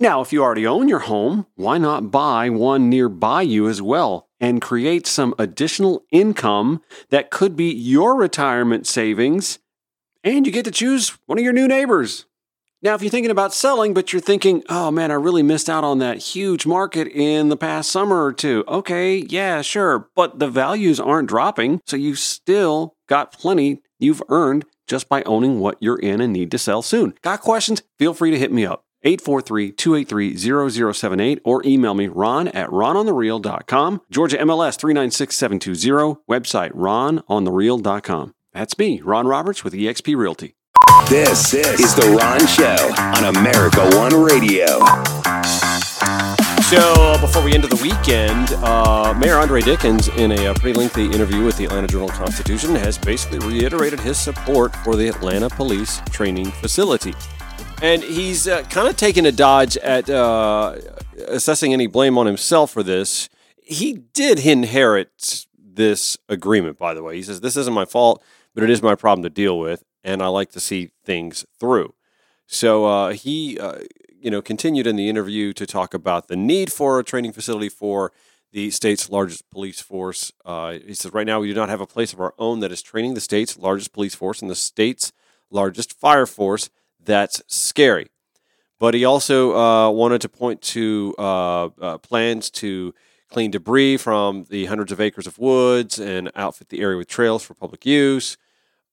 now, 0.00 0.20
if 0.20 0.32
you 0.32 0.44
already 0.44 0.64
own 0.64 0.88
your 0.88 1.00
home, 1.00 1.46
why 1.56 1.76
not 1.76 2.12
buy 2.12 2.50
one 2.50 2.88
nearby 2.88 3.42
you 3.42 3.68
as 3.68 3.82
well 3.82 4.28
and 4.38 4.62
create 4.62 5.08
some 5.08 5.34
additional 5.40 6.04
income 6.12 6.82
that 7.10 7.30
could 7.30 7.56
be 7.56 7.72
your 7.72 8.16
retirement 8.16 8.86
savings? 8.86 9.58
And 10.24 10.46
you 10.46 10.52
get 10.52 10.64
to 10.64 10.70
choose 10.70 11.18
one 11.26 11.38
of 11.38 11.44
your 11.44 11.52
new 11.52 11.68
neighbors. 11.68 12.24
Now, 12.80 12.94
if 12.94 13.02
you're 13.02 13.10
thinking 13.10 13.32
about 13.32 13.52
selling, 13.52 13.92
but 13.92 14.12
you're 14.12 14.22
thinking, 14.22 14.62
oh 14.68 14.92
man, 14.92 15.10
I 15.10 15.14
really 15.14 15.42
missed 15.42 15.68
out 15.68 15.82
on 15.82 15.98
that 15.98 16.18
huge 16.18 16.64
market 16.64 17.08
in 17.08 17.48
the 17.48 17.56
past 17.56 17.90
summer 17.90 18.24
or 18.24 18.32
two. 18.32 18.62
Okay, 18.68 19.16
yeah, 19.16 19.62
sure. 19.62 20.08
But 20.14 20.38
the 20.38 20.48
values 20.48 21.00
aren't 21.00 21.28
dropping. 21.28 21.80
So 21.86 21.96
you've 21.96 22.20
still 22.20 22.94
got 23.08 23.32
plenty 23.32 23.82
you've 23.98 24.22
earned 24.28 24.64
just 24.86 25.08
by 25.08 25.24
owning 25.24 25.58
what 25.58 25.76
you're 25.80 25.98
in 25.98 26.20
and 26.20 26.32
need 26.32 26.52
to 26.52 26.58
sell 26.58 26.82
soon. 26.82 27.14
Got 27.22 27.40
questions? 27.40 27.82
Feel 27.98 28.14
free 28.14 28.30
to 28.30 28.38
hit 28.38 28.52
me 28.52 28.64
up. 28.64 28.84
843-283-0078 29.04 31.40
or 31.44 31.62
email 31.64 31.94
me 31.94 32.08
ron 32.08 32.48
at 32.48 32.68
rononthereal.com. 32.70 34.00
Georgia 34.10 34.38
MLS 34.38 34.76
396720. 34.78 36.16
Website 36.28 36.72
rononthereal.com. 36.72 38.34
That's 38.58 38.76
me, 38.76 39.00
Ron 39.00 39.28
Roberts 39.28 39.62
with 39.62 39.72
eXp 39.72 40.16
Realty. 40.16 40.56
This, 41.08 41.52
this 41.52 41.78
is 41.78 41.94
The 41.94 42.10
Ron 42.10 42.44
Show 42.44 42.92
on 43.16 43.36
America 43.36 43.88
One 43.96 44.12
Radio. 44.12 44.66
So, 46.64 47.16
before 47.20 47.44
we 47.44 47.54
end 47.54 47.62
the 47.62 47.78
weekend, 47.80 48.52
uh, 48.64 49.14
Mayor 49.16 49.36
Andre 49.36 49.60
Dickens, 49.60 50.08
in 50.08 50.32
a, 50.32 50.46
a 50.46 50.54
pretty 50.54 50.76
lengthy 50.76 51.04
interview 51.04 51.44
with 51.44 51.56
the 51.56 51.66
Atlanta 51.66 51.86
Journal 51.86 52.08
Constitution, 52.08 52.74
has 52.74 52.98
basically 52.98 53.38
reiterated 53.38 54.00
his 54.00 54.18
support 54.18 54.74
for 54.78 54.96
the 54.96 55.06
Atlanta 55.06 55.48
Police 55.48 56.02
Training 56.10 56.50
Facility. 56.50 57.14
And 57.80 58.02
he's 58.02 58.48
uh, 58.48 58.64
kind 58.64 58.88
of 58.88 58.96
taken 58.96 59.24
a 59.24 59.30
dodge 59.30 59.76
at 59.76 60.10
uh, 60.10 60.74
assessing 61.28 61.72
any 61.72 61.86
blame 61.86 62.18
on 62.18 62.26
himself 62.26 62.72
for 62.72 62.82
this. 62.82 63.28
He 63.62 63.92
did 63.92 64.44
inherit 64.44 65.46
this 65.62 66.18
agreement, 66.28 66.76
by 66.76 66.92
the 66.92 67.04
way. 67.04 67.14
He 67.14 67.22
says, 67.22 67.40
This 67.40 67.56
isn't 67.56 67.72
my 67.72 67.84
fault, 67.84 68.20
but 68.54 68.64
it 68.64 68.70
is 68.70 68.82
my 68.82 68.94
problem 68.94 69.22
to 69.22 69.30
deal 69.30 69.58
with, 69.58 69.84
and 70.02 70.22
I 70.22 70.28
like 70.28 70.50
to 70.52 70.60
see 70.60 70.90
things 71.04 71.44
through. 71.58 71.94
So 72.46 72.86
uh, 72.86 73.12
he, 73.12 73.58
uh, 73.58 73.80
you 74.20 74.30
know, 74.30 74.40
continued 74.40 74.86
in 74.86 74.96
the 74.96 75.08
interview 75.08 75.52
to 75.52 75.66
talk 75.66 75.94
about 75.94 76.28
the 76.28 76.36
need 76.36 76.72
for 76.72 76.98
a 76.98 77.04
training 77.04 77.32
facility 77.32 77.68
for 77.68 78.12
the 78.52 78.70
state's 78.70 79.10
largest 79.10 79.48
police 79.50 79.80
force. 79.80 80.32
Uh, 80.44 80.72
he 80.72 80.94
says, 80.94 81.12
Right 81.12 81.26
now, 81.26 81.40
we 81.40 81.48
do 81.48 81.54
not 81.54 81.68
have 81.68 81.80
a 81.80 81.86
place 81.86 82.12
of 82.12 82.20
our 82.20 82.34
own 82.38 82.60
that 82.60 82.72
is 82.72 82.82
training 82.82 83.14
the 83.14 83.20
state's 83.20 83.58
largest 83.58 83.92
police 83.92 84.14
force 84.14 84.40
and 84.40 84.50
the 84.50 84.54
state's 84.54 85.12
largest 85.50 85.92
fire 85.92 86.26
force 86.26 86.70
that's 87.02 87.42
scary. 87.46 88.08
But 88.78 88.94
he 88.94 89.04
also 89.04 89.56
uh, 89.56 89.90
wanted 89.90 90.20
to 90.22 90.28
point 90.28 90.62
to 90.62 91.14
uh, 91.18 91.64
uh, 91.80 91.98
plans 91.98 92.48
to 92.50 92.94
clean 93.28 93.50
debris 93.50 93.96
from 93.96 94.44
the 94.48 94.66
hundreds 94.66 94.92
of 94.92 95.00
acres 95.00 95.26
of 95.26 95.38
woods 95.38 95.98
and 95.98 96.30
outfit 96.34 96.68
the 96.68 96.80
area 96.80 96.96
with 96.96 97.08
trails 97.08 97.42
for 97.42 97.54
public 97.54 97.84
use. 97.84 98.36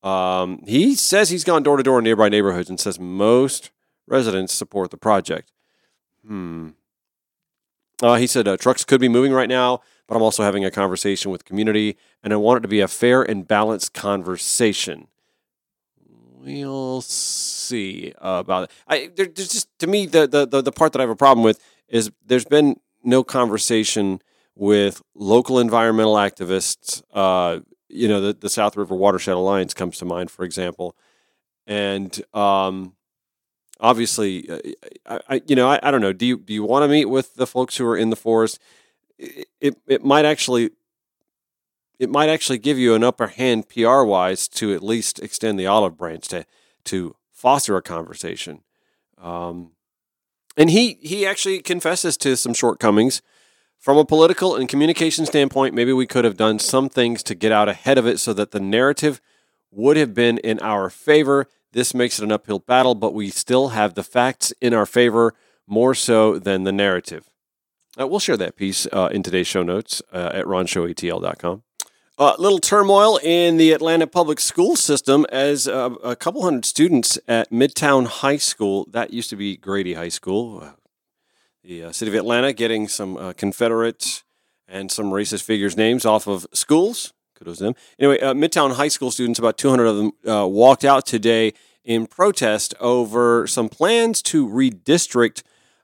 Um, 0.03 0.61
he 0.67 0.95
says 0.95 1.29
he's 1.29 1.43
gone 1.43 1.63
door 1.63 1.77
to 1.77 1.83
door 1.83 1.97
in 1.97 2.03
nearby 2.03 2.29
neighborhoods 2.29 2.69
and 2.69 2.79
says 2.79 2.99
most 2.99 3.71
residents 4.07 4.53
support 4.53 4.91
the 4.91 4.97
project. 4.97 5.51
Hmm. 6.25 6.69
Uh, 8.01 8.15
he 8.15 8.27
said 8.27 8.47
uh, 8.47 8.57
trucks 8.57 8.83
could 8.83 8.99
be 8.99 9.07
moving 9.07 9.31
right 9.31 9.49
now, 9.49 9.81
but 10.07 10.15
I'm 10.15 10.21
also 10.21 10.43
having 10.43 10.65
a 10.65 10.71
conversation 10.71 11.31
with 11.31 11.45
community, 11.45 11.97
and 12.21 12.33
I 12.33 12.35
want 12.35 12.57
it 12.57 12.61
to 12.61 12.67
be 12.67 12.81
a 12.81 12.87
fair 12.87 13.23
and 13.23 13.47
balanced 13.47 13.93
conversation. 13.93 15.07
We'll 16.37 17.01
see 17.01 18.13
about 18.17 18.65
it. 18.65 18.71
I 18.87 19.09
there, 19.15 19.25
there's 19.25 19.47
just 19.47 19.79
to 19.79 19.87
me 19.87 20.05
the, 20.05 20.27
the 20.27 20.61
the 20.61 20.71
part 20.71 20.91
that 20.91 20.99
I 20.99 21.03
have 21.03 21.09
a 21.09 21.15
problem 21.15 21.43
with 21.43 21.59
is 21.87 22.11
there's 22.23 22.45
been 22.45 22.79
no 23.05 23.23
conversation 23.23 24.21
with 24.55 25.01
local 25.13 25.59
environmental 25.59 26.15
activists. 26.15 27.03
Uh, 27.13 27.59
you 27.89 28.07
know, 28.07 28.21
the, 28.21 28.33
the 28.33 28.49
South 28.49 28.75
River 28.77 28.95
Watershed 28.95 29.35
Alliance 29.35 29.73
comes 29.73 29.97
to 29.99 30.05
mind, 30.05 30.31
for 30.31 30.43
example, 30.43 30.95
and 31.67 32.21
um, 32.33 32.93
obviously, 33.79 34.49
uh, 34.49 34.59
I, 35.05 35.19
I, 35.29 35.41
you 35.47 35.55
know, 35.55 35.69
I, 35.69 35.79
I 35.81 35.91
don't 35.91 36.01
know. 36.01 36.13
Do 36.13 36.25
you 36.25 36.37
do 36.37 36.53
you 36.53 36.63
want 36.63 36.83
to 36.83 36.87
meet 36.87 37.05
with 37.05 37.35
the 37.35 37.47
folks 37.47 37.77
who 37.77 37.85
are 37.85 37.97
in 37.97 38.09
the 38.09 38.15
forest? 38.15 38.59
It, 39.17 39.47
it, 39.61 39.77
it 39.87 40.03
might 40.03 40.25
actually 40.25 40.71
it 41.99 42.09
might 42.09 42.29
actually 42.29 42.57
give 42.57 42.77
you 42.77 42.93
an 42.93 43.03
upper 43.03 43.27
hand 43.27 43.69
PR 43.69 44.03
wise 44.03 44.47
to 44.49 44.73
at 44.73 44.83
least 44.83 45.19
extend 45.19 45.59
the 45.59 45.67
olive 45.67 45.97
branch 45.97 46.27
to 46.29 46.45
to 46.85 47.15
foster 47.31 47.77
a 47.77 47.81
conversation. 47.81 48.61
Um, 49.17 49.71
and 50.57 50.69
he 50.69 50.97
he 51.01 51.25
actually 51.25 51.61
confesses 51.61 52.17
to 52.17 52.35
some 52.35 52.53
shortcomings 52.53 53.21
from 53.77 53.97
a 53.97 54.05
political 54.05 54.55
and 54.55 54.67
communication 54.67 55.25
standpoint. 55.25 55.75
Maybe 55.75 55.93
we 55.93 56.07
could 56.07 56.25
have 56.25 56.37
done 56.37 56.59
some 56.59 56.89
things 56.89 57.21
to 57.23 57.35
get 57.35 57.51
out 57.51 57.69
ahead 57.69 57.97
of 57.97 58.07
it 58.07 58.19
so 58.19 58.33
that 58.33 58.51
the 58.51 58.59
narrative 58.59 59.21
would 59.71 59.97
have 59.97 60.13
been 60.13 60.37
in 60.39 60.59
our 60.59 60.89
favor. 60.89 61.47
This 61.71 61.93
makes 61.93 62.19
it 62.19 62.23
an 62.23 62.31
uphill 62.31 62.59
battle, 62.59 62.95
but 62.95 63.13
we 63.13 63.29
still 63.29 63.69
have 63.69 63.93
the 63.93 64.03
facts 64.03 64.53
in 64.61 64.73
our 64.73 64.85
favor 64.85 65.33
more 65.67 65.93
so 65.93 66.39
than 66.39 66.63
the 66.63 66.71
narrative. 66.71 67.29
Uh, 67.99 68.07
we'll 68.07 68.19
share 68.19 68.37
that 68.37 68.55
piece 68.55 68.87
uh, 68.91 69.09
in 69.11 69.23
today's 69.23 69.47
show 69.47 69.63
notes 69.63 70.01
uh, 70.11 70.31
at 70.33 70.45
ronshowatl.com. 70.45 71.63
A 72.17 72.21
uh, 72.23 72.35
little 72.39 72.59
turmoil 72.59 73.19
in 73.21 73.57
the 73.57 73.73
Atlanta 73.73 74.07
public 74.07 74.39
school 74.39 74.77
system 74.77 75.25
as 75.33 75.67
uh, 75.67 75.89
a 76.01 76.15
couple 76.15 76.43
hundred 76.43 76.63
students 76.63 77.19
at 77.27 77.51
Midtown 77.51 78.07
High 78.07 78.37
School, 78.37 78.87
that 78.91 79.11
used 79.11 79.29
to 79.31 79.35
be 79.35 79.57
Grady 79.57 79.95
High 79.95 80.07
School, 80.07 80.63
uh, 80.63 80.69
the 81.61 81.83
uh, 81.83 81.91
city 81.91 82.09
of 82.11 82.15
Atlanta 82.15 82.53
getting 82.53 82.87
some 82.87 83.17
uh, 83.17 83.33
Confederate 83.33 84.23
and 84.65 84.89
some 84.89 85.07
racist 85.07 85.43
figures' 85.43 85.75
names 85.75 86.05
off 86.05 86.25
of 86.25 86.47
schools. 86.53 87.11
Kudos 87.37 87.57
to 87.57 87.65
them. 87.65 87.75
Anyway, 87.99 88.17
uh, 88.21 88.33
Midtown 88.33 88.75
High 88.75 88.87
School 88.87 89.11
students, 89.11 89.37
about 89.37 89.57
200 89.57 89.83
of 89.83 89.97
them, 89.97 90.11
walked 90.23 90.85
out 90.85 91.05
today 91.05 91.51
in 91.83 92.07
protest 92.07 92.73
over 92.79 93.45
some 93.45 93.67
plans 93.67 94.21
to 94.21 94.47
redistrict 94.47 95.43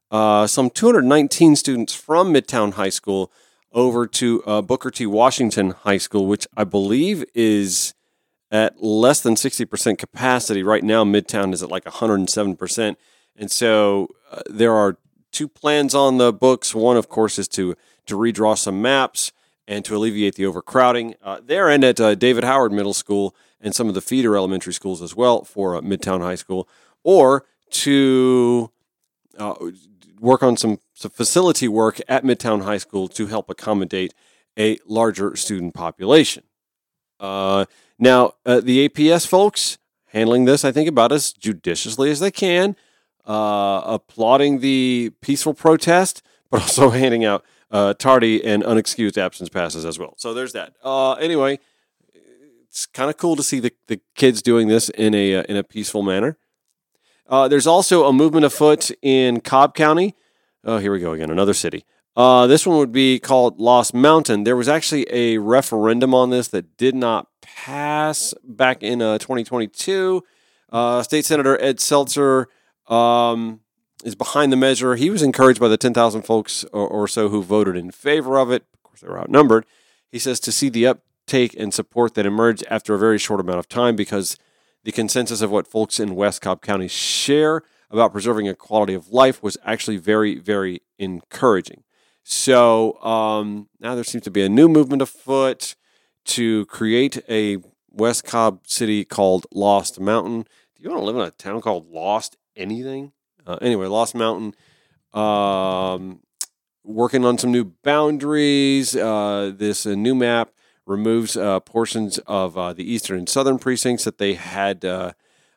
some 0.09 0.69
219 0.69 1.57
students 1.57 1.93
from 1.93 2.34
Midtown 2.34 2.75
High 2.75 2.88
School 2.88 3.34
over 3.72 4.05
to 4.05 4.43
uh, 4.45 4.61
Booker 4.61 4.91
T. 4.91 5.05
Washington 5.05 5.72
High 5.72 5.97
School, 5.97 6.26
which 6.26 6.47
I 6.55 6.63
believe 6.63 7.24
is 7.34 7.93
at 8.51 8.84
less 8.84 9.22
than 9.22 9.36
60% 9.36 9.97
capacity. 9.97 10.61
Right 10.61 10.84
now, 10.84 11.03
Midtown 11.03 11.53
is 11.53 11.63
at 11.63 11.69
like 11.69 11.86
107%. 11.86 12.95
And 13.38 13.49
so 13.49 14.09
uh, 14.30 14.41
there 14.49 14.74
are 14.74 14.97
two 15.32 15.47
plans 15.47 15.95
on 15.95 16.17
the 16.17 16.34
books. 16.34 16.76
One, 16.76 16.97
of 16.97 17.07
course, 17.07 17.39
is 17.39 17.47
to, 17.49 17.76
to 18.07 18.17
redraw 18.17 18.57
some 18.57 18.82
maps 18.82 19.32
and 19.67 19.86
to 19.86 19.95
alleviate 19.95 20.36
the 20.36 20.45
overcrowding 20.45 21.15
uh, 21.24 21.39
there 21.43 21.69
and 21.69 21.84
at 21.84 21.99
uh, 21.99 22.15
David 22.15 22.43
Howard 22.43 22.74
Middle 22.74 22.93
School 22.93 23.34
and 23.61 23.74
some 23.74 23.88
of 23.88 23.93
the 23.93 24.01
feeder 24.01 24.36
elementary 24.36 24.74
schools 24.74 25.01
as 25.01 25.15
well 25.15 25.43
for 25.43 25.76
uh, 25.76 25.82
Midtown 25.82 26.19
High 26.19 26.36
School, 26.36 26.67
or 27.03 27.45
to 27.69 28.72
uh, 29.38 29.53
work 30.19 30.43
on 30.43 30.57
some, 30.57 30.80
some 31.01 31.11
facility 31.11 31.67
work 31.67 31.99
at 32.07 32.23
Midtown 32.23 32.63
High 32.63 32.77
School 32.77 33.07
to 33.09 33.27
help 33.27 33.49
accommodate 33.49 34.13
a 34.57 34.77
larger 34.85 35.35
student 35.35 35.73
population. 35.73 36.43
Uh, 37.19 37.65
now, 37.97 38.33
uh, 38.45 38.59
the 38.59 38.87
APS 38.87 39.25
folks 39.25 39.77
handling 40.07 40.45
this, 40.45 40.63
I 40.63 40.71
think, 40.71 40.87
about 40.87 41.11
as 41.11 41.33
judiciously 41.33 42.11
as 42.11 42.19
they 42.19 42.31
can, 42.31 42.75
uh, 43.25 43.81
applauding 43.85 44.59
the 44.59 45.11
peaceful 45.21 45.53
protest, 45.53 46.21
but 46.49 46.61
also 46.61 46.89
handing 46.91 47.25
out 47.25 47.43
uh, 47.71 47.93
tardy 47.93 48.43
and 48.43 48.63
unexcused 48.63 49.17
absence 49.17 49.49
passes 49.49 49.85
as 49.85 49.97
well. 49.97 50.13
So 50.17 50.33
there's 50.33 50.53
that. 50.53 50.75
Uh, 50.83 51.13
anyway, 51.13 51.59
it's 52.67 52.85
kind 52.85 53.09
of 53.09 53.17
cool 53.17 53.35
to 53.35 53.43
see 53.43 53.59
the, 53.59 53.71
the 53.87 54.01
kids 54.15 54.41
doing 54.41 54.67
this 54.67 54.89
in 54.89 55.15
a 55.15 55.35
uh, 55.35 55.43
in 55.43 55.55
a 55.57 55.63
peaceful 55.63 56.03
manner. 56.03 56.37
There's 57.29 57.65
also 57.65 58.05
a 58.07 58.13
movement 58.13 58.45
afoot 58.45 58.91
in 59.01 59.39
Cobb 59.39 59.73
County. 59.73 60.15
Oh, 60.64 60.78
here 60.78 60.91
we 60.91 60.99
go 60.99 61.14
again, 61.14 61.32
another 61.32 61.53
city. 61.53 61.86
Uh, 62.16 62.45
this 62.45 62.68
one 62.68 62.78
would 62.78 62.91
be 62.91 63.20
called 63.20 63.59
Lost 63.59 63.93
Mountain. 63.93 64.43
There 64.43 64.55
was 64.55 64.68
actually 64.68 65.07
a 65.09 65.38
referendum 65.38 66.14
on 66.14 66.30
this 66.30 66.49
that 66.49 66.78
did 66.78 66.93
not 66.93 67.28
pass 67.41 68.34
back 68.43 68.84
in 68.84 69.01
uh, 69.01 69.18
2022. 69.18 70.24
Uh, 70.72 71.03
State 71.03 71.26
Senator 71.26 71.59
Ed 71.62 71.78
Setzer 71.78 72.45
um, 72.88 73.62
is 74.03 74.16
behind 74.16 74.51
the 74.51 74.57
measure. 74.57 74.95
He 74.95 75.09
was 75.09 75.24
encouraged 75.24 75.59
by 75.59 75.68
the 75.68 75.78
10,000 75.78 76.22
folks 76.24 76.64
or, 76.74 76.88
or, 76.88 77.07
so 77.07 77.30
who 77.30 77.41
voted 77.41 77.76
in 77.76 77.91
favor 77.91 78.38
of 78.38 78.51
it. 78.51 78.66
Of 78.74 78.84
course, 78.84 79.01
they 79.01 79.07
were 79.07 79.20
outnumbered. 79.20 79.66
He 80.12 80.20
says 80.20 80.39
to 80.41 80.51
see 80.51 80.70
the 80.70 80.88
uptake 80.88 81.55
and 81.57 81.74
support 81.74 82.14
that 82.16 82.26
emerged 82.26 82.66
after 82.70 82.93
a 82.93 82.99
very 82.99 83.18
short 83.18 83.39
amount 83.39 83.59
of 83.59 83.70
time 83.70 83.95
because 83.95 84.38
the 84.84 84.91
consensus 84.91 85.41
of 85.41 85.51
what 85.51 85.68
folks 85.68 85.99
in 85.99 86.16
West 86.16 86.41
Cobb 86.41 86.62
County 86.62 86.88
share 86.88 87.64
about 87.91 88.11
preserving 88.11 88.47
a 88.47 88.55
quality 88.55 88.93
of 88.93 89.09
life 89.09 89.43
was 89.43 89.57
actually 89.65 89.97
very, 89.97 90.39
very 90.39 90.81
encouraging. 90.97 91.83
So 92.23 93.01
um, 93.03 93.69
now 93.79 93.95
there 93.95 94.03
seems 94.03 94.23
to 94.25 94.31
be 94.31 94.43
a 94.43 94.49
new 94.49 94.67
movement 94.67 95.01
afoot 95.01 95.75
to 96.25 96.65
create 96.67 97.21
a 97.29 97.57
West 97.89 98.23
Cobb 98.23 98.67
city 98.67 99.03
called 99.03 99.45
Lost 99.53 99.99
Mountain. 99.99 100.43
Do 100.75 100.83
you 100.83 100.89
want 100.89 101.01
to 101.01 101.05
live 101.05 101.15
in 101.15 101.21
a 101.21 101.31
town 101.31 101.61
called 101.61 101.87
Lost 101.89 102.37
anything? 102.55 103.11
Uh, 103.45 103.57
anyway, 103.61 103.87
Lost 103.87 104.15
Mountain. 104.15 104.55
Um, 105.13 106.21
working 106.83 107.25
on 107.25 107.37
some 107.37 107.51
new 107.51 107.65
boundaries. 107.83 108.95
Uh, 108.95 109.51
this 109.55 109.85
uh, 109.85 109.95
new 109.95 110.15
map 110.15 110.51
removes 110.85 111.35
uh, 111.37 111.59
portions 111.59 112.17
of 112.19 112.57
uh, 112.57 112.73
the 112.73 112.89
eastern 112.89 113.19
and 113.19 113.29
southern 113.29 113.59
precincts 113.59 114.03
that 114.03 114.17
they 114.17 114.33
had 114.33 114.83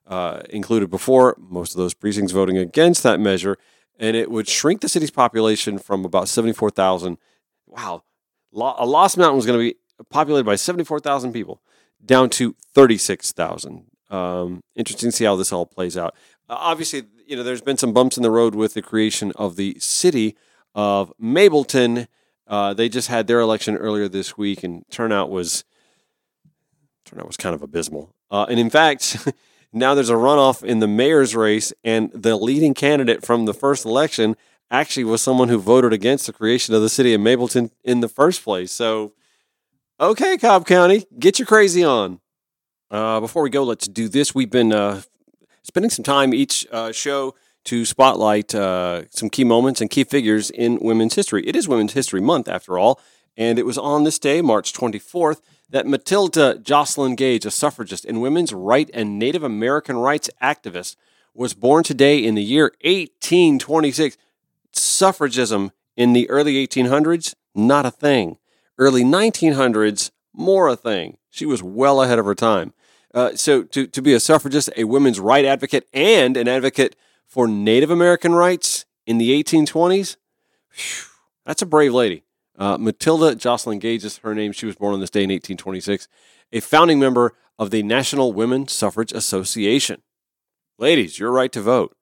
uh, 0.06 0.42
included 0.50 0.90
before. 0.90 1.36
Most 1.38 1.72
of 1.72 1.78
those 1.78 1.94
precincts 1.94 2.32
voting 2.32 2.58
against 2.58 3.02
that 3.02 3.20
measure 3.20 3.58
and 3.98 4.16
it 4.16 4.30
would 4.30 4.48
shrink 4.48 4.80
the 4.80 4.88
city's 4.88 5.10
population 5.10 5.78
from 5.78 6.04
about 6.04 6.28
74,000. 6.28 7.18
Wow. 7.66 8.02
A 8.52 8.86
Lost 8.86 9.16
Mountain 9.16 9.36
was 9.36 9.46
going 9.46 9.58
to 9.58 9.64
be 9.64 9.76
populated 10.10 10.44
by 10.44 10.56
74,000 10.56 11.32
people 11.32 11.60
down 12.04 12.30
to 12.30 12.54
36,000. 12.74 13.84
Um, 14.10 14.62
interesting 14.76 15.10
to 15.10 15.16
see 15.16 15.24
how 15.24 15.36
this 15.36 15.52
all 15.52 15.66
plays 15.66 15.96
out. 15.96 16.14
Uh, 16.48 16.56
obviously, 16.58 17.04
you 17.26 17.36
know, 17.36 17.42
there's 17.42 17.62
been 17.62 17.78
some 17.78 17.92
bumps 17.92 18.16
in 18.16 18.22
the 18.22 18.30
road 18.30 18.54
with 18.54 18.74
the 18.74 18.82
creation 18.82 19.32
of 19.36 19.56
the 19.56 19.76
city 19.80 20.36
of 20.74 21.12
Mableton. 21.20 22.06
Uh, 22.46 22.74
they 22.74 22.88
just 22.88 23.08
had 23.08 23.26
their 23.26 23.40
election 23.40 23.76
earlier 23.76 24.08
this 24.08 24.36
week, 24.36 24.62
and 24.62 24.84
turnout 24.90 25.30
was 25.30 25.64
turnout 27.04 27.26
was 27.26 27.36
kind 27.36 27.54
of 27.54 27.62
abysmal. 27.62 28.14
Uh, 28.30 28.46
and 28.48 28.60
in 28.60 28.70
fact, 28.70 29.16
Now 29.76 29.94
there's 29.96 30.08
a 30.08 30.14
runoff 30.14 30.62
in 30.62 30.78
the 30.78 30.86
mayor's 30.86 31.34
race, 31.34 31.72
and 31.82 32.12
the 32.12 32.36
leading 32.36 32.74
candidate 32.74 33.26
from 33.26 33.44
the 33.44 33.52
first 33.52 33.84
election 33.84 34.36
actually 34.70 35.02
was 35.02 35.20
someone 35.20 35.48
who 35.48 35.58
voted 35.58 35.92
against 35.92 36.26
the 36.26 36.32
creation 36.32 36.74
of 36.76 36.80
the 36.80 36.88
city 36.88 37.12
of 37.12 37.20
Mableton 37.20 37.70
in 37.82 37.98
the 37.98 38.08
first 38.08 38.44
place. 38.44 38.70
So, 38.70 39.14
okay, 40.00 40.38
Cobb 40.38 40.64
County, 40.64 41.06
get 41.18 41.40
your 41.40 41.46
crazy 41.46 41.82
on. 41.82 42.20
Uh, 42.88 43.18
before 43.18 43.42
we 43.42 43.50
go, 43.50 43.64
let's 43.64 43.88
do 43.88 44.08
this. 44.08 44.32
We've 44.32 44.50
been 44.50 44.72
uh, 44.72 45.02
spending 45.64 45.90
some 45.90 46.04
time 46.04 46.32
each 46.32 46.64
uh, 46.70 46.92
show 46.92 47.34
to 47.64 47.84
spotlight 47.84 48.54
uh, 48.54 49.02
some 49.10 49.28
key 49.28 49.42
moments 49.42 49.80
and 49.80 49.90
key 49.90 50.04
figures 50.04 50.50
in 50.50 50.78
women's 50.80 51.14
history. 51.14 51.44
It 51.46 51.56
is 51.56 51.66
Women's 51.66 51.94
History 51.94 52.20
Month, 52.20 52.46
after 52.46 52.78
all, 52.78 53.00
and 53.36 53.58
it 53.58 53.66
was 53.66 53.78
on 53.78 54.04
this 54.04 54.18
day, 54.18 54.40
March 54.42 54.72
24th, 54.72 55.40
that 55.70 55.86
Matilda 55.86 56.58
Joslyn 56.58 57.14
Gage, 57.16 57.44
a 57.44 57.50
suffragist 57.50 58.04
and 58.04 58.22
women's 58.22 58.52
right 58.52 58.90
and 58.94 59.18
Native 59.18 59.42
American 59.42 59.96
rights 59.96 60.30
activist, 60.42 60.96
was 61.34 61.54
born 61.54 61.82
today 61.82 62.24
in 62.24 62.34
the 62.34 62.42
year 62.42 62.72
1826. 62.82 64.16
Suffragism 64.72 65.70
in 65.96 66.12
the 66.12 66.28
early 66.30 66.66
1800s, 66.66 67.34
not 67.54 67.86
a 67.86 67.90
thing. 67.90 68.38
Early 68.78 69.04
1900s, 69.04 70.10
more 70.32 70.68
a 70.68 70.76
thing. 70.76 71.18
She 71.30 71.46
was 71.46 71.62
well 71.62 72.02
ahead 72.02 72.18
of 72.18 72.26
her 72.26 72.34
time. 72.34 72.72
Uh, 73.12 73.36
so, 73.36 73.62
to, 73.62 73.86
to 73.86 74.02
be 74.02 74.12
a 74.12 74.18
suffragist, 74.20 74.70
a 74.76 74.84
women's 74.84 75.20
right 75.20 75.44
advocate, 75.44 75.86
and 75.92 76.36
an 76.36 76.48
advocate 76.48 76.96
for 77.26 77.46
Native 77.46 77.90
American 77.90 78.34
rights 78.34 78.84
in 79.06 79.18
the 79.18 79.30
1820s, 79.40 80.16
whew, 80.72 81.06
that's 81.46 81.62
a 81.62 81.66
brave 81.66 81.94
lady. 81.94 82.23
Uh, 82.56 82.78
Matilda 82.78 83.34
Joslyn 83.34 83.78
Gage 83.78 84.04
is 84.04 84.18
her 84.18 84.34
name. 84.34 84.52
She 84.52 84.66
was 84.66 84.76
born 84.76 84.94
on 84.94 85.00
this 85.00 85.10
day 85.10 85.24
in 85.24 85.30
1826, 85.30 86.08
a 86.52 86.60
founding 86.60 87.00
member 87.00 87.34
of 87.58 87.70
the 87.70 87.82
National 87.82 88.32
Women 88.32 88.68
Suffrage 88.68 89.12
Association. 89.12 90.02
Ladies, 90.78 91.18
your 91.18 91.30
right 91.30 91.52
to 91.52 91.60
vote 91.60 91.96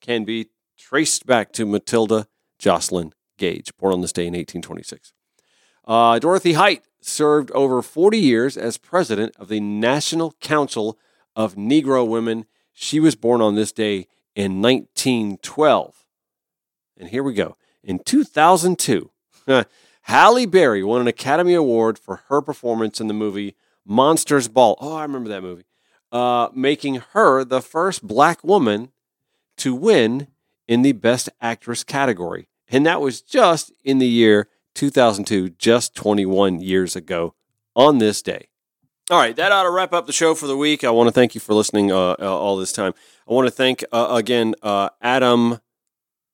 can 0.00 0.24
be 0.24 0.48
traced 0.78 1.26
back 1.26 1.52
to 1.52 1.64
Matilda 1.64 2.26
Joslyn 2.58 3.12
Gage, 3.38 3.72
born 3.78 3.92
on 3.92 4.00
this 4.00 4.12
day 4.12 4.26
in 4.26 4.34
1826. 4.34 5.12
Uh, 5.86 6.18
Dorothy 6.18 6.54
Height 6.54 6.82
served 7.00 7.50
over 7.52 7.82
40 7.82 8.18
years 8.18 8.56
as 8.56 8.78
president 8.78 9.34
of 9.38 9.48
the 9.48 9.60
National 9.60 10.32
Council 10.40 10.98
of 11.36 11.54
Negro 11.54 12.06
Women. 12.06 12.46
She 12.72 13.00
was 13.00 13.14
born 13.14 13.40
on 13.40 13.54
this 13.54 13.72
day 13.72 14.06
in 14.34 14.62
1912. 14.62 16.04
And 16.96 17.08
here 17.08 17.22
we 17.22 17.34
go. 17.34 17.56
In 17.82 17.98
2002, 17.98 19.10
Halle 20.04 20.44
Berry 20.44 20.82
won 20.84 21.00
an 21.00 21.06
Academy 21.06 21.54
Award 21.54 21.98
for 21.98 22.22
her 22.28 22.42
performance 22.42 23.00
in 23.00 23.08
the 23.08 23.14
movie 23.14 23.56
Monsters 23.86 24.48
Ball. 24.48 24.76
Oh, 24.80 24.96
I 24.96 25.02
remember 25.02 25.30
that 25.30 25.42
movie. 25.42 25.64
Uh, 26.12 26.48
making 26.54 27.02
her 27.12 27.42
the 27.42 27.62
first 27.62 28.06
black 28.06 28.44
woman 28.44 28.92
to 29.56 29.74
win 29.74 30.28
in 30.68 30.82
the 30.82 30.92
Best 30.92 31.30
Actress 31.40 31.84
category. 31.84 32.48
And 32.68 32.84
that 32.84 33.00
was 33.00 33.22
just 33.22 33.72
in 33.82 33.98
the 33.98 34.06
year 34.06 34.48
2002, 34.74 35.50
just 35.50 35.94
21 35.94 36.60
years 36.60 36.96
ago 36.96 37.34
on 37.74 37.96
this 37.98 38.20
day. 38.20 38.48
All 39.10 39.18
right, 39.18 39.36
that 39.36 39.52
ought 39.52 39.64
to 39.64 39.70
wrap 39.70 39.92
up 39.92 40.06
the 40.06 40.12
show 40.12 40.34
for 40.34 40.46
the 40.46 40.56
week. 40.56 40.84
I 40.84 40.90
want 40.90 41.08
to 41.08 41.12
thank 41.12 41.34
you 41.34 41.40
for 41.40 41.54
listening 41.54 41.92
uh, 41.92 42.16
uh, 42.18 42.38
all 42.38 42.56
this 42.56 42.72
time. 42.72 42.94
I 43.28 43.32
want 43.32 43.46
to 43.46 43.50
thank 43.50 43.84
uh, 43.92 44.08
again 44.10 44.54
uh, 44.62 44.90
Adam 45.00 45.60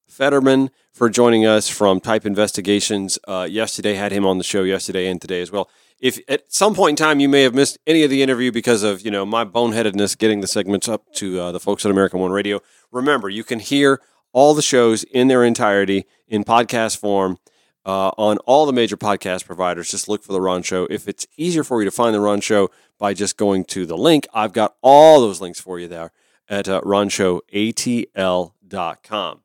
Federman 0.08 0.70
for 1.00 1.08
joining 1.08 1.46
us 1.46 1.66
from 1.66 1.98
Type 1.98 2.26
Investigations. 2.26 3.18
Uh, 3.26 3.48
yesterday, 3.50 3.94
had 3.94 4.12
him 4.12 4.26
on 4.26 4.36
the 4.36 4.44
show 4.44 4.64
yesterday 4.64 5.06
and 5.06 5.18
today 5.18 5.40
as 5.40 5.50
well. 5.50 5.70
If 5.98 6.20
at 6.28 6.52
some 6.52 6.74
point 6.74 7.00
in 7.00 7.02
time 7.02 7.20
you 7.20 7.28
may 7.30 7.40
have 7.40 7.54
missed 7.54 7.78
any 7.86 8.02
of 8.02 8.10
the 8.10 8.22
interview 8.22 8.52
because 8.52 8.82
of 8.82 9.00
you 9.00 9.10
know 9.10 9.24
my 9.24 9.46
boneheadedness 9.46 10.18
getting 10.18 10.42
the 10.42 10.46
segments 10.46 10.90
up 10.90 11.10
to 11.14 11.40
uh, 11.40 11.52
the 11.52 11.58
folks 11.58 11.86
at 11.86 11.90
American 11.90 12.20
One 12.20 12.32
Radio, 12.32 12.60
remember 12.92 13.30
you 13.30 13.44
can 13.44 13.60
hear 13.60 14.02
all 14.34 14.52
the 14.52 14.60
shows 14.60 15.04
in 15.04 15.28
their 15.28 15.42
entirety 15.42 16.04
in 16.28 16.44
podcast 16.44 16.98
form 16.98 17.38
uh, 17.86 18.10
on 18.18 18.36
all 18.44 18.66
the 18.66 18.72
major 18.74 18.98
podcast 18.98 19.46
providers. 19.46 19.90
Just 19.90 20.06
look 20.06 20.22
for 20.22 20.34
the 20.34 20.40
Ron 20.42 20.62
Show. 20.62 20.86
If 20.90 21.08
it's 21.08 21.26
easier 21.38 21.64
for 21.64 21.80
you 21.80 21.86
to 21.86 21.90
find 21.90 22.14
the 22.14 22.20
Ron 22.20 22.42
Show 22.42 22.70
by 22.98 23.14
just 23.14 23.38
going 23.38 23.64
to 23.64 23.86
the 23.86 23.96
link, 23.96 24.26
I've 24.34 24.52
got 24.52 24.74
all 24.82 25.22
those 25.22 25.40
links 25.40 25.60
for 25.60 25.78
you 25.78 25.88
there 25.88 26.12
at 26.46 26.68
uh, 26.68 26.82
ronshowatl.com 26.82 29.40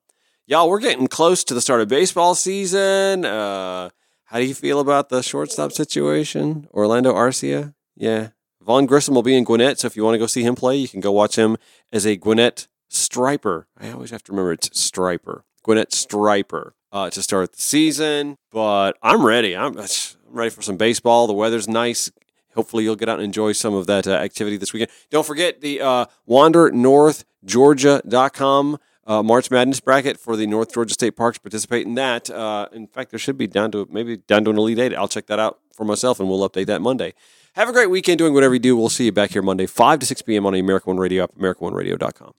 y'all, 0.48 0.70
we're 0.70 0.80
getting 0.80 1.08
close 1.08 1.44
to 1.44 1.54
the 1.54 1.62
start 1.62 1.82
of 1.82 1.88
baseball 1.88 2.36
season. 2.36 3.26
Uh, 3.26 3.90
how 4.26 4.40
do 4.40 4.46
you 4.46 4.54
feel 4.54 4.80
about 4.80 5.10
the 5.10 5.22
shortstop 5.22 5.72
situation? 5.72 6.68
Orlando 6.72 7.14
Arcia? 7.14 7.74
Yeah. 7.96 8.30
Vaughn 8.62 8.86
Grissom 8.86 9.16
will 9.16 9.24
be 9.24 9.36
in 9.36 9.44
Gwinnett, 9.44 9.80
so 9.80 9.88
if 9.88 9.96
you 9.96 10.04
want 10.04 10.16
to 10.16 10.20
go 10.20 10.26
see 10.26 10.44
him 10.44 10.56
play, 10.56 10.76
you 10.76 10.88
can 10.88 11.00
go 11.00 11.12
watch 11.12 11.36
him 11.36 11.58
as 11.92 12.06
a 12.06 12.16
Gwinnett 12.16 12.68
Striper. 12.90 13.68
I 13.80 13.92
always 13.92 14.12
have 14.12 14.24
to 14.24 14.32
remember 14.32 14.54
it's 14.54 14.80
Striper. 14.80 15.44
Gwinnett 15.64 15.94
Striper 15.94 16.74
uh, 16.92 17.10
to 17.12 17.22
start 17.22 17.54
the 17.54 17.62
season. 17.62 18.38
But 18.52 18.98
I'm 19.04 19.26
ready. 19.26 19.56
I'm, 19.56 19.78
I'm 19.78 19.88
ready 20.30 20.50
for 20.50 20.62
some 20.62 20.78
baseball. 20.78 21.28
The 21.28 21.34
weather's 21.34 21.68
nice. 21.68 22.12
hopefully 22.56 22.84
you'll 22.86 22.96
get 22.96 23.10
out 23.10 23.20
and 23.20 23.26
enjoy 23.26 23.52
some 23.52 23.74
of 23.76 23.86
that 23.88 24.08
uh, 24.08 24.14
activity 24.14 24.58
this 24.58 24.74
weekend. 24.74 24.90
Don't 25.12 25.26
forget 25.26 25.62
the 25.62 25.82
uh, 25.82 26.06
wandernorthgeorgia.com 26.28 28.78
uh, 29.06 29.24
March 29.24 29.52
Madness 29.52 29.80
bracket 29.80 30.20
for 30.20 30.36
the 30.36 30.48
North 30.48 30.74
Georgia 30.74 30.94
State 30.94 31.12
Parks. 31.12 31.38
Participate 31.38 31.86
in 31.86 31.96
that. 31.96 32.30
Uh, 32.30 32.68
in 32.72 32.88
fact, 32.88 33.12
there 33.12 33.20
should 33.20 33.38
be 33.38 33.48
down 33.48 33.72
to 33.72 33.88
maybe 33.92 34.18
down 34.18 34.44
to 34.46 34.52
an 34.52 34.58
Elite 34.58 34.80
Eight. 34.80 34.96
I'll 34.96 35.08
check 35.08 35.28
that 35.28 35.40
out 35.40 35.60
for 35.74 35.86
myself, 35.86 36.20
and 36.20 36.30
we'll 36.30 36.48
update 36.48 36.68
that 36.68 36.82
Monday. 36.82 37.14
Have 37.54 37.70
a 37.70 37.74
great 37.74 37.90
weekend 37.90 38.18
doing 38.18 38.34
whatever 38.34 38.54
you 38.54 38.60
do. 38.60 38.76
We'll 38.76 38.90
see 38.90 39.06
you 39.06 39.12
back 39.12 39.32
here 39.32 39.42
Monday, 39.42 39.66
5 39.66 40.00
to 40.00 40.06
6 40.06 40.22
p.m. 40.24 40.46
on 40.46 40.54
the 40.54 40.60
American 40.60 40.92
One 40.92 40.98
Radio 40.98 41.24
app, 41.24 41.36
AmericanOneRadio.com. 41.36 42.34